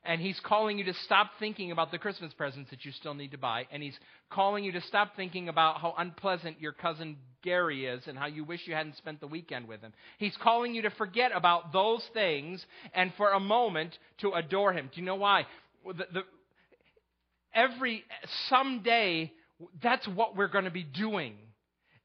And 0.06 0.22
he's 0.22 0.40
calling 0.44 0.78
you 0.78 0.86
to 0.86 0.94
stop 1.06 1.32
thinking 1.40 1.72
about 1.72 1.92
the 1.92 1.98
Christmas 1.98 2.32
presents 2.34 2.70
that 2.70 2.86
you 2.86 2.92
still 2.92 3.16
need 3.16 3.32
to 3.32 3.38
buy. 3.38 3.66
And 3.72 3.82
he's 3.82 3.98
calling 4.30 4.64
you 4.64 4.72
to 4.74 4.82
stop 4.82 5.16
thinking 5.16 5.50
about 5.50 5.82
how 5.82 5.96
unpleasant 5.98 6.62
your 6.62 6.74
cousin 6.74 7.18
Gary 7.44 7.86
is 7.86 8.04
and 8.08 8.18
how 8.18 8.28
you 8.28 8.44
wish 8.44 8.62
you 8.66 8.76
hadn't 8.76 8.98
spent 8.98 9.20
the 9.20 9.28
weekend 9.28 9.68
with 9.68 9.82
him. 9.82 9.94
He's 10.20 10.36
calling 10.42 10.76
you 10.76 10.84
to 10.84 10.92
forget 10.92 11.32
about 11.34 11.74
those 11.74 12.04
things 12.14 12.64
and 12.94 13.12
for 13.18 13.32
a 13.32 13.40
moment 13.40 13.98
to 14.20 14.34
adore 14.34 14.74
him. 14.74 14.90
Do 14.94 15.00
you 15.00 15.06
know 15.06 15.16
why? 15.16 15.46
The, 15.86 16.06
the, 16.14 16.22
every 17.54 18.04
someday, 18.50 19.32
that's 19.82 20.08
what 20.08 20.36
we're 20.36 20.50
going 20.50 20.66
to 20.66 20.72
be 20.72 20.84
doing. 20.84 21.36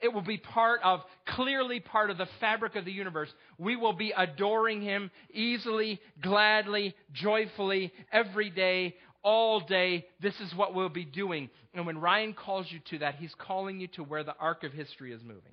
It 0.03 0.13
will 0.13 0.23
be 0.23 0.39
part 0.39 0.81
of, 0.83 1.01
clearly 1.27 1.81
part 1.81 2.11
of 2.11 2.19
the 2.19 2.29
fabric 2.41 2.77
of 2.77 2.85
the 2.85 2.93
universe. 2.93 3.29
We 3.59 3.77
will 3.77 3.93
be 3.93 4.13
adoring 4.17 4.83
Him 4.83 5.11
easily, 5.33 6.01
gladly, 6.23 6.95
joyfully, 7.13 7.93
every 8.13 8.51
day, 8.51 8.97
all 9.23 9.61
day. 9.61 10.07
This 10.21 10.39
is 10.41 10.55
what 10.55 10.75
we'll 10.75 10.89
be 10.89 11.05
doing. 11.05 11.51
And 11.75 11.87
when 11.87 11.99
Ryan 11.99 12.33
calls 12.33 12.67
you 12.71 12.81
to 12.91 12.99
that, 13.01 13.17
he's 13.17 13.35
calling 13.39 13.81
you 13.81 13.89
to 13.89 14.03
where 14.03 14.25
the 14.25 14.35
arc 14.39 14.65
of 14.65 14.73
history 14.73 15.13
is 15.13 15.23
moving. 15.23 15.53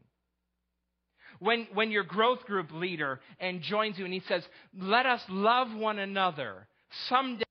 When, 1.39 1.67
when 1.73 1.91
your 1.91 2.03
growth 2.03 2.45
group 2.45 2.71
leader 2.71 3.19
and 3.39 3.61
joins 3.61 3.97
you 3.97 4.05
and 4.05 4.13
he 4.13 4.23
says, 4.27 4.43
let 4.79 5.05
us 5.05 5.21
love 5.29 5.71
one 5.73 5.99
another, 5.99 6.67
someday 7.09 7.43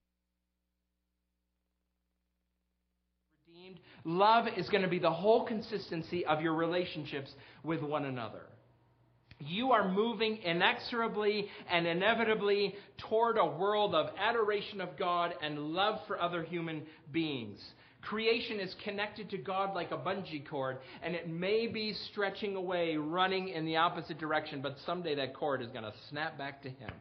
Love 4.06 4.46
is 4.56 4.68
going 4.68 4.84
to 4.84 4.88
be 4.88 5.00
the 5.00 5.10
whole 5.10 5.44
consistency 5.44 6.24
of 6.24 6.40
your 6.40 6.54
relationships 6.54 7.28
with 7.64 7.82
one 7.82 8.04
another. 8.04 8.42
You 9.40 9.72
are 9.72 9.92
moving 9.92 10.38
inexorably 10.44 11.48
and 11.68 11.88
inevitably 11.88 12.76
toward 13.08 13.36
a 13.36 13.44
world 13.44 13.96
of 13.96 14.14
adoration 14.16 14.80
of 14.80 14.96
God 14.96 15.34
and 15.42 15.58
love 15.58 15.98
for 16.06 16.20
other 16.20 16.44
human 16.44 16.82
beings. 17.10 17.58
Creation 18.00 18.60
is 18.60 18.72
connected 18.84 19.28
to 19.30 19.38
God 19.38 19.74
like 19.74 19.90
a 19.90 19.98
bungee 19.98 20.48
cord, 20.48 20.78
and 21.02 21.16
it 21.16 21.28
may 21.28 21.66
be 21.66 21.92
stretching 22.12 22.54
away, 22.54 22.96
running 22.96 23.48
in 23.48 23.66
the 23.66 23.76
opposite 23.76 24.18
direction, 24.18 24.62
but 24.62 24.76
someday 24.86 25.16
that 25.16 25.34
cord 25.34 25.60
is 25.60 25.70
going 25.70 25.82
to 25.82 25.92
snap 26.10 26.38
back 26.38 26.62
to 26.62 26.68
Him. 26.68 26.92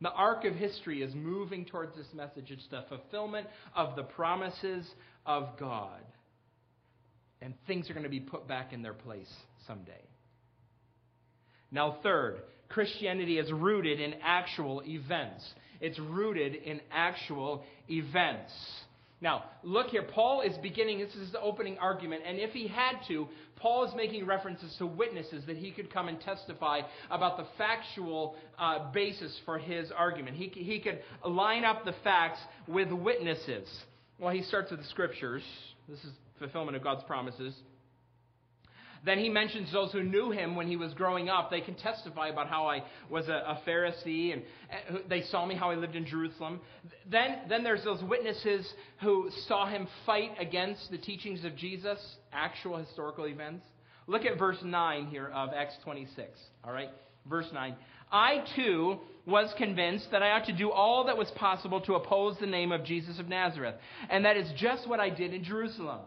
The 0.00 0.10
arc 0.10 0.44
of 0.44 0.54
history 0.54 1.02
is 1.02 1.14
moving 1.14 1.64
towards 1.64 1.94
this 1.96 2.06
message. 2.14 2.50
It's 2.50 2.66
the 2.70 2.84
fulfillment 2.88 3.46
of 3.76 3.96
the 3.96 4.02
promises 4.02 4.88
of 5.26 5.58
God. 5.58 6.00
And 7.42 7.54
things 7.66 7.90
are 7.90 7.94
going 7.94 8.04
to 8.04 8.10
be 8.10 8.20
put 8.20 8.48
back 8.48 8.72
in 8.72 8.82
their 8.82 8.94
place 8.94 9.32
someday. 9.66 10.02
Now, 11.70 11.98
third, 12.02 12.42
Christianity 12.68 13.38
is 13.38 13.50
rooted 13.52 14.00
in 14.00 14.14
actual 14.22 14.82
events. 14.84 15.44
It's 15.80 15.98
rooted 15.98 16.54
in 16.54 16.80
actual 16.90 17.64
events. 17.88 18.52
Now, 19.22 19.44
look 19.62 19.88
here. 19.88 20.02
Paul 20.02 20.40
is 20.40 20.56
beginning, 20.58 20.98
this 20.98 21.14
is 21.14 21.30
the 21.30 21.40
opening 21.40 21.76
argument, 21.78 22.22
and 22.26 22.38
if 22.38 22.52
he 22.52 22.66
had 22.66 22.94
to, 23.08 23.28
Paul 23.56 23.84
is 23.84 23.94
making 23.94 24.24
references 24.24 24.74
to 24.78 24.86
witnesses 24.86 25.44
that 25.46 25.58
he 25.58 25.72
could 25.72 25.92
come 25.92 26.08
and 26.08 26.18
testify 26.20 26.80
about 27.10 27.36
the 27.36 27.44
factual 27.58 28.36
uh, 28.58 28.90
basis 28.92 29.38
for 29.44 29.58
his 29.58 29.90
argument. 29.90 30.36
He, 30.36 30.48
he 30.48 30.80
could 30.80 31.00
line 31.24 31.64
up 31.64 31.84
the 31.84 31.94
facts 32.02 32.40
with 32.66 32.90
witnesses. 32.90 33.68
Well, 34.18 34.32
he 34.32 34.42
starts 34.42 34.70
with 34.70 34.80
the 34.80 34.86
scriptures. 34.86 35.42
This 35.86 35.98
is 35.98 36.12
fulfillment 36.38 36.76
of 36.76 36.82
God's 36.82 37.04
promises. 37.04 37.54
Then 39.04 39.18
he 39.18 39.28
mentions 39.28 39.72
those 39.72 39.92
who 39.92 40.02
knew 40.02 40.30
him 40.30 40.56
when 40.56 40.68
he 40.68 40.76
was 40.76 40.92
growing 40.92 41.28
up. 41.28 41.50
They 41.50 41.62
can 41.62 41.74
testify 41.74 42.28
about 42.28 42.48
how 42.48 42.66
I 42.66 42.84
was 43.08 43.28
a, 43.28 43.32
a 43.32 43.62
Pharisee 43.66 44.32
and 44.32 44.42
they 45.08 45.22
saw 45.22 45.46
me 45.46 45.54
how 45.54 45.70
I 45.70 45.74
lived 45.74 45.96
in 45.96 46.04
Jerusalem. 46.04 46.60
Then, 47.10 47.38
then 47.48 47.64
there's 47.64 47.82
those 47.82 48.02
witnesses 48.02 48.70
who 49.00 49.30
saw 49.48 49.66
him 49.66 49.88
fight 50.04 50.32
against 50.38 50.90
the 50.90 50.98
teachings 50.98 51.44
of 51.44 51.56
Jesus, 51.56 51.98
actual 52.32 52.76
historical 52.76 53.26
events. 53.26 53.64
Look 54.06 54.24
at 54.26 54.38
verse 54.38 54.58
9 54.62 55.06
here 55.06 55.30
of 55.34 55.50
Acts 55.54 55.76
26. 55.84 56.28
All 56.64 56.72
right? 56.72 56.90
Verse 57.28 57.46
9. 57.52 57.76
I 58.12 58.44
too 58.56 58.98
was 59.24 59.52
convinced 59.56 60.08
that 60.10 60.22
I 60.22 60.32
ought 60.32 60.46
to 60.46 60.56
do 60.56 60.70
all 60.70 61.04
that 61.04 61.16
was 61.16 61.30
possible 61.36 61.80
to 61.82 61.94
oppose 61.94 62.36
the 62.40 62.46
name 62.46 62.72
of 62.72 62.84
Jesus 62.84 63.18
of 63.18 63.28
Nazareth. 63.28 63.76
And 64.10 64.24
that 64.24 64.36
is 64.36 64.50
just 64.56 64.88
what 64.88 65.00
I 65.00 65.10
did 65.10 65.32
in 65.32 65.44
Jerusalem. 65.44 66.00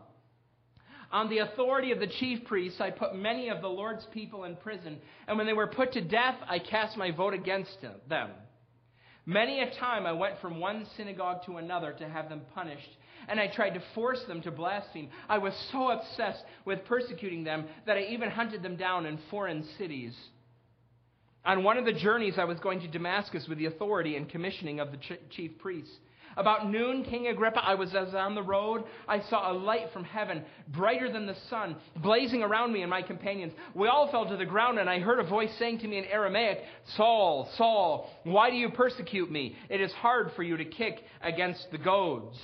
On 1.14 1.30
the 1.30 1.38
authority 1.38 1.92
of 1.92 2.00
the 2.00 2.08
chief 2.08 2.44
priests, 2.46 2.82
I 2.82 2.90
put 2.90 3.16
many 3.16 3.50
of 3.50 3.62
the 3.62 3.70
Lord's 3.70 4.06
people 4.08 4.46
in 4.46 4.56
prison, 4.56 4.98
and 5.28 5.38
when 5.38 5.46
they 5.46 5.54
were 5.54 5.68
put 5.68 5.94
to 5.94 6.02
death, 6.02 6.36
I 6.50 6.58
cast 6.58 6.98
my 6.98 7.12
vote 7.12 7.36
against 7.36 7.78
them. 8.10 8.32
Many 9.28 9.62
a 9.62 9.70
time 9.76 10.08
I 10.08 10.12
went 10.12 10.42
from 10.42 10.60
one 10.60 10.88
synagogue 10.98 11.46
to 11.46 11.58
another 11.58 11.94
to 11.94 12.10
have 12.10 12.30
them 12.30 12.42
punished, 12.56 12.90
and 13.28 13.40
I 13.40 13.46
tried 13.46 13.76
to 13.76 13.84
force 13.94 14.24
them 14.28 14.42
to 14.42 14.50
blaspheme. 14.50 15.10
I 15.30 15.38
was 15.38 15.54
so 15.72 15.92
obsessed 15.92 16.44
with 16.66 16.84
persecuting 16.86 17.44
them 17.44 17.66
that 17.86 17.96
I 17.96 18.02
even 18.06 18.32
hunted 18.32 18.64
them 18.64 18.76
down 18.76 19.06
in 19.06 19.20
foreign 19.30 19.64
cities. 19.78 20.18
On 21.46 21.64
one 21.64 21.78
of 21.78 21.86
the 21.86 21.94
journeys, 21.94 22.40
I 22.40 22.46
was 22.46 22.60
going 22.60 22.80
to 22.80 22.88
Damascus 22.88 23.48
with 23.48 23.60
the 23.60 23.68
authority 23.68 24.16
and 24.16 24.28
commissioning 24.28 24.80
of 24.80 24.92
the 24.92 24.98
chief 25.30 25.60
priests. 25.60 25.96
About 26.38 26.70
noon, 26.70 27.04
King 27.04 27.28
Agrippa, 27.28 27.64
I 27.64 27.76
was 27.76 27.94
as 27.94 28.14
on 28.14 28.36
the 28.36 28.44
road. 28.44 28.84
I 29.08 29.22
saw 29.30 29.52
a 29.52 29.54
light 29.54 29.88
from 29.94 30.04
heaven, 30.04 30.44
brighter 30.70 31.12
than 31.12 31.26
the 31.26 31.36
sun, 31.50 31.76
blazing 31.98 32.44
around 32.44 32.74
me 32.74 32.82
and 32.82 32.90
my 32.90 33.02
companions. 33.02 33.54
We 33.74 33.88
all 33.88 34.10
fell 34.12 34.28
to 34.28 34.38
the 34.38 34.46
ground, 34.46 34.80
and 34.80 34.90
I 34.90 35.00
heard 35.00 35.20
a 35.20 35.30
voice 35.30 35.52
saying 35.60 35.80
to 35.80 35.88
me 35.88 35.98
in 35.98 36.06
Aramaic, 36.06 36.60
Saul, 36.96 37.50
Saul, 37.58 38.10
why 38.24 38.50
do 38.50 38.56
you 38.56 38.70
persecute 38.70 39.32
me? 39.32 39.56
It 39.70 39.82
is 39.82 39.92
hard 39.94 40.32
for 40.36 40.44
you 40.44 40.58
to 40.58 40.66
kick 40.66 41.00
against 41.22 41.68
the 41.72 41.78
goads. 41.78 42.38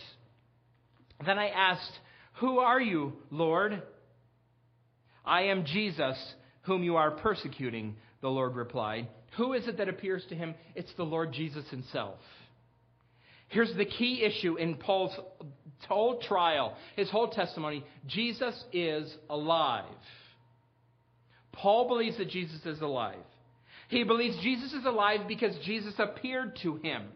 Then 1.26 1.40
I 1.40 1.50
asked, 1.50 2.00
Who 2.40 2.60
are 2.60 2.82
you, 2.82 3.14
Lord? 3.32 3.82
I 5.26 5.44
am 5.44 5.66
Jesus, 5.66 6.18
whom 6.62 6.84
you 6.84 6.96
are 6.96 7.12
persecuting, 7.12 7.96
the 8.22 8.30
Lord 8.30 8.56
replied. 8.56 9.08
Who 9.38 9.54
is 9.54 9.68
it 9.68 9.78
that 9.78 9.90
appears 9.90 10.26
to 10.30 10.36
him? 10.36 10.56
It's 10.76 10.92
the 10.98 11.04
Lord 11.04 11.34
Jesus 11.34 11.68
himself. 11.70 12.20
Here's 13.50 13.74
the 13.76 13.86
key 13.86 14.24
issue 14.24 14.56
in 14.56 14.76
Paul's 14.76 15.18
whole 15.88 16.20
trial, 16.22 16.76
his 16.96 17.10
whole 17.10 17.30
testimony 17.30 17.84
Jesus 18.08 18.64
is 18.72 19.14
alive. 19.30 19.86
Paul 21.52 21.88
believes 21.88 22.18
that 22.18 22.30
Jesus 22.30 22.66
is 22.66 22.82
alive. 22.82 23.18
He 23.90 24.04
believes 24.04 24.38
Jesus 24.44 24.72
is 24.74 24.86
alive 24.86 25.22
because 25.28 25.56
Jesus 25.66 25.96
appeared 25.98 26.58
to 26.64 26.76
him. 26.76 27.08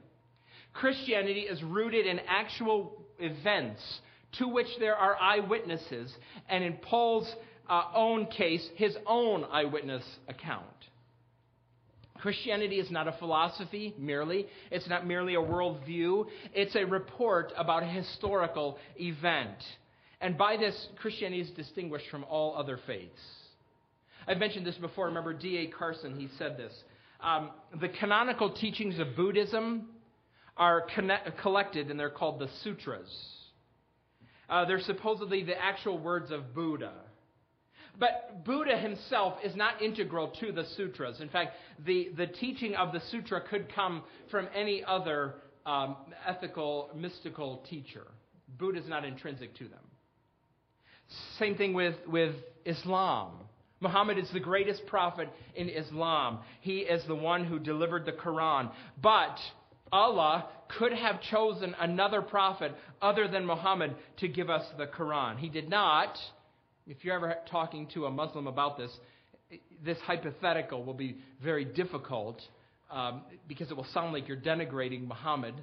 Christianity 0.74 1.42
is 1.42 1.62
rooted 1.62 2.08
in 2.08 2.20
actual 2.28 3.04
events 3.20 3.82
to 4.40 4.48
which 4.48 4.68
there 4.80 4.96
are 4.96 5.16
eyewitnesses, 5.16 6.12
and 6.50 6.64
in 6.64 6.74
Paul's 6.74 7.32
uh, 7.70 7.84
own 7.94 8.26
case, 8.26 8.68
his 8.76 8.98
own 9.06 9.46
eyewitness 9.52 10.04
account. 10.28 10.66
Christianity 12.24 12.80
is 12.80 12.90
not 12.90 13.10
a 13.10 13.12
philosophy 13.20 13.94
merely. 13.98 14.48
It's 14.72 14.88
not 14.88 15.06
merely 15.06 15.36
a 15.36 15.40
worldview. 15.40 16.26
It's 16.54 16.74
a 16.74 16.86
report 16.86 17.52
about 17.58 17.84
a 17.84 17.86
historical 17.86 18.78
event. 18.96 19.58
And 20.22 20.38
by 20.38 20.56
this, 20.56 20.88
Christianity 20.96 21.42
is 21.42 21.50
distinguished 21.50 22.06
from 22.10 22.24
all 22.24 22.56
other 22.56 22.80
faiths. 22.88 23.20
I've 24.26 24.38
mentioned 24.38 24.66
this 24.66 24.76
before. 24.76 25.08
Remember 25.08 25.34
D.A. 25.34 25.68
Carson, 25.68 26.18
he 26.18 26.30
said 26.38 26.56
this. 26.56 26.72
Um, 27.20 27.52
the 27.82 27.90
canonical 27.90 28.54
teachings 28.54 29.00
of 29.00 29.18
Buddhism 29.18 29.90
are 30.56 30.86
connect- 30.96 31.38
collected 31.40 31.92
and 31.92 32.00
they're 32.00 32.10
called 32.10 32.40
the 32.40 32.48
sutras. 32.64 33.14
Uh, 34.50 34.64
they're 34.64 34.80
supposedly 34.80 35.44
the 35.44 35.62
actual 35.62 35.98
words 35.98 36.32
of 36.32 36.56
Buddha. 36.56 36.94
But 38.00 38.44
Buddha 38.44 38.78
himself 38.78 39.36
is 39.44 39.56
not 39.56 39.82
integral 39.82 40.30
to 40.40 40.52
the 40.52 40.66
sutras. 40.76 41.22
In 41.22 41.30
fact, 41.30 41.56
the, 41.86 42.10
the 42.18 42.28
teaching 42.28 42.76
of 42.76 42.92
the 42.92 43.02
sutra 43.12 43.42
could 43.42 43.74
come 43.74 44.04
from 44.32 44.48
any 44.56 44.84
other 44.84 45.36
um, 45.66 45.98
ethical, 46.28 46.90
mystical 46.96 47.64
teacher. 47.70 48.08
Buddha 48.58 48.80
is 48.80 48.88
not 48.88 49.06
intrinsic 49.06 49.56
to 49.58 49.66
them. 49.66 49.80
Same 51.38 51.56
thing 51.56 51.74
with, 51.74 51.96
with 52.08 52.36
Islam. 52.66 53.34
Muhammad 53.80 54.18
is 54.18 54.30
the 54.32 54.40
greatest 54.40 54.86
prophet 54.88 55.30
in 55.56 55.70
Islam. 55.70 56.40
He 56.62 56.80
is 56.80 57.06
the 57.06 57.16
one 57.16 57.46
who 57.46 57.60
delivered 57.60 58.06
the 58.06 58.14
Quran. 58.14 58.72
But 59.02 59.38
Allah 59.92 60.48
could 60.80 60.94
have 60.94 61.22
chosen 61.22 61.76
another 61.80 62.22
prophet 62.22 62.74
other 63.02 63.28
than 63.28 63.46
Muhammad 63.46 63.96
to 64.18 64.28
give 64.28 64.50
us 64.50 64.66
the 64.78 64.88
Quran. 64.88 65.38
He 65.38 65.50
did 65.50 65.70
not. 65.70 66.18
If 66.86 67.04
you're 67.04 67.16
ever 67.16 67.36
talking 67.50 67.88
to 67.94 68.06
a 68.06 68.12
Muslim 68.12 68.48
about 68.48 68.78
this, 68.78 68.92
this 69.86 69.98
hypothetical 70.00 70.84
will 70.84 70.94
be 70.94 71.18
very 71.42 71.64
difficult 71.64 72.42
um, 72.92 73.22
because 73.48 73.72
it 73.72 73.78
will 73.78 73.88
sound 73.94 74.14
like 74.14 74.28
you're 74.28 74.38
denigrating 74.38 75.08
Muhammad. 75.08 75.56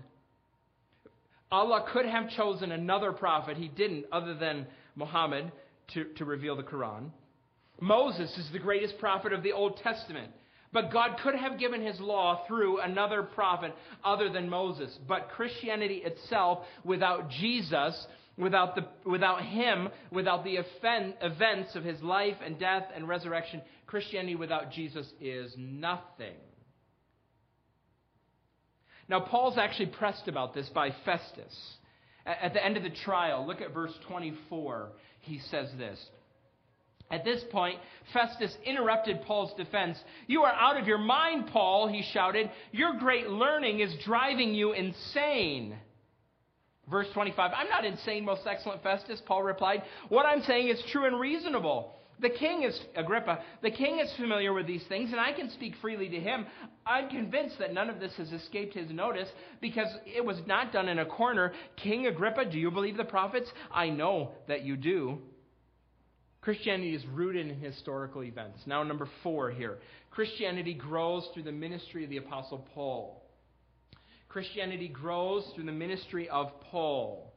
Allah 1.53 1.87
could 1.93 2.07
have 2.07 2.31
chosen 2.31 2.73
another 2.73 3.13
prophet. 3.13 3.57
He 3.57 3.69
didn't, 3.69 4.07
other 4.13 4.35
than 4.35 4.67
Muhammad, 4.97 5.53
to, 5.95 6.05
to 6.17 6.25
reveal 6.25 6.57
the 6.57 6.63
Quran. 6.63 7.11
Moses 7.81 8.31
is 8.39 8.49
the 8.53 8.59
greatest 8.59 8.99
prophet 8.99 9.33
of 9.33 9.43
the 9.43 9.53
Old 9.53 9.79
Testament. 9.79 10.31
But 10.73 10.93
God 10.93 11.19
could 11.23 11.35
have 11.35 11.59
given 11.59 11.85
his 11.85 11.99
law 12.01 12.45
through 12.47 12.81
another 12.81 13.23
prophet 13.23 13.75
other 14.05 14.31
than 14.31 14.49
Moses. 14.49 14.97
But 15.09 15.29
Christianity 15.31 16.03
itself, 16.05 16.65
without 16.85 17.29
Jesus, 17.29 18.07
Without, 18.41 18.75
the, 18.75 18.87
without 19.05 19.43
him, 19.43 19.89
without 20.11 20.45
the 20.45 20.57
events 20.57 21.77
of 21.77 21.85
his 21.85 22.01
life 22.03 22.37
and 22.45 22.59
death 22.59 22.85
and 22.95 23.07
resurrection, 23.07 23.61
Christianity 23.87 24.35
without 24.35 24.73
Jesus 24.73 25.07
is 25.21 25.53
nothing. 25.59 26.37
Now, 29.09 29.21
Paul's 29.21 29.59
actually 29.59 29.87
pressed 29.87 30.29
about 30.29 30.55
this 30.55 30.69
by 30.71 30.91
Festus. 31.05 31.77
At 32.25 32.55
the 32.55 32.65
end 32.65 32.77
of 32.77 32.83
the 32.83 32.91
trial, 33.05 33.47
look 33.47 33.61
at 33.61 33.75
verse 33.75 33.93
24. 34.07 34.91
He 35.21 35.41
says 35.51 35.69
this. 35.77 35.99
At 37.11 37.25
this 37.25 37.43
point, 37.51 37.79
Festus 38.13 38.57
interrupted 38.65 39.23
Paul's 39.23 39.53
defense. 39.57 39.99
You 40.29 40.43
are 40.43 40.53
out 40.53 40.81
of 40.81 40.87
your 40.87 40.99
mind, 40.99 41.49
Paul, 41.53 41.89
he 41.89 42.05
shouted. 42.13 42.51
Your 42.71 42.99
great 42.99 43.29
learning 43.29 43.81
is 43.81 43.93
driving 44.05 44.55
you 44.55 44.73
insane. 44.73 45.77
Verse 46.91 47.07
25, 47.15 47.53
I'm 47.55 47.69
not 47.69 47.85
insane, 47.85 48.25
most 48.25 48.43
excellent 48.47 48.83
Festus, 48.83 49.23
Paul 49.25 49.43
replied. 49.43 49.83
What 50.09 50.27
I'm 50.27 50.43
saying 50.43 50.69
is 50.69 50.83
true 50.91 51.07
and 51.07 51.21
reasonable. 51.21 51.95
The 52.21 52.31
king 52.31 52.65
is, 52.65 52.79
Agrippa, 52.97 53.39
the 53.63 53.71
king 53.71 53.99
is 53.99 54.13
familiar 54.17 54.53
with 54.53 54.67
these 54.67 54.85
things, 54.89 55.11
and 55.11 55.21
I 55.21 55.33
can 55.33 55.51
speak 55.51 55.75
freely 55.81 56.09
to 56.11 56.21
him. 56.21 56.47
I'm 56.85 57.09
convinced 57.09 57.59
that 57.61 57.73
none 57.73 57.89
of 57.89 57.99
this 57.99 58.13
has 58.17 58.31
escaped 58.33 58.75
his 58.75 58.91
notice 58.91 59.29
because 59.61 59.89
it 60.05 60.25
was 60.25 60.37
not 60.47 60.73
done 60.73 60.89
in 60.89 60.99
a 60.99 61.07
corner. 61.07 61.53
King 61.77 62.07
Agrippa, 62.07 62.45
do 62.51 62.59
you 62.59 62.71
believe 62.71 62.97
the 62.97 63.05
prophets? 63.05 63.51
I 63.73 63.89
know 63.89 64.33
that 64.49 64.65
you 64.65 64.77
do. 64.77 65.19
Christianity 66.43 66.95
is 66.95 67.05
rooted 67.07 67.47
in 67.47 67.59
historical 67.59 68.23
events. 68.23 68.61
Now, 68.67 68.83
number 68.83 69.09
four 69.23 69.51
here 69.51 69.79
Christianity 70.11 70.75
grows 70.75 71.27
through 71.33 71.45
the 71.45 71.53
ministry 71.53 72.05
of 72.05 72.11
the 72.11 72.17
Apostle 72.17 72.67
Paul. 72.75 73.20
Christianity 74.31 74.87
grows 74.87 75.45
through 75.55 75.65
the 75.65 75.73
ministry 75.73 76.29
of 76.29 76.53
Paul. 76.71 77.33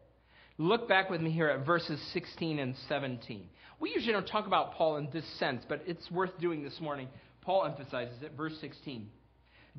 Look 0.60 0.88
back 0.88 1.10
with 1.10 1.22
me 1.22 1.32
here 1.32 1.50
at 1.50 1.66
verses 1.66 2.00
16 2.14 2.60
and 2.60 2.76
17. 2.88 3.50
We 3.80 3.90
usually 3.90 4.14
don't 4.14 4.28
talk 4.28 4.46
about 4.46 4.76
Paul 4.76 4.98
in 4.98 5.10
this 5.12 5.26
sense, 5.40 5.64
but 5.68 5.82
it's 5.88 6.12
worth 6.12 6.40
doing 6.40 6.64
this 6.64 6.80
morning. 6.80 7.08
Paul 7.42 7.66
emphasizes 7.66 8.22
it. 8.22 8.34
Verse 8.38 8.54
16. 8.62 9.10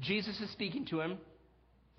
Jesus 0.01 0.41
is 0.41 0.51
speaking 0.51 0.87
to 0.87 1.01
him. 1.01 1.19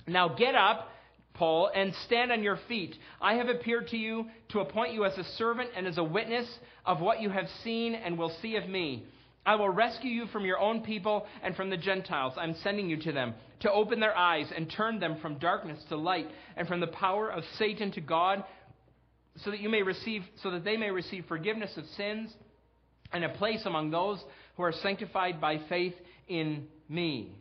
Now 0.05 0.27
get 0.27 0.53
up, 0.53 0.89
Paul, 1.33 1.71
and 1.73 1.93
stand 2.05 2.33
on 2.33 2.43
your 2.43 2.59
feet. 2.67 2.93
I 3.21 3.35
have 3.35 3.47
appeared 3.47 3.87
to 3.87 3.97
you 3.97 4.25
to 4.49 4.59
appoint 4.59 4.91
you 4.91 5.05
as 5.05 5.17
a 5.17 5.23
servant 5.37 5.69
and 5.77 5.87
as 5.87 5.97
a 5.97 6.03
witness 6.03 6.47
of 6.85 6.99
what 6.99 7.21
you 7.21 7.29
have 7.29 7.47
seen 7.63 7.95
and 7.95 8.17
will 8.17 8.35
see 8.41 8.57
of 8.57 8.67
me. 8.67 9.05
I 9.45 9.55
will 9.55 9.69
rescue 9.69 10.11
you 10.11 10.25
from 10.27 10.43
your 10.43 10.59
own 10.59 10.81
people 10.81 11.25
and 11.41 11.55
from 11.55 11.69
the 11.69 11.77
Gentiles. 11.77 12.33
I'm 12.35 12.55
sending 12.61 12.89
you 12.89 12.97
to 13.03 13.13
them 13.13 13.33
to 13.61 13.71
open 13.71 13.99
their 13.99 14.15
eyes 14.15 14.51
and 14.55 14.71
turn 14.75 14.99
them 14.99 15.17
from 15.21 15.37
darkness 15.37 15.79
to 15.89 15.95
light 15.95 16.27
and 16.55 16.67
from 16.67 16.79
the 16.79 16.87
power 16.87 17.29
of 17.29 17.43
Satan 17.57 17.91
to 17.93 18.01
God 18.01 18.43
so 19.43 19.51
that 19.51 19.59
you 19.59 19.69
may 19.69 19.81
receive 19.81 20.23
so 20.41 20.51
that 20.51 20.63
they 20.63 20.77
may 20.77 20.91
receive 20.91 21.25
forgiveness 21.27 21.71
of 21.77 21.85
sins 21.97 22.33
and 23.11 23.23
a 23.23 23.29
place 23.29 23.61
among 23.65 23.91
those 23.91 24.23
who 24.57 24.63
are 24.63 24.71
sanctified 24.71 25.39
by 25.39 25.59
faith 25.69 25.93
in 26.27 26.67
me. 26.89 27.35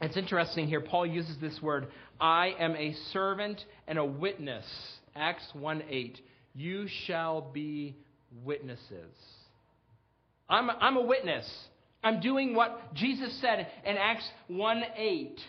It's 0.00 0.16
interesting 0.16 0.66
here 0.68 0.80
Paul 0.80 1.06
uses 1.06 1.36
this 1.40 1.60
word 1.62 1.88
I 2.20 2.54
am 2.58 2.76
a 2.76 2.94
servant 3.12 3.60
and 3.86 3.98
a 3.98 4.04
witness. 4.04 4.64
Acts 5.14 5.48
1 5.54 5.82
8. 5.88 6.20
You 6.54 6.86
shall 7.06 7.40
be 7.40 7.96
witnesses. 8.44 9.14
I'm, 10.48 10.70
I'm 10.70 10.96
a 10.96 11.02
witness. 11.02 11.50
I'm 12.06 12.20
doing 12.20 12.54
what 12.54 12.94
Jesus 12.94 13.36
said 13.40 13.66
in 13.84 13.96
Acts 13.96 14.30
1 14.46 14.82
8. 14.96 15.40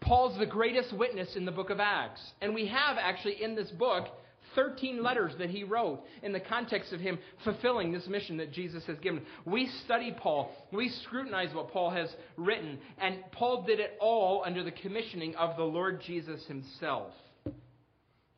Paul's 0.00 0.38
the 0.38 0.46
greatest 0.46 0.96
witness 0.96 1.36
in 1.36 1.44
the 1.44 1.52
book 1.52 1.68
of 1.68 1.80
Acts. 1.80 2.22
And 2.40 2.54
we 2.54 2.66
have 2.68 2.96
actually 2.98 3.42
in 3.42 3.54
this 3.54 3.68
book 3.72 4.06
13 4.54 5.02
letters 5.02 5.34
that 5.38 5.50
he 5.50 5.64
wrote 5.64 6.02
in 6.22 6.32
the 6.32 6.40
context 6.40 6.94
of 6.94 7.00
him 7.00 7.18
fulfilling 7.44 7.92
this 7.92 8.06
mission 8.06 8.38
that 8.38 8.52
Jesus 8.52 8.86
has 8.86 8.98
given. 9.00 9.20
We 9.44 9.68
study 9.84 10.16
Paul, 10.18 10.50
we 10.72 10.88
scrutinize 11.04 11.54
what 11.54 11.70
Paul 11.70 11.90
has 11.90 12.08
written, 12.38 12.78
and 12.96 13.18
Paul 13.32 13.64
did 13.64 13.78
it 13.78 13.98
all 14.00 14.44
under 14.46 14.64
the 14.64 14.72
commissioning 14.72 15.34
of 15.36 15.58
the 15.58 15.64
Lord 15.64 16.00
Jesus 16.00 16.42
himself 16.46 17.12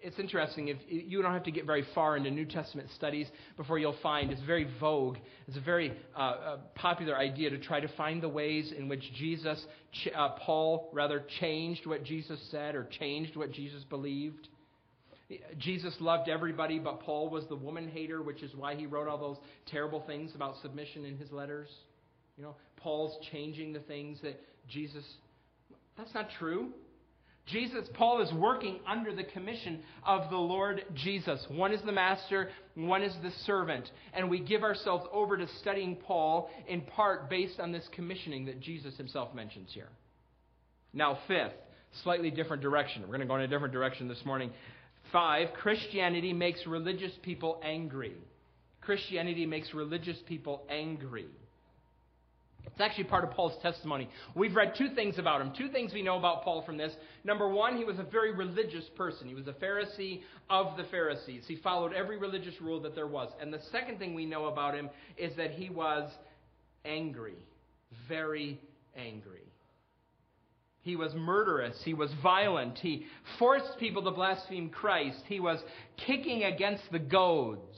it's 0.00 0.18
interesting. 0.18 0.68
If 0.68 0.76
you 0.88 1.22
don't 1.22 1.32
have 1.32 1.44
to 1.44 1.50
get 1.50 1.66
very 1.66 1.84
far 1.94 2.16
into 2.16 2.30
New 2.30 2.44
Testament 2.44 2.88
studies 2.94 3.26
before 3.56 3.78
you'll 3.78 3.96
find 4.02 4.30
it's 4.30 4.42
very 4.42 4.68
vogue. 4.78 5.16
It's 5.46 5.56
a 5.56 5.60
very 5.60 5.92
uh, 6.16 6.20
uh, 6.20 6.56
popular 6.74 7.16
idea 7.16 7.50
to 7.50 7.58
try 7.58 7.80
to 7.80 7.88
find 7.96 8.22
the 8.22 8.28
ways 8.28 8.72
in 8.76 8.88
which 8.88 9.02
Jesus, 9.14 9.64
uh, 10.14 10.30
Paul 10.40 10.90
rather, 10.92 11.24
changed 11.40 11.84
what 11.86 12.04
Jesus 12.04 12.40
said 12.50 12.76
or 12.76 12.88
changed 12.98 13.36
what 13.36 13.50
Jesus 13.50 13.82
believed. 13.84 14.48
Jesus 15.58 15.94
loved 16.00 16.28
everybody, 16.28 16.78
but 16.78 17.00
Paul 17.00 17.28
was 17.28 17.44
the 17.48 17.56
woman 17.56 17.88
hater, 17.88 18.22
which 18.22 18.42
is 18.42 18.54
why 18.54 18.76
he 18.76 18.86
wrote 18.86 19.08
all 19.08 19.18
those 19.18 19.36
terrible 19.66 20.02
things 20.06 20.34
about 20.34 20.54
submission 20.62 21.04
in 21.04 21.18
his 21.18 21.30
letters. 21.32 21.68
You 22.36 22.44
know, 22.44 22.54
Paul's 22.76 23.18
changing 23.32 23.72
the 23.72 23.80
things 23.80 24.18
that 24.22 24.40
Jesus. 24.68 25.04
That's 25.96 26.14
not 26.14 26.28
true. 26.38 26.70
Jesus, 27.50 27.88
Paul 27.94 28.20
is 28.22 28.32
working 28.32 28.80
under 28.86 29.14
the 29.14 29.24
commission 29.24 29.80
of 30.04 30.30
the 30.30 30.36
Lord 30.36 30.82
Jesus. 30.94 31.44
One 31.48 31.72
is 31.72 31.80
the 31.82 31.92
master, 31.92 32.50
one 32.74 33.02
is 33.02 33.14
the 33.22 33.30
servant. 33.46 33.90
And 34.12 34.28
we 34.28 34.40
give 34.40 34.62
ourselves 34.62 35.06
over 35.12 35.36
to 35.36 35.46
studying 35.60 35.96
Paul 35.96 36.50
in 36.68 36.82
part 36.82 37.30
based 37.30 37.58
on 37.58 37.72
this 37.72 37.86
commissioning 37.92 38.46
that 38.46 38.60
Jesus 38.60 38.96
himself 38.96 39.34
mentions 39.34 39.70
here. 39.72 39.88
Now, 40.92 41.18
fifth, 41.26 41.54
slightly 42.02 42.30
different 42.30 42.62
direction. 42.62 43.02
We're 43.02 43.08
going 43.08 43.20
to 43.20 43.26
go 43.26 43.36
in 43.36 43.42
a 43.42 43.48
different 43.48 43.72
direction 43.72 44.08
this 44.08 44.24
morning. 44.24 44.50
Five, 45.12 45.48
Christianity 45.54 46.32
makes 46.32 46.66
religious 46.66 47.12
people 47.22 47.60
angry. 47.64 48.14
Christianity 48.80 49.46
makes 49.46 49.72
religious 49.74 50.18
people 50.26 50.62
angry. 50.70 51.28
It's 52.72 52.80
actually 52.80 53.04
part 53.04 53.24
of 53.24 53.30
Paul's 53.30 53.60
testimony. 53.62 54.08
We've 54.34 54.54
read 54.54 54.74
two 54.76 54.90
things 54.94 55.18
about 55.18 55.40
him. 55.40 55.52
Two 55.56 55.68
things 55.68 55.92
we 55.92 56.02
know 56.02 56.18
about 56.18 56.42
Paul 56.42 56.62
from 56.62 56.76
this. 56.76 56.92
Number 57.24 57.48
one, 57.48 57.76
he 57.76 57.84
was 57.84 57.98
a 57.98 58.04
very 58.04 58.34
religious 58.34 58.84
person. 58.96 59.28
He 59.28 59.34
was 59.34 59.46
a 59.46 59.52
Pharisee 59.52 60.22
of 60.50 60.76
the 60.76 60.84
Pharisees. 60.84 61.44
He 61.46 61.56
followed 61.56 61.92
every 61.92 62.18
religious 62.18 62.54
rule 62.60 62.80
that 62.82 62.94
there 62.94 63.06
was. 63.06 63.30
And 63.40 63.52
the 63.52 63.60
second 63.72 63.98
thing 63.98 64.14
we 64.14 64.26
know 64.26 64.46
about 64.46 64.74
him 64.74 64.90
is 65.16 65.36
that 65.36 65.52
he 65.52 65.70
was 65.70 66.10
angry. 66.84 67.36
Very 68.08 68.60
angry. 68.96 69.42
He 70.82 70.96
was 70.96 71.12
murderous. 71.14 71.76
He 71.84 71.94
was 71.94 72.10
violent. 72.22 72.78
He 72.78 73.04
forced 73.38 73.78
people 73.78 74.02
to 74.04 74.10
blaspheme 74.10 74.70
Christ. 74.70 75.22
He 75.26 75.40
was 75.40 75.58
kicking 76.06 76.44
against 76.44 76.84
the 76.90 76.98
goads 76.98 77.76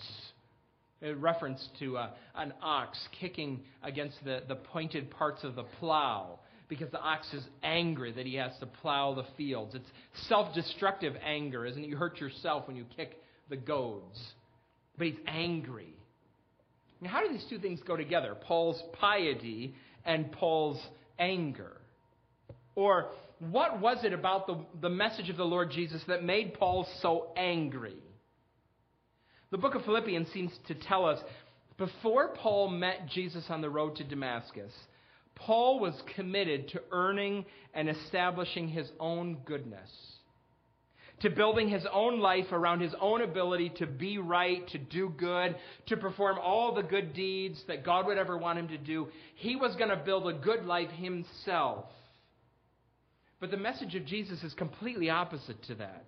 a 1.02 1.12
reference 1.14 1.66
to 1.78 1.96
uh, 1.96 2.10
an 2.34 2.52
ox 2.62 2.98
kicking 3.20 3.60
against 3.82 4.16
the, 4.24 4.42
the 4.48 4.56
pointed 4.56 5.10
parts 5.10 5.44
of 5.44 5.54
the 5.54 5.64
plow 5.78 6.38
because 6.68 6.90
the 6.90 7.00
ox 7.00 7.26
is 7.32 7.42
angry 7.62 8.12
that 8.12 8.26
he 8.26 8.36
has 8.36 8.52
to 8.60 8.66
plow 8.66 9.14
the 9.14 9.24
fields. 9.36 9.74
It's 9.74 9.88
self 10.28 10.54
destructive 10.54 11.14
anger, 11.24 11.66
isn't 11.66 11.82
it? 11.82 11.88
You 11.88 11.96
hurt 11.96 12.20
yourself 12.20 12.66
when 12.66 12.76
you 12.76 12.86
kick 12.96 13.20
the 13.48 13.56
goads. 13.56 14.18
But 14.96 15.08
he's 15.08 15.18
angry. 15.26 15.94
Now, 17.00 17.10
how 17.10 17.26
do 17.26 17.32
these 17.32 17.46
two 17.48 17.58
things 17.58 17.80
go 17.86 17.96
together? 17.96 18.36
Paul's 18.46 18.80
piety 19.00 19.74
and 20.04 20.30
Paul's 20.32 20.80
anger. 21.18 21.72
Or 22.74 23.08
what 23.38 23.80
was 23.80 24.04
it 24.04 24.12
about 24.12 24.46
the, 24.46 24.58
the 24.80 24.90
message 24.90 25.30
of 25.30 25.36
the 25.36 25.44
Lord 25.44 25.70
Jesus 25.70 26.02
that 26.08 26.22
made 26.22 26.54
Paul 26.54 26.86
so 27.00 27.32
angry? 27.36 27.96
The 29.50 29.58
book 29.58 29.74
of 29.74 29.84
Philippians 29.84 30.28
seems 30.32 30.52
to 30.68 30.74
tell 30.74 31.06
us 31.06 31.18
before 31.76 32.28
Paul 32.34 32.68
met 32.68 33.08
Jesus 33.08 33.44
on 33.48 33.62
the 33.62 33.70
road 33.70 33.96
to 33.96 34.04
Damascus, 34.04 34.72
Paul 35.34 35.80
was 35.80 36.00
committed 36.14 36.68
to 36.68 36.82
earning 36.92 37.44
and 37.74 37.88
establishing 37.88 38.68
his 38.68 38.88
own 39.00 39.38
goodness, 39.44 39.90
to 41.22 41.30
building 41.30 41.68
his 41.68 41.84
own 41.92 42.20
life 42.20 42.52
around 42.52 42.80
his 42.80 42.94
own 43.00 43.22
ability 43.22 43.72
to 43.78 43.86
be 43.86 44.18
right, 44.18 44.68
to 44.68 44.78
do 44.78 45.12
good, 45.16 45.56
to 45.86 45.96
perform 45.96 46.38
all 46.38 46.74
the 46.74 46.82
good 46.82 47.12
deeds 47.14 47.60
that 47.66 47.84
God 47.84 48.06
would 48.06 48.18
ever 48.18 48.36
want 48.36 48.58
him 48.58 48.68
to 48.68 48.78
do. 48.78 49.08
He 49.34 49.56
was 49.56 49.74
going 49.76 49.90
to 49.90 49.96
build 49.96 50.28
a 50.28 50.34
good 50.34 50.64
life 50.64 50.90
himself. 50.90 51.86
But 53.40 53.50
the 53.50 53.56
message 53.56 53.94
of 53.94 54.04
Jesus 54.04 54.44
is 54.44 54.52
completely 54.54 55.10
opposite 55.10 55.62
to 55.64 55.74
that 55.76 56.04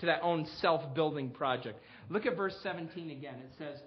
to 0.00 0.06
that 0.06 0.20
own 0.22 0.46
self 0.60 0.94
building 0.94 1.30
project. 1.30 1.78
Look 2.08 2.26
at 2.26 2.36
verse 2.36 2.54
17 2.62 3.10
again. 3.10 3.34
It 3.34 3.52
says, 3.58 3.78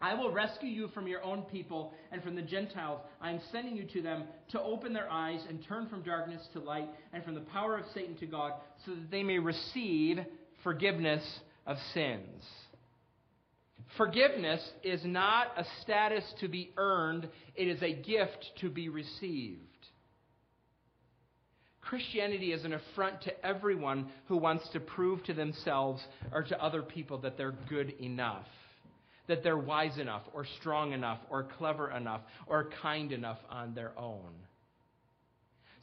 I 0.00 0.14
will 0.14 0.30
rescue 0.30 0.68
you 0.68 0.88
from 0.88 1.08
your 1.08 1.22
own 1.24 1.42
people 1.42 1.92
and 2.12 2.22
from 2.22 2.36
the 2.36 2.42
Gentiles. 2.42 3.00
I 3.20 3.30
am 3.30 3.40
sending 3.50 3.76
you 3.76 3.84
to 3.94 4.02
them 4.02 4.24
to 4.50 4.60
open 4.60 4.92
their 4.92 5.10
eyes 5.10 5.40
and 5.48 5.64
turn 5.66 5.88
from 5.88 6.02
darkness 6.02 6.46
to 6.52 6.60
light 6.60 6.88
and 7.12 7.24
from 7.24 7.34
the 7.34 7.40
power 7.40 7.76
of 7.76 7.84
Satan 7.94 8.16
to 8.18 8.26
God, 8.26 8.52
so 8.86 8.92
that 8.92 9.10
they 9.10 9.24
may 9.24 9.40
receive 9.40 10.18
forgiveness 10.62 11.22
of 11.66 11.76
sins. 11.94 12.44
Forgiveness 13.96 14.60
is 14.84 15.00
not 15.04 15.48
a 15.56 15.64
status 15.82 16.24
to 16.40 16.48
be 16.48 16.72
earned, 16.76 17.28
it 17.56 17.68
is 17.68 17.82
a 17.82 17.92
gift 17.92 18.46
to 18.60 18.70
be 18.70 18.88
received. 18.88 19.62
Christianity 21.88 22.52
is 22.52 22.66
an 22.66 22.74
affront 22.74 23.22
to 23.22 23.46
everyone 23.46 24.08
who 24.26 24.36
wants 24.36 24.68
to 24.74 24.80
prove 24.80 25.24
to 25.24 25.32
themselves 25.32 26.02
or 26.32 26.42
to 26.42 26.62
other 26.62 26.82
people 26.82 27.16
that 27.18 27.38
they're 27.38 27.54
good 27.70 27.94
enough, 27.98 28.44
that 29.26 29.42
they're 29.42 29.56
wise 29.56 29.96
enough, 29.96 30.22
or 30.34 30.44
strong 30.60 30.92
enough, 30.92 31.18
or 31.30 31.44
clever 31.56 31.90
enough, 31.90 32.20
or 32.46 32.68
kind 32.82 33.10
enough 33.10 33.38
on 33.48 33.74
their 33.74 33.98
own. 33.98 34.34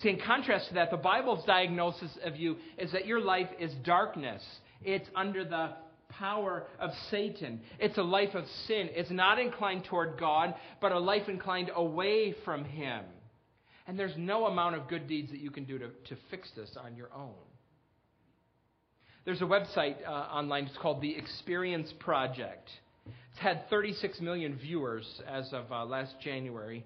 See, 0.02 0.10
in 0.10 0.20
contrast 0.20 0.68
to 0.68 0.76
that, 0.76 0.92
the 0.92 0.98
Bible's 0.98 1.44
diagnosis 1.46 2.16
of 2.24 2.36
you 2.36 2.58
is 2.78 2.92
that 2.92 3.08
your 3.08 3.22
life 3.22 3.50
is 3.60 3.74
darkness. 3.84 4.44
It's 4.84 5.10
under 5.16 5.44
the 5.44 5.72
power 6.10 6.68
of 6.80 6.92
Satan. 7.10 7.62
It's 7.80 7.98
a 7.98 8.04
life 8.04 8.36
of 8.36 8.46
sin. 8.68 8.90
It's 8.92 9.10
not 9.10 9.40
inclined 9.40 9.86
toward 9.86 10.20
God, 10.20 10.54
but 10.82 10.92
a 10.92 11.00
life 11.00 11.28
inclined 11.30 11.72
away 11.74 12.36
from 12.46 12.64
Him. 12.64 13.06
And 13.88 14.00
there's 14.00 14.16
no 14.18 14.46
amount 14.46 14.76
of 14.76 14.88
good 14.88 15.08
deeds 15.08 15.32
that 15.32 15.40
you 15.40 15.52
can 15.52 15.66
do 15.66 15.78
to, 15.78 15.88
to 15.88 16.18
fix 16.32 16.50
this 16.56 16.76
on 16.84 16.96
your 16.96 17.10
own. 17.14 17.34
There's 19.26 19.42
a 19.42 19.46
website 19.46 19.96
uh, 20.08 20.12
online, 20.12 20.66
it's 20.66 20.78
called 20.78 21.02
the 21.02 21.16
Experience 21.16 21.92
Project. 22.00 22.70
It's 23.06 23.40
had 23.40 23.70
36 23.70 24.22
million 24.22 24.56
viewers 24.56 25.06
as 25.28 25.52
of 25.52 25.72
uh, 25.72 25.86
last 25.86 26.14
January. 26.24 26.86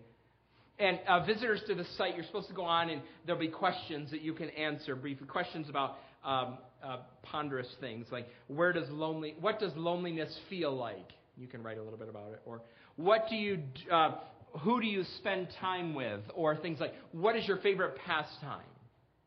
And 0.80 1.00
uh, 1.08 1.26
visitors 1.26 1.62
to 1.68 1.76
the 1.76 1.84
site, 1.98 2.16
you're 2.16 2.26
supposed 2.26 2.48
to 2.48 2.54
go 2.54 2.64
on 2.64 2.90
and 2.90 3.02
there'll 3.26 3.40
be 3.40 3.50
questions 3.50 4.12
that 4.12 4.22
you 4.22 4.34
can 4.34 4.50
answer, 4.52 4.96
brief 4.96 5.18
questions 5.28 5.70
about 5.70 5.98
um, 6.24 6.58
uh, 6.84 6.98
ponderous 7.24 7.68
things 7.82 8.06
like 8.12 8.28
where 8.48 8.72
does 8.72 8.90
lonely, 8.90 9.36
what 9.40 9.60
does 9.60 9.74
loneliness 9.76 10.34
feel 10.50 10.76
like? 10.76 11.12
You 11.38 11.48
can 11.48 11.62
write 11.62 11.78
a 11.78 11.84
little 11.84 12.00
bit 12.00 12.10
about 12.10 12.32
it. 12.32 12.42
Or 12.46 12.62
what 12.96 13.26
do 13.30 13.36
you, 13.36 13.60
uh, 13.92 14.16
who 14.60 14.82
do 14.82 14.88
you 14.88 15.04
spend 15.18 15.48
time 15.60 15.94
with? 15.94 16.22
Or 16.36 16.56
things 16.56 16.80
like 16.80 16.94
what 17.12 17.36
is 17.36 17.48
your 17.48 17.58
favorite 17.58 17.98
pastime? 18.06 18.66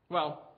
Well, 0.09 0.49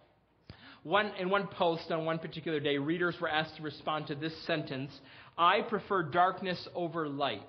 one, 0.83 1.13
in 1.19 1.31
one 1.31 1.47
post 1.47 1.91
on 1.91 2.05
one 2.05 2.19
particular 2.19 2.61
day, 2.61 2.77
readers 2.77 3.17
were 3.21 3.29
asked 3.29 3.57
to 3.57 3.63
respond 3.63 4.09
to 4.09 4.15
this 4.15 4.35
sentence 4.47 4.91
I 5.37 5.63
prefer 5.63 6.05
darkness 6.05 6.69
over 6.75 7.09
light. 7.09 7.41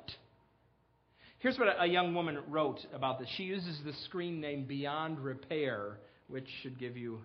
Here's 1.40 1.60
what 1.60 1.68
a 1.80 1.86
young 1.86 2.16
woman 2.16 2.40
wrote 2.48 2.80
about 2.94 3.20
this. 3.20 3.28
She 3.38 3.44
uses 3.44 3.80
the 3.86 3.94
screen 4.06 4.42
name 4.42 4.66
Beyond 4.66 5.20
Repair, 5.20 6.00
which 6.28 6.48
should 6.64 6.80
give 6.80 6.98
you 6.98 7.20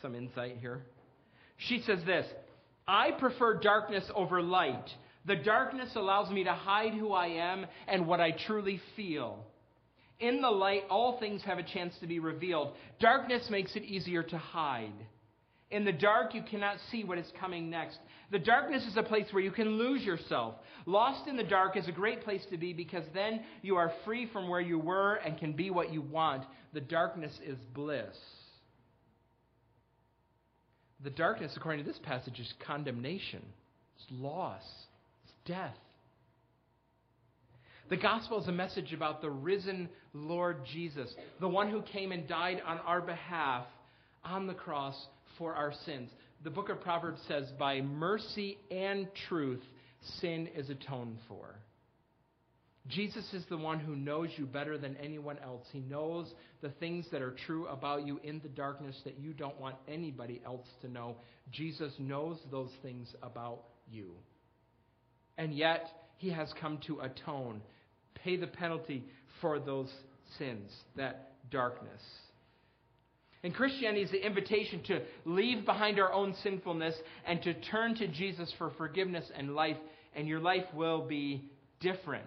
some 0.00 0.14
insight 0.14 0.58
here. 0.60 0.82
She 1.56 1.80
says 1.80 1.98
this 2.06 2.26
I 2.86 3.10
prefer 3.12 3.58
darkness 3.58 4.04
over 4.14 4.40
light. 4.40 4.88
The 5.26 5.36
darkness 5.36 5.90
allows 5.96 6.30
me 6.30 6.44
to 6.44 6.52
hide 6.52 6.94
who 6.94 7.12
I 7.12 7.26
am 7.26 7.66
and 7.88 8.06
what 8.06 8.20
I 8.20 8.30
truly 8.30 8.80
feel. 8.94 9.44
In 10.20 10.40
the 10.40 10.50
light, 10.50 10.84
all 10.88 11.18
things 11.18 11.42
have 11.44 11.58
a 11.58 11.62
chance 11.62 11.94
to 12.00 12.06
be 12.06 12.20
revealed. 12.20 12.74
Darkness 13.00 13.48
makes 13.50 13.74
it 13.76 13.82
easier 13.82 14.22
to 14.22 14.38
hide. 14.38 14.92
In 15.70 15.84
the 15.84 15.92
dark, 15.92 16.32
you 16.34 16.42
cannot 16.48 16.76
see 16.90 17.02
what 17.02 17.18
is 17.18 17.30
coming 17.40 17.68
next. 17.68 17.98
The 18.30 18.38
darkness 18.38 18.86
is 18.86 18.96
a 18.96 19.02
place 19.02 19.26
where 19.32 19.42
you 19.42 19.50
can 19.50 19.78
lose 19.78 20.02
yourself. 20.02 20.54
Lost 20.86 21.26
in 21.26 21.36
the 21.36 21.42
dark 21.42 21.76
is 21.76 21.88
a 21.88 21.92
great 21.92 22.22
place 22.22 22.42
to 22.50 22.56
be 22.56 22.72
because 22.72 23.04
then 23.12 23.40
you 23.62 23.76
are 23.76 23.92
free 24.04 24.28
from 24.32 24.48
where 24.48 24.60
you 24.60 24.78
were 24.78 25.16
and 25.16 25.36
can 25.36 25.52
be 25.52 25.70
what 25.70 25.92
you 25.92 26.02
want. 26.02 26.44
The 26.72 26.80
darkness 26.80 27.32
is 27.44 27.58
bliss. 27.74 28.16
The 31.02 31.10
darkness, 31.10 31.52
according 31.56 31.84
to 31.84 31.90
this 31.90 32.00
passage, 32.02 32.38
is 32.38 32.52
condemnation, 32.64 33.42
it's 33.96 34.06
loss, 34.10 34.62
death. 35.46 35.76
The 37.88 37.96
gospel 37.96 38.42
is 38.42 38.48
a 38.48 38.52
message 38.52 38.92
about 38.92 39.22
the 39.22 39.30
risen 39.30 39.88
Lord 40.12 40.58
Jesus, 40.72 41.14
the 41.40 41.48
one 41.48 41.70
who 41.70 41.82
came 41.82 42.10
and 42.10 42.26
died 42.26 42.60
on 42.66 42.78
our 42.78 43.00
behalf 43.00 43.64
on 44.24 44.48
the 44.48 44.54
cross 44.54 44.96
for 45.38 45.54
our 45.54 45.72
sins. 45.84 46.10
The 46.42 46.50
book 46.50 46.68
of 46.68 46.80
Proverbs 46.80 47.20
says, 47.28 47.44
By 47.58 47.80
mercy 47.80 48.58
and 48.70 49.06
truth, 49.28 49.62
sin 50.20 50.48
is 50.56 50.68
atoned 50.68 51.18
for. 51.28 51.54
Jesus 52.88 53.24
is 53.32 53.44
the 53.48 53.56
one 53.56 53.80
who 53.80 53.96
knows 53.96 54.28
you 54.36 54.46
better 54.46 54.78
than 54.78 54.96
anyone 54.96 55.38
else. 55.42 55.64
He 55.72 55.80
knows 55.80 56.32
the 56.62 56.68
things 56.70 57.06
that 57.10 57.22
are 57.22 57.34
true 57.46 57.66
about 57.66 58.06
you 58.06 58.20
in 58.22 58.40
the 58.40 58.48
darkness 58.48 58.96
that 59.04 59.18
you 59.18 59.32
don't 59.32 59.60
want 59.60 59.76
anybody 59.88 60.40
else 60.44 60.66
to 60.82 60.88
know. 60.88 61.16
Jesus 61.50 61.92
knows 61.98 62.38
those 62.50 62.70
things 62.82 63.12
about 63.22 63.62
you. 63.90 64.12
And 65.38 65.54
yet, 65.54 65.88
he 66.18 66.30
has 66.30 66.52
come 66.60 66.78
to 66.86 67.00
atone, 67.00 67.60
pay 68.14 68.36
the 68.36 68.46
penalty 68.46 69.04
for 69.40 69.58
those 69.58 69.92
sins, 70.38 70.70
that 70.96 71.32
darkness. 71.50 72.00
And 73.42 73.54
Christianity 73.54 74.02
is 74.02 74.10
the 74.10 74.26
invitation 74.26 74.82
to 74.84 75.02
leave 75.24 75.64
behind 75.64 76.00
our 76.00 76.12
own 76.12 76.34
sinfulness 76.42 76.94
and 77.26 77.42
to 77.42 77.54
turn 77.54 77.94
to 77.96 78.08
Jesus 78.08 78.52
for 78.58 78.70
forgiveness 78.78 79.30
and 79.36 79.54
life, 79.54 79.76
and 80.14 80.26
your 80.26 80.40
life 80.40 80.64
will 80.74 81.06
be 81.06 81.44
different. 81.80 82.26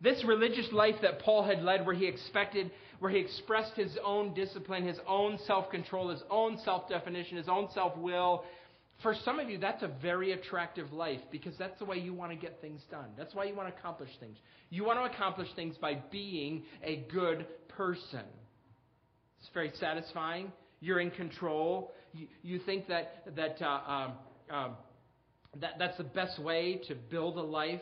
This 0.00 0.24
religious 0.24 0.66
life 0.72 0.96
that 1.02 1.20
Paul 1.20 1.44
had 1.44 1.62
led, 1.62 1.86
where 1.86 1.94
he 1.94 2.06
expected, 2.06 2.70
where 2.98 3.10
he 3.10 3.18
expressed 3.18 3.74
his 3.74 3.96
own 4.04 4.34
discipline, 4.34 4.86
his 4.86 4.98
own 5.06 5.38
self 5.46 5.70
control, 5.70 6.08
his 6.08 6.22
own 6.30 6.58
self 6.64 6.88
definition, 6.88 7.36
his 7.36 7.48
own 7.48 7.68
self 7.72 7.96
will, 7.96 8.44
for 9.02 9.14
some 9.24 9.38
of 9.38 9.50
you, 9.50 9.58
that's 9.58 9.82
a 9.82 9.90
very 10.00 10.32
attractive 10.32 10.92
life 10.92 11.20
because 11.30 11.54
that's 11.58 11.78
the 11.78 11.84
way 11.84 11.98
you 11.98 12.14
want 12.14 12.32
to 12.32 12.36
get 12.36 12.60
things 12.60 12.80
done. 12.90 13.06
That's 13.16 13.34
why 13.34 13.44
you 13.44 13.54
want 13.54 13.68
to 13.68 13.78
accomplish 13.78 14.10
things. 14.20 14.36
You 14.70 14.84
want 14.84 14.98
to 14.98 15.14
accomplish 15.14 15.48
things 15.54 15.76
by 15.80 15.98
being 16.10 16.62
a 16.82 17.04
good 17.12 17.46
person. 17.68 18.24
It's 19.40 19.50
very 19.52 19.72
satisfying. 19.78 20.50
You're 20.80 21.00
in 21.00 21.10
control. 21.10 21.92
You, 22.14 22.26
you 22.42 22.58
think 22.60 22.88
that, 22.88 23.24
that, 23.36 23.60
uh, 23.62 23.80
um, 23.86 24.12
um, 24.50 24.70
that 25.60 25.74
that's 25.78 25.96
the 25.98 26.04
best 26.04 26.38
way 26.42 26.80
to 26.88 26.94
build 26.94 27.36
a 27.36 27.42
life. 27.42 27.80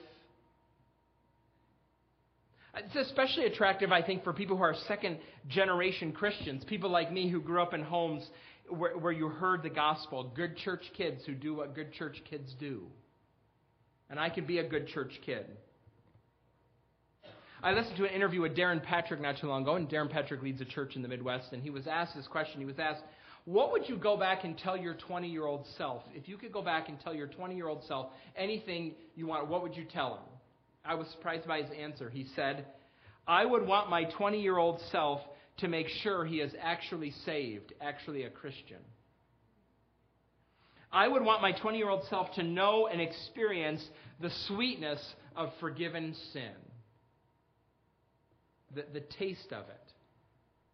It's 2.77 3.09
especially 3.09 3.45
attractive, 3.45 3.93
I 3.93 4.03
think, 4.03 4.25
for 4.25 4.33
people 4.33 4.57
who 4.57 4.65
are 4.65 4.75
second 4.89 5.19
generation 5.49 6.11
Christians, 6.11 6.65
people 6.65 6.91
like 6.91 7.13
me 7.13 7.31
who 7.31 7.41
grew 7.41 7.63
up 7.63 7.73
in 7.73 7.83
homes 7.83 8.29
where, 8.69 8.97
where 8.97 9.13
you 9.13 9.29
heard 9.29 9.63
the 9.63 9.71
gospel, 9.71 10.33
good 10.35 10.57
church 10.57 10.83
kids 10.97 11.23
who 11.27 11.35
do 11.35 11.55
what 11.55 11.75
good 11.75 11.93
church 11.93 12.23
kids 12.29 12.55
do. 12.59 12.83
And 14.11 14.19
I 14.19 14.31
could 14.31 14.47
be 14.47 14.59
a 14.59 14.69
good 14.69 14.89
church 14.89 15.13
kid. 15.25 15.47
I 17.63 17.73
listened 17.73 17.97
to 17.97 18.05
an 18.05 18.11
interview 18.11 18.43
with 18.43 18.55
Darrin 18.55 18.81
Patrick 18.81 19.23
not 19.23 19.39
too 19.39 19.47
long 19.47 19.63
ago, 19.63 19.77
and 19.77 19.89
Darrin 19.89 20.09
Patrick 20.09 20.43
leads 20.43 20.61
a 20.61 20.67
church 20.67 20.97
in 20.97 21.03
the 21.03 21.09
Midwest, 21.09 21.53
and 21.53 21.63
he 21.63 21.71
was 21.71 21.87
asked 21.87 22.15
this 22.15 22.27
question. 22.27 22.61
He 22.61 22.67
was 22.67 22.79
asked, 22.79 23.03
What 23.47 23.73
would 23.73 23.89
you 23.89 23.97
go 23.97 24.19
back 24.19 24.45
and 24.45 24.57
tell 24.59 24.77
your 24.77 24.95
20 24.95 25.31
year 25.31 25.47
old 25.47 25.67
self? 25.79 26.03
If 26.15 26.29
you 26.29 26.37
could 26.37 26.53
go 26.53 26.61
back 26.61 26.91
and 26.91 27.01
tell 27.01 27.15
your 27.15 27.27
20 27.27 27.57
year 27.57 27.69
old 27.69 27.83
self 27.89 28.09
anything 28.37 28.93
you 29.15 29.27
want, 29.27 29.49
what 29.49 29.63
would 29.63 29.75
you 29.75 29.85
tell 29.85 30.15
him? 30.17 30.23
I 30.85 30.95
was 30.95 31.09
surprised 31.09 31.49
by 31.49 31.63
his 31.63 31.71
answer. 31.71 32.11
He 32.11 32.27
said, 32.37 32.67
I 33.27 33.47
would 33.47 33.67
want 33.67 33.89
my 33.89 34.05
20 34.05 34.43
year 34.43 34.59
old 34.59 34.81
self 34.93 35.21
to 35.59 35.69
make 35.69 35.89
sure 36.03 36.25
he 36.25 36.41
is 36.41 36.53
actually 36.61 37.13
saved, 37.25 37.73
actually 37.81 38.25
a 38.25 38.31
Christian. 38.31 38.79
I 40.93 41.09
would 41.09 41.23
want 41.23 41.43
my 41.43 41.53
20 41.53 41.79
year 41.79 41.89
old 41.89 42.05
self 42.09 42.33
to 42.35 42.43
know 42.43 42.87
and 42.87 43.01
experience 43.01 43.85
the 44.21 44.31
sweetness 44.47 45.01
of 45.37 45.51
forgiven 45.61 46.15
sin 46.33 46.53
the, 48.75 48.85
the 48.93 49.01
taste 49.19 49.53
of 49.53 49.65
it. 49.65 49.93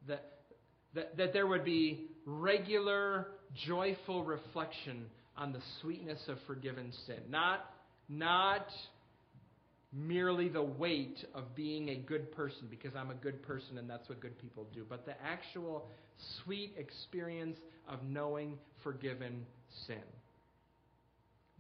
That, 0.09 0.25
that, 0.95 1.17
that 1.17 1.33
there 1.33 1.47
would 1.47 1.65
be 1.65 2.07
regular, 2.25 3.29
joyful 3.67 4.25
reflection 4.25 5.07
on 5.37 5.53
the 5.53 5.61
sweetness 5.81 6.21
of 6.29 6.39
forgiven 6.47 6.93
sin. 7.07 7.21
Not, 7.29 7.61
not 8.09 8.67
merely 9.93 10.49
the 10.49 10.63
weight 10.63 11.25
of 11.35 11.55
being 11.55 11.89
a 11.91 11.97
good 11.97 12.31
person 12.33 12.69
because 12.71 12.93
I'm 12.95 13.11
a 13.11 13.15
good 13.15 13.43
person 13.43 13.79
and 13.79 13.91
that's 13.91 14.09
what 14.09 14.21
good 14.21 14.39
people 14.39 14.67
do, 14.73 14.87
but 14.89 15.05
the 15.05 15.21
actual 15.23 15.89
sweet 16.45 16.75
experience 16.77 17.59
of 17.89 18.03
knowing 18.05 18.59
forgiven 18.83 19.45
sin. 19.87 20.03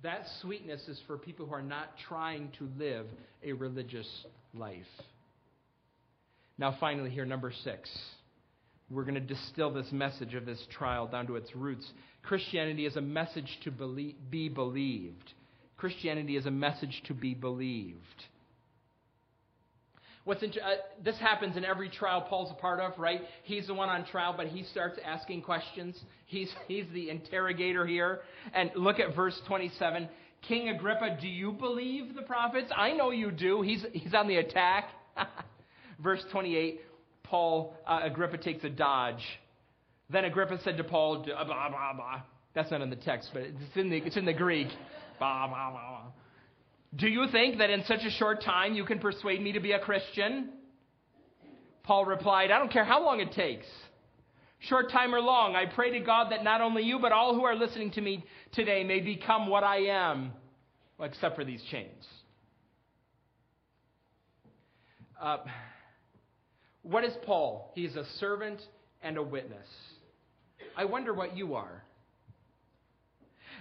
That 0.03 0.25
sweetness 0.41 0.89
is 0.89 1.01
for 1.07 1.19
people 1.19 1.47
who 1.47 1.55
are 1.55 1.63
not 1.63 1.91
trying 2.09 2.53
to 2.59 2.69
live 2.79 3.07
a 3.45 3.53
religious 3.53 4.09
life. 4.55 4.77
Now, 6.57 6.77
finally, 6.79 7.11
here, 7.11 7.27
number 7.27 7.53
six. 7.65 7.91
We're 8.91 9.05
going 9.05 9.15
to 9.15 9.21
distill 9.21 9.73
this 9.73 9.91
message 9.93 10.35
of 10.35 10.47
this 10.47 10.61
trial 10.77 11.07
down 11.07 11.27
to 11.29 11.37
its 11.37 11.55
roots. 11.55 11.89
Christianity 12.23 12.87
is 12.87 12.97
a 12.97 13.01
message 13.01 13.49
to 13.65 13.71
be 14.31 14.49
believed. 14.49 15.33
Christianity 15.81 16.37
is 16.37 16.45
a 16.45 16.51
message 16.51 17.03
to 17.07 17.15
be 17.15 17.33
believed. 17.33 17.97
What's 20.25 20.43
uh, 20.43 20.49
this 21.03 21.19
happens 21.19 21.57
in 21.57 21.65
every 21.65 21.89
trial 21.89 22.21
Paul's 22.21 22.53
a 22.53 22.61
part 22.61 22.81
of, 22.81 22.99
right? 22.99 23.23
He's 23.45 23.67
the 23.67 23.73
one 23.73 23.89
on 23.89 24.05
trial, 24.05 24.35
but 24.37 24.49
he 24.49 24.63
starts 24.65 24.99
asking 25.03 25.41
questions. 25.41 25.99
He's, 26.27 26.53
he's 26.69 26.85
the 26.93 27.09
interrogator 27.09 27.87
here. 27.87 28.21
And 28.53 28.71
look 28.77 29.01
at 29.01 29.17
verse 29.17 29.41
27. 29.49 30.07
King 30.47 30.69
Agrippa, 30.69 31.17
do 31.19 31.27
you 31.27 31.53
believe 31.53 32.15
the 32.15 32.23
prophets? 32.23 32.71
I 32.77 32.93
know 32.93 33.11
you 33.11 33.31
do. 33.31 33.63
He's, 33.63 33.85
he's 33.95 34.13
on 34.13 34.29
the 34.29 34.37
attack. 34.37 34.91
verse 36.03 36.23
28, 36.31 36.81
Paul, 37.23 37.75
uh, 37.87 38.01
Agrippa 38.03 38.37
takes 38.37 38.65
a 38.65 38.71
dodge. 38.71 39.23
Then 40.11 40.27
Agrippa 40.27 40.59
said 40.63 40.77
to 40.77 40.85
Paul, 40.85 41.25
blah, 41.25 41.45
blah, 41.45 41.93
blah. 41.95 42.21
That's 42.55 42.71
not 42.71 42.83
in 42.83 42.91
the 42.91 42.97
text, 42.97 43.31
but 43.33 43.43
it's 43.43 43.77
in 43.77 43.89
the, 43.89 43.97
it's 43.99 44.17
in 44.17 44.27
the 44.27 44.35
Greek. 44.35 44.69
Do 46.97 47.09
you 47.09 47.27
think 47.31 47.59
that 47.59 47.71
in 47.71 47.85
such 47.85 48.05
a 48.05 48.11
short 48.11 48.43
time 48.43 48.75
you 48.75 48.85
can 48.85 48.99
persuade 48.99 49.41
me 49.41 49.53
to 49.53 49.61
be 49.61 49.73
a 49.73 49.79
Christian? 49.79 50.51
Paul 51.85 52.05
replied, 52.05 52.51
I 52.51 52.59
don't 52.59 52.73
care 52.73 52.85
how 52.85 53.05
long 53.05 53.21
it 53.21 53.33
takes. 53.33 53.67
Short 54.61 54.91
time 54.91 55.15
or 55.15 55.21
long, 55.21 55.55
I 55.57 55.67
pray 55.67 55.99
to 55.99 56.05
God 56.05 56.33
that 56.33 56.45
not 56.45 56.61
only 56.61 56.83
you, 56.83 56.99
but 56.99 57.13
all 57.13 57.35
who 57.35 57.45
are 57.45 57.55
listening 57.55 57.93
to 57.93 58.01
me 58.01 58.25
today 58.53 58.85
may 58.85 59.01
become 59.01 59.47
what 59.47 59.65
I 59.65 59.87
am, 59.87 60.33
except 61.01 61.37
for 61.37 61.45
these 61.45 61.63
chains. 61.71 62.07
Uh, 65.21 65.39
what 66.83 67.05
is 67.05 67.13
Paul? 67.25 67.73
He 67.75 67.85
is 67.85 67.97
a 67.97 68.05
servant 68.19 68.61
and 69.03 69.17
a 69.17 69.23
witness. 69.23 69.67
I 70.77 70.85
wonder 70.85 71.15
what 71.15 71.37
you 71.37 71.55
are. 71.55 71.83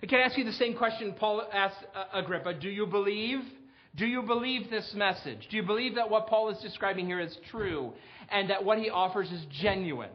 Can 0.07 0.19
I 0.19 0.23
ask 0.23 0.37
you 0.37 0.43
the 0.43 0.51
same 0.53 0.75
question 0.75 1.13
Paul 1.17 1.43
asked 1.51 1.83
uh, 1.95 2.05
Agrippa? 2.13 2.53
Do 2.53 2.69
you 2.69 2.85
believe? 2.85 3.39
Do 3.95 4.05
you 4.05 4.21
believe 4.21 4.69
this 4.69 4.93
message? 4.95 5.47
Do 5.49 5.57
you 5.57 5.63
believe 5.63 5.95
that 5.95 6.09
what 6.09 6.27
Paul 6.27 6.49
is 6.49 6.57
describing 6.59 7.05
here 7.07 7.19
is 7.19 7.35
true 7.49 7.93
and 8.31 8.49
that 8.49 8.63
what 8.63 8.77
he 8.77 8.89
offers 8.89 9.29
is 9.31 9.45
genuine? 9.61 10.11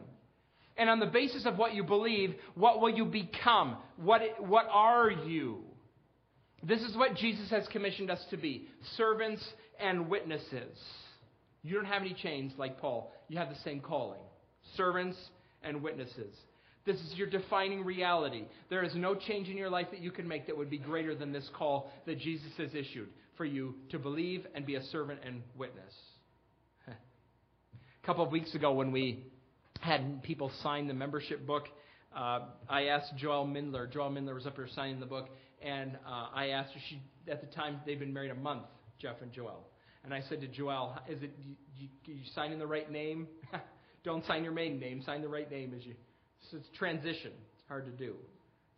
And 0.77 0.89
on 0.89 1.01
the 1.01 1.07
basis 1.07 1.47
of 1.47 1.59
what 1.59 1.75
you 1.75 1.85
believe, 1.85 2.35
what 2.55 2.81
will 2.81 2.91
you 2.91 3.05
become? 3.05 3.77
What, 3.97 4.23
what 4.39 4.67
are 4.71 5.11
you? 5.11 5.61
This 6.63 6.81
is 6.81 6.97
what 6.97 7.15
Jesus 7.17 7.51
has 7.51 7.67
commissioned 7.71 8.11
us 8.11 8.25
to 8.31 8.37
be 8.37 8.69
servants 8.97 9.47
and 9.79 10.09
witnesses. 10.09 10.79
You 11.63 11.75
don't 11.75 11.85
have 11.85 12.03
any 12.03 12.15
chains 12.15 12.53
like 12.57 12.81
Paul, 12.81 13.13
you 13.29 13.39
have 13.39 13.51
the 13.51 13.61
same 13.65 13.81
calling 13.81 14.21
servants 14.77 15.19
and 15.63 15.83
witnesses. 15.83 16.35
This 16.87 16.97
is 16.97 17.15
your 17.15 17.29
defining 17.29 17.83
reality. 17.83 18.45
There 18.69 18.83
is 18.83 18.95
no 18.95 19.15
change 19.15 19.49
in 19.49 19.57
your 19.57 19.71
life 19.71 19.87
that 19.91 20.01
you 20.01 20.11
can 20.11 20.29
make 20.29 20.47
that 20.47 20.57
would 20.57 20.69
be 20.69 20.79
greater 20.79 21.15
than 21.15 21.33
this 21.33 21.49
call 21.57 21.91
that 22.07 22.19
Jesus 22.19 22.53
has 22.59 22.75
issued 22.75 23.09
for 23.37 23.47
you 23.47 23.75
to 23.91 23.99
believe 23.99 24.47
and 24.55 24.67
be 24.67 24.75
a 24.75 24.83
servant 24.85 25.21
and 25.25 25.43
witness. 25.57 25.93
a 26.87 26.93
couple 28.07 28.23
of 28.23 28.31
weeks 28.31 28.55
ago, 28.55 28.75
when 28.75 28.93
we 28.93 29.25
had 29.81 30.23
people 30.23 30.51
sign 30.63 30.87
the 30.87 30.95
membership 30.95 31.47
book, 31.47 31.65
uh, 32.15 32.41
I 32.69 32.85
asked 32.85 33.17
Joel 33.17 33.47
Mindler. 33.47 33.91
Joel 33.91 34.11
Mindler 34.11 34.35
was 34.35 34.47
up 34.47 34.57
here 34.57 34.69
signing 34.75 35.01
the 35.01 35.07
book, 35.07 35.29
and 35.63 35.97
uh, 36.07 36.29
I 36.35 36.49
asked 36.49 36.75
her. 36.75 36.81
She 36.89 37.03
at 37.31 37.41
the 37.41 37.49
time 37.55 37.81
they've 37.87 37.99
been 37.99 38.13
married 38.13 38.31
a 38.31 38.37
month, 38.37 38.65
Jeff 39.01 39.17
and 39.23 39.33
Joel. 39.33 39.67
And 40.05 40.13
I 40.13 40.21
said 40.29 40.41
to 40.43 40.47
Joel, 40.47 40.97
"Is 41.09 41.23
it 41.23 41.33
you, 41.43 41.57
you, 41.77 41.89
you 42.05 42.21
signing 42.35 42.59
the 42.59 42.67
right 42.67 42.91
name? 42.91 43.27
Don't 44.05 44.25
sign 44.27 44.45
your 44.45 44.53
maiden 44.53 44.79
name. 44.79 45.03
Sign 45.05 45.23
the 45.23 45.29
right 45.29 45.51
name 45.51 45.75
as 45.77 45.85
you." 45.85 45.95
It's 46.53 46.69
transition. 46.77 47.33
It's 47.55 47.69
hard 47.69 47.87
to 47.87 47.91
do. 47.91 48.15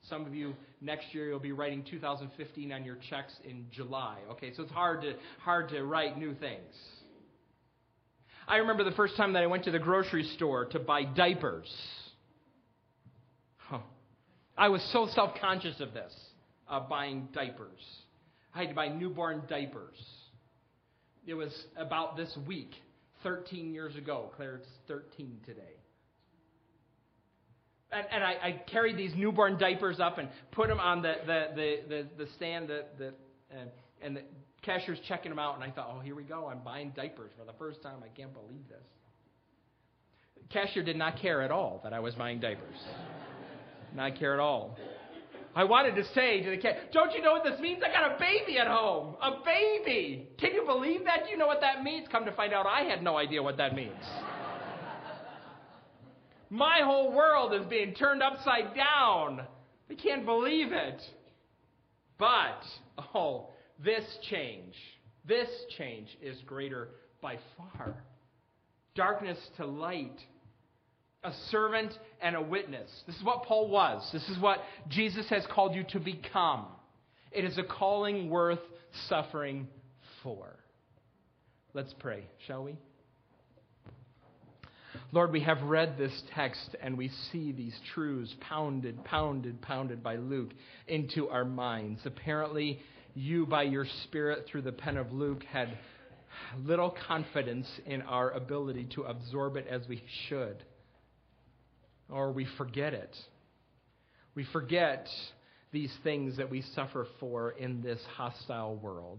Some 0.08 0.24
of 0.24 0.34
you 0.34 0.54
next 0.80 1.12
year 1.12 1.28
you'll 1.28 1.40
be 1.40 1.52
writing 1.52 1.84
2015 1.88 2.72
on 2.72 2.84
your 2.84 2.96
checks 3.10 3.34
in 3.44 3.66
July. 3.72 4.18
Okay, 4.32 4.52
so 4.54 4.62
it's 4.62 4.72
hard 4.72 5.02
to 5.02 5.14
hard 5.40 5.68
to 5.70 5.82
write 5.84 6.18
new 6.18 6.34
things. 6.34 6.74
I 8.48 8.58
remember 8.58 8.84
the 8.84 8.92
first 8.92 9.16
time 9.16 9.32
that 9.32 9.42
I 9.42 9.46
went 9.46 9.64
to 9.64 9.72
the 9.72 9.80
grocery 9.80 10.22
store 10.36 10.66
to 10.66 10.78
buy 10.78 11.02
diapers. 11.02 11.68
Huh. 13.56 13.80
I 14.56 14.68
was 14.68 14.88
so 14.92 15.08
self-conscious 15.12 15.80
of 15.80 15.92
this, 15.92 16.12
of 16.68 16.88
buying 16.88 17.28
diapers. 17.32 17.80
I 18.54 18.60
had 18.60 18.68
to 18.68 18.74
buy 18.74 18.88
newborn 18.88 19.42
diapers. 19.48 20.00
It 21.26 21.34
was 21.34 21.52
about 21.76 22.16
this 22.16 22.38
week, 22.46 22.70
13 23.24 23.74
years 23.74 23.96
ago. 23.96 24.30
Claire, 24.36 24.56
it's 24.56 24.68
13 24.86 25.40
today. 25.44 25.75
And, 27.96 28.06
and 28.12 28.24
I, 28.24 28.32
I 28.42 28.62
carried 28.70 28.96
these 28.96 29.12
newborn 29.14 29.58
diapers 29.58 30.00
up 30.00 30.18
and 30.18 30.28
put 30.52 30.68
them 30.68 30.80
on 30.80 31.00
the, 31.00 31.14
the, 31.26 31.44
the, 31.54 31.76
the, 31.88 32.24
the 32.24 32.30
stand, 32.36 32.68
the, 32.68 32.84
the, 32.98 33.08
uh, 33.08 33.64
and 34.02 34.16
the 34.16 34.22
cashier's 34.62 34.98
checking 35.08 35.30
them 35.30 35.38
out. 35.38 35.54
And 35.54 35.64
I 35.64 35.70
thought, 35.70 35.90
oh, 35.96 36.00
here 36.00 36.14
we 36.14 36.24
go. 36.24 36.48
I'm 36.48 36.58
buying 36.58 36.92
diapers 36.94 37.30
for 37.38 37.46
the 37.46 37.56
first 37.58 37.82
time. 37.82 37.96
I 38.04 38.08
can't 38.08 38.34
believe 38.34 38.68
this. 38.68 38.84
The 40.42 40.48
cashier 40.52 40.82
did 40.82 40.96
not 40.96 41.20
care 41.20 41.40
at 41.40 41.50
all 41.50 41.80
that 41.84 41.94
I 41.94 42.00
was 42.00 42.14
buying 42.14 42.38
diapers. 42.38 42.76
not 43.94 44.18
care 44.18 44.34
at 44.34 44.40
all. 44.40 44.76
I 45.54 45.64
wanted 45.64 45.94
to 45.94 46.04
say 46.12 46.42
to 46.42 46.50
the 46.50 46.58
cat, 46.58 46.92
Don't 46.92 47.14
you 47.14 47.22
know 47.22 47.32
what 47.32 47.44
this 47.44 47.58
means? 47.58 47.82
I 47.82 47.90
got 47.90 48.14
a 48.14 48.18
baby 48.18 48.58
at 48.58 48.66
home. 48.66 49.16
A 49.22 49.42
baby. 49.42 50.28
Can 50.38 50.52
you 50.52 50.66
believe 50.66 51.04
that? 51.04 51.24
Do 51.24 51.30
you 51.30 51.38
know 51.38 51.46
what 51.46 51.62
that 51.62 51.82
means? 51.82 52.06
Come 52.12 52.26
to 52.26 52.32
find 52.32 52.52
out, 52.52 52.66
I 52.66 52.82
had 52.82 53.02
no 53.02 53.16
idea 53.16 53.42
what 53.42 53.56
that 53.56 53.74
means. 53.74 53.94
My 56.50 56.80
whole 56.84 57.12
world 57.12 57.52
is 57.54 57.66
being 57.68 57.94
turned 57.94 58.22
upside 58.22 58.74
down. 58.74 59.42
They 59.88 59.94
can't 59.94 60.24
believe 60.24 60.72
it. 60.72 61.00
But, 62.18 62.62
oh, 63.14 63.50
this 63.84 64.04
change, 64.30 64.74
this 65.26 65.48
change 65.76 66.08
is 66.22 66.36
greater 66.46 66.88
by 67.20 67.38
far. 67.56 68.02
Darkness 68.94 69.38
to 69.58 69.66
light, 69.66 70.18
a 71.22 71.32
servant 71.50 71.92
and 72.22 72.36
a 72.36 72.40
witness. 72.40 72.88
This 73.06 73.16
is 73.16 73.24
what 73.24 73.42
Paul 73.42 73.68
was. 73.68 74.08
This 74.12 74.26
is 74.28 74.38
what 74.38 74.60
Jesus 74.88 75.28
has 75.28 75.44
called 75.52 75.74
you 75.74 75.84
to 75.90 76.00
become. 76.00 76.66
It 77.32 77.44
is 77.44 77.58
a 77.58 77.64
calling 77.64 78.30
worth 78.30 78.60
suffering 79.08 79.68
for. 80.22 80.56
Let's 81.74 81.94
pray, 81.98 82.24
shall 82.46 82.64
we? 82.64 82.76
Lord, 85.12 85.32
we 85.32 85.40
have 85.40 85.62
read 85.62 85.96
this 85.98 86.22
text 86.34 86.76
and 86.82 86.96
we 86.96 87.10
see 87.30 87.52
these 87.52 87.78
truths 87.94 88.34
pounded, 88.40 89.04
pounded, 89.04 89.60
pounded 89.62 90.02
by 90.02 90.16
Luke 90.16 90.50
into 90.88 91.28
our 91.28 91.44
minds. 91.44 92.00
Apparently, 92.04 92.80
you, 93.14 93.46
by 93.46 93.62
your 93.62 93.86
Spirit, 94.04 94.46
through 94.46 94.62
the 94.62 94.72
pen 94.72 94.96
of 94.96 95.12
Luke, 95.12 95.42
had 95.44 95.76
little 96.64 96.94
confidence 97.06 97.66
in 97.86 98.02
our 98.02 98.30
ability 98.30 98.88
to 98.94 99.02
absorb 99.02 99.56
it 99.56 99.66
as 99.68 99.82
we 99.88 100.02
should. 100.28 100.62
Or 102.10 102.32
we 102.32 102.46
forget 102.56 102.94
it. 102.94 103.16
We 104.34 104.44
forget 104.52 105.08
these 105.72 105.92
things 106.04 106.36
that 106.36 106.50
we 106.50 106.62
suffer 106.74 107.06
for 107.18 107.50
in 107.50 107.82
this 107.82 108.00
hostile 108.16 108.76
world. 108.76 109.18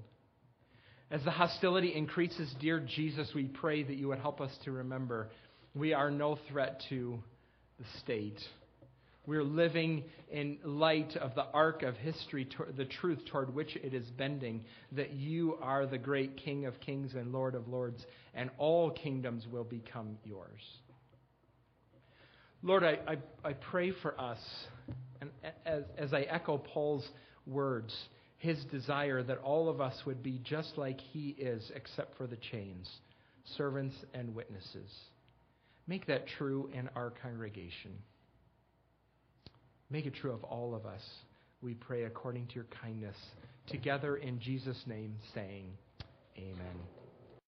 As 1.09 1.23
the 1.23 1.32
hostility 1.32 1.93
increases, 1.95 2.53
dear 2.59 2.80
Jesus, 2.80 3.30
we 3.34 3.45
pray 3.45 3.82
that 3.84 3.95
you 3.95 4.09
would 4.09 4.19
help 4.19 4.41
us 4.41 4.51
to 4.65 4.71
remember 4.71 5.30
we 5.78 5.93
are 5.93 6.11
no 6.11 6.38
threat 6.49 6.82
to 6.89 7.19
the 7.78 7.86
state. 7.99 8.39
We're 9.25 9.43
living 9.43 10.05
in 10.32 10.57
light 10.63 11.15
of 11.17 11.36
the 11.36 11.45
arc 11.53 11.84
of 11.84 11.95
history, 11.97 12.47
the 12.75 12.86
truth 12.86 13.19
toward 13.30 13.53
which 13.53 13.75
it 13.75 13.93
is 13.93 14.07
bending, 14.17 14.63
that 14.93 15.13
you 15.13 15.57
are 15.61 15.86
the 15.86 15.97
great 15.97 16.38
King 16.38 16.65
of 16.65 16.80
kings 16.80 17.13
and 17.13 17.34
Lord 17.34 17.53
of 17.53 17.67
lords, 17.67 18.05
and 18.34 18.49
all 18.57 18.89
kingdoms 18.89 19.45
will 19.51 19.65
become 19.65 20.17
yours. 20.23 20.61
Lord, 22.63 22.84
I, 22.84 22.99
I, 23.07 23.17
I 23.49 23.53
pray 23.53 23.91
for 24.01 24.19
us, 24.19 24.39
and 25.21 25.30
as, 25.65 25.84
as 25.97 26.13
I 26.13 26.21
echo 26.21 26.57
Paul's 26.57 27.07
words, 27.45 27.93
his 28.38 28.63
desire 28.71 29.23
that 29.23 29.39
all 29.39 29.69
of 29.69 29.82
us 29.82 29.95
would 30.05 30.23
be 30.23 30.39
just 30.43 30.78
like 30.78 30.99
he 30.99 31.30
is, 31.38 31.69
except 31.75 32.17
for 32.17 32.28
the 32.28 32.38
chains, 32.51 32.89
servants 33.57 33.95
and 34.13 34.34
witnesses. 34.34 34.89
Make 35.88 36.07
that 36.07 36.27
true 36.38 36.69
in 36.73 36.89
our 36.95 37.11
congregation. 37.21 37.91
Make 39.89 40.05
it 40.05 40.15
true 40.15 40.33
of 40.33 40.43
all 40.43 40.75
of 40.75 40.85
us. 40.85 41.01
We 41.61 41.73
pray 41.73 42.03
according 42.03 42.47
to 42.47 42.55
your 42.55 42.67
kindness. 42.81 43.15
Together 43.67 44.17
in 44.17 44.39
Jesus' 44.39 44.83
name, 44.85 45.15
saying, 45.33 45.65
Amen. 46.38 46.96